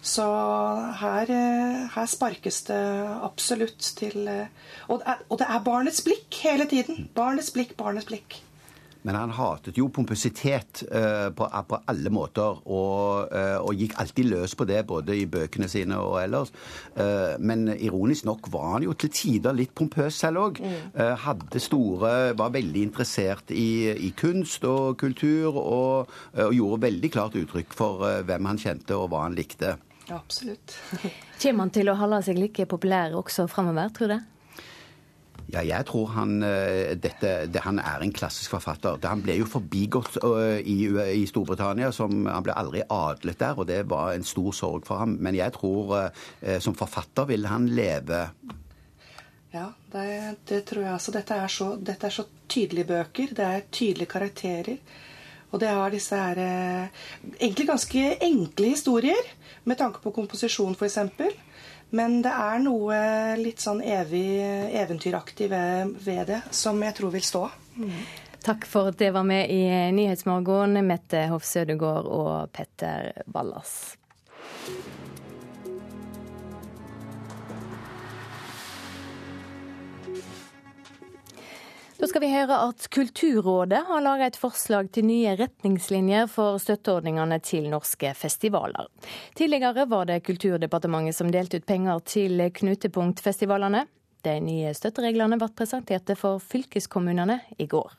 [0.00, 0.24] Så
[0.96, 1.28] her,
[1.92, 2.78] her sparkes det
[3.20, 4.22] absolutt til
[4.88, 7.10] og det, er, barnets blikk hele tiden.
[7.12, 8.38] Barnets blikk, barnets blikk.
[9.06, 14.28] Men han hatet jo pompøsitet uh, på, på, alle måter, og, uh, og, gikk alltid
[14.28, 16.52] løs på det, både i bøkene sine og ellers.
[16.96, 20.60] Uh, men ironisk nok var han jo til tider litt pompøs selv òg.
[20.60, 20.78] Mm.
[21.20, 27.38] hadde store Var veldig interessert i, i kunst og kultur, og, og, gjorde veldig klart
[27.38, 29.76] uttrykk for hvem han kjente og hva han likte.
[30.08, 30.74] Ja, absolutt.
[31.42, 34.18] Kommer han til å holde seg like populær også framover, tror du?
[35.50, 39.00] Ja, jeg tror han, eh, dette, det, han er en klassisk forfatter.
[39.04, 40.78] Han ble jo forbigått uh, i,
[41.16, 41.90] i, Storbritannia.
[41.94, 45.18] Som, han ble aldri adlet der, og det var en stor sorg for ham.
[45.20, 48.24] Men jeg tror uh, som forfatter vil han leve.
[49.50, 50.08] Ja, det,
[50.46, 51.14] det tror jeg altså.
[51.14, 53.34] Dette er, så, dette er så tydelige bøker.
[53.34, 54.76] Det er tydelige karakterer.
[55.50, 57.06] Og det har disse her eh,
[57.40, 59.30] egentlig ganske enkle historier,
[59.64, 60.98] med tanke på komposisjon f.eks.
[61.96, 62.96] Men det er noe
[63.40, 64.40] litt sånn evig
[64.78, 67.44] eventyraktig ved, ved det som jeg tror vil stå.
[67.80, 67.96] Mm.
[68.40, 73.96] Takk for at det var med i Nyhetsmorgen, Mette Hoff Sødegård og Petter Ballas.
[82.00, 87.36] Da skal vi høre at Kulturrådet har laget et forslag til nye retningslinjer for støtteordningene
[87.44, 88.88] til norske festivaler.
[89.36, 93.84] Tidligere var det Kulturdepartementet som delte ut penger til knutepunktfestivalene.
[94.24, 97.92] De nye støttereglene ble presentert for fylkeskommunene i går.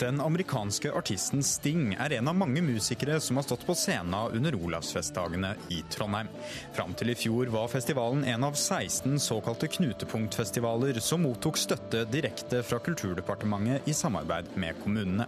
[0.00, 4.54] Den amerikanske artisten Sting er en av mange musikere som har stått på scenen under
[4.56, 6.30] Olavsfestdagene i Trondheim.
[6.72, 12.62] Fram til i fjor var festivalen en av 16 såkalte knutepunktfestivaler som mottok støtte direkte
[12.64, 15.26] fra Kulturdepartementet i samarbeid med kommunene.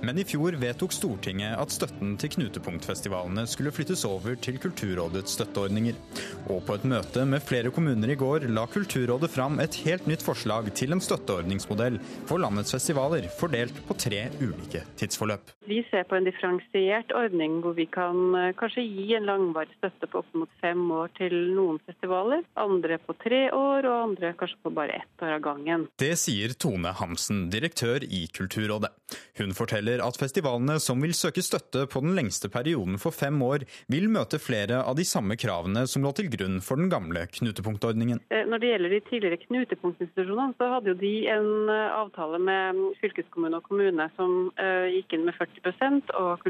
[0.00, 6.00] Men i fjor vedtok Stortinget at støtten til knutepunktfestivalene skulle flyttes over til Kulturrådets støtteordninger.
[6.48, 10.24] Og på et møte med flere kommuner i går la Kulturrådet fram et helt nytt
[10.24, 15.50] forslag til en støtteordningsmodell for landets festivaler, fordelt på tre tre ulike tidsforløp.
[15.66, 20.08] Vi ser på en differensiert ordning hvor vi kan eh, kanskje gi en langvarig støtte
[20.10, 22.44] på opp mot fem år til noen festivaler.
[22.60, 25.88] Andre på tre år, og andre kanskje på bare ett år av gangen.
[25.98, 28.92] Det sier Tone Hamsen, direktør i Kulturrådet.
[29.38, 33.66] Hun forteller at festivalene som vil søke støtte på den lengste perioden for fem år,
[33.92, 38.22] vil møte flere av de samme kravene som lå til grunn for den gamle knutepunktordningen.
[38.30, 42.82] Eh, når det gjelder de tidligere knutepunktinstitusjonene, så hadde jo de en eh, avtale med
[43.02, 46.42] fylkeskommune og kommune kommune som uh, gikk inn med 40% og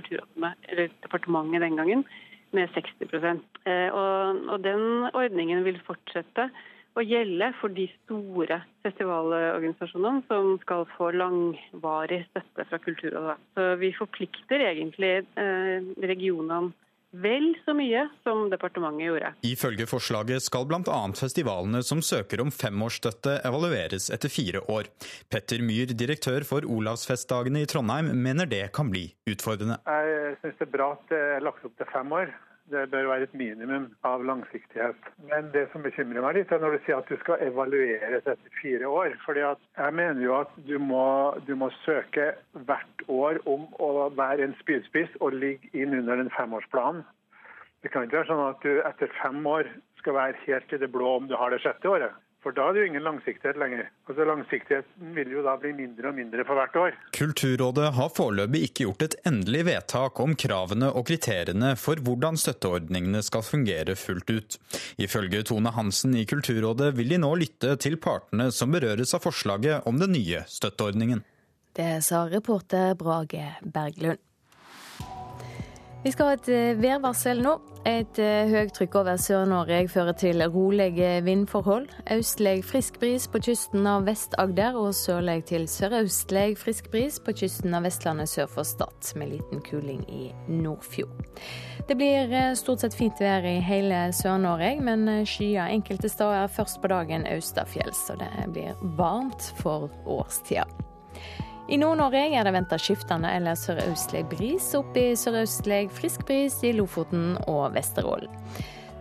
[1.02, 2.05] departementet den gangen,
[2.55, 3.36] med 60 uh,
[3.66, 6.48] eh, og, og den ordningen vil fortsette
[6.97, 13.36] å gjelde for de store festivalorganisasjonene som skal få langvarig støtte fra Kulturrådet.
[13.52, 16.73] Så vi forplikter egentlig eh, regionene
[17.12, 19.32] vel så mye som departementet gjorde.
[19.46, 20.98] Ifølge forslaget skal bl.a.
[21.16, 24.90] festivalene som søker om femårsstøtte evalueres etter fire år.
[25.32, 29.78] Petter Myhr, direktør for Olavsfestdagene i Trondheim, mener det kan bli utfordrende.
[29.86, 32.34] Jeg syns det er bra at det er lagt opp til fem år.
[32.70, 35.05] Det bør være et minimum av langsiktighet.
[35.30, 38.56] Men det som bekymrer meg litt, er når du sier at du skal evalueres etter
[38.59, 39.14] fire år.
[39.24, 42.32] fordi jeg mener jo at du må, du må søke
[42.66, 47.05] hvert år om å være en spydspiss og ligge inn under den femårsplanen.
[47.82, 49.70] Det kan ikke være sånn at du etter fem år
[50.01, 52.18] skal være helt i det blå om du har det sjette året.
[52.47, 53.89] For da er det jo ingen langsiktighet lenger.
[54.06, 56.98] Altså Langsiktigheten vil jo da bli mindre og mindre for hvert år.
[57.16, 63.24] Kulturrådet har foreløpig ikke gjort et endelig vedtak om kravene og kriteriene for hvordan støtteordningene
[63.27, 64.59] skal fungere fullt ut.
[65.02, 69.90] Ifølge Tone Hansen i Kulturrådet vil de nå lytte til partene som berøres av forslaget
[69.90, 71.27] om den nye støtteordningen.
[71.74, 74.23] Det sa reporter Brage Berglund.
[76.06, 77.56] Vi skal ha et eh, værvarsel nå.
[77.86, 81.88] Et høyt høytrykk over Sør-Norge fører til rolige vindforhold.
[82.14, 87.74] Østlig frisk bris på kysten av Vest-Agder, og sørlig til sørøstlig frisk bris på kysten
[87.74, 91.26] av Vestlandet sør for Stad, med liten kuling i Nordfjord.
[91.90, 96.82] Det blir eh, stort sett fint vær i hele Sør-Norge, men skyer enkelte steder først
[96.82, 100.70] på dagen østafjells, og det blir varmt for årstida.
[101.66, 106.70] I Nord-Norge er det venta skiftende eller sørøstlig bris, opp i sørøstlig frisk bris i
[106.76, 108.30] Lofoten og Vesterålen.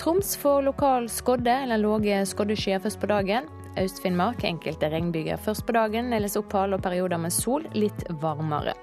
[0.01, 3.45] Troms får lokal skodde eller lave skoddeskyer først på dagen.
[3.77, 8.73] Øst-Finnmark enkelte regnbyger først på dagen, ellers opphold og perioder med sol, litt varmere.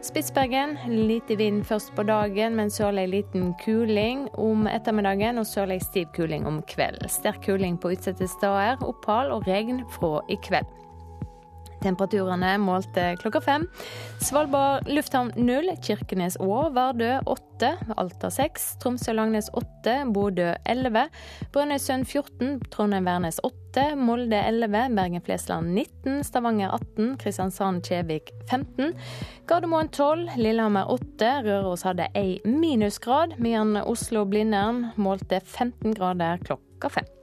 [0.00, 6.08] Spitsbergen lite vind først på dagen, men sørlig liten kuling om ettermiddagen og sørlig stiv
[6.16, 7.12] kuling om kvelden.
[7.12, 10.77] Sterk kuling på utsatte steder, opphold og regn fra i kveld.
[11.82, 13.66] Temperaturene målte klokka fem.
[14.24, 21.06] Svalbard lufthavn null, Kirkenes og Vardø åtte, Alta seks, Tromsø-Langnes åtte, Bodø elleve,
[21.54, 28.94] Brønnøysund 14, Trondheim-Værnes åtte, Molde 11, Bergen-Flesland 19, Stavanger 18, Kristiansand-Kjevik 15,
[29.50, 37.17] Gardermoen 12, Lillehammer 8, Røros hadde ei minusgrad, mens Oslo-Blindern målte 15 grader klokka fem.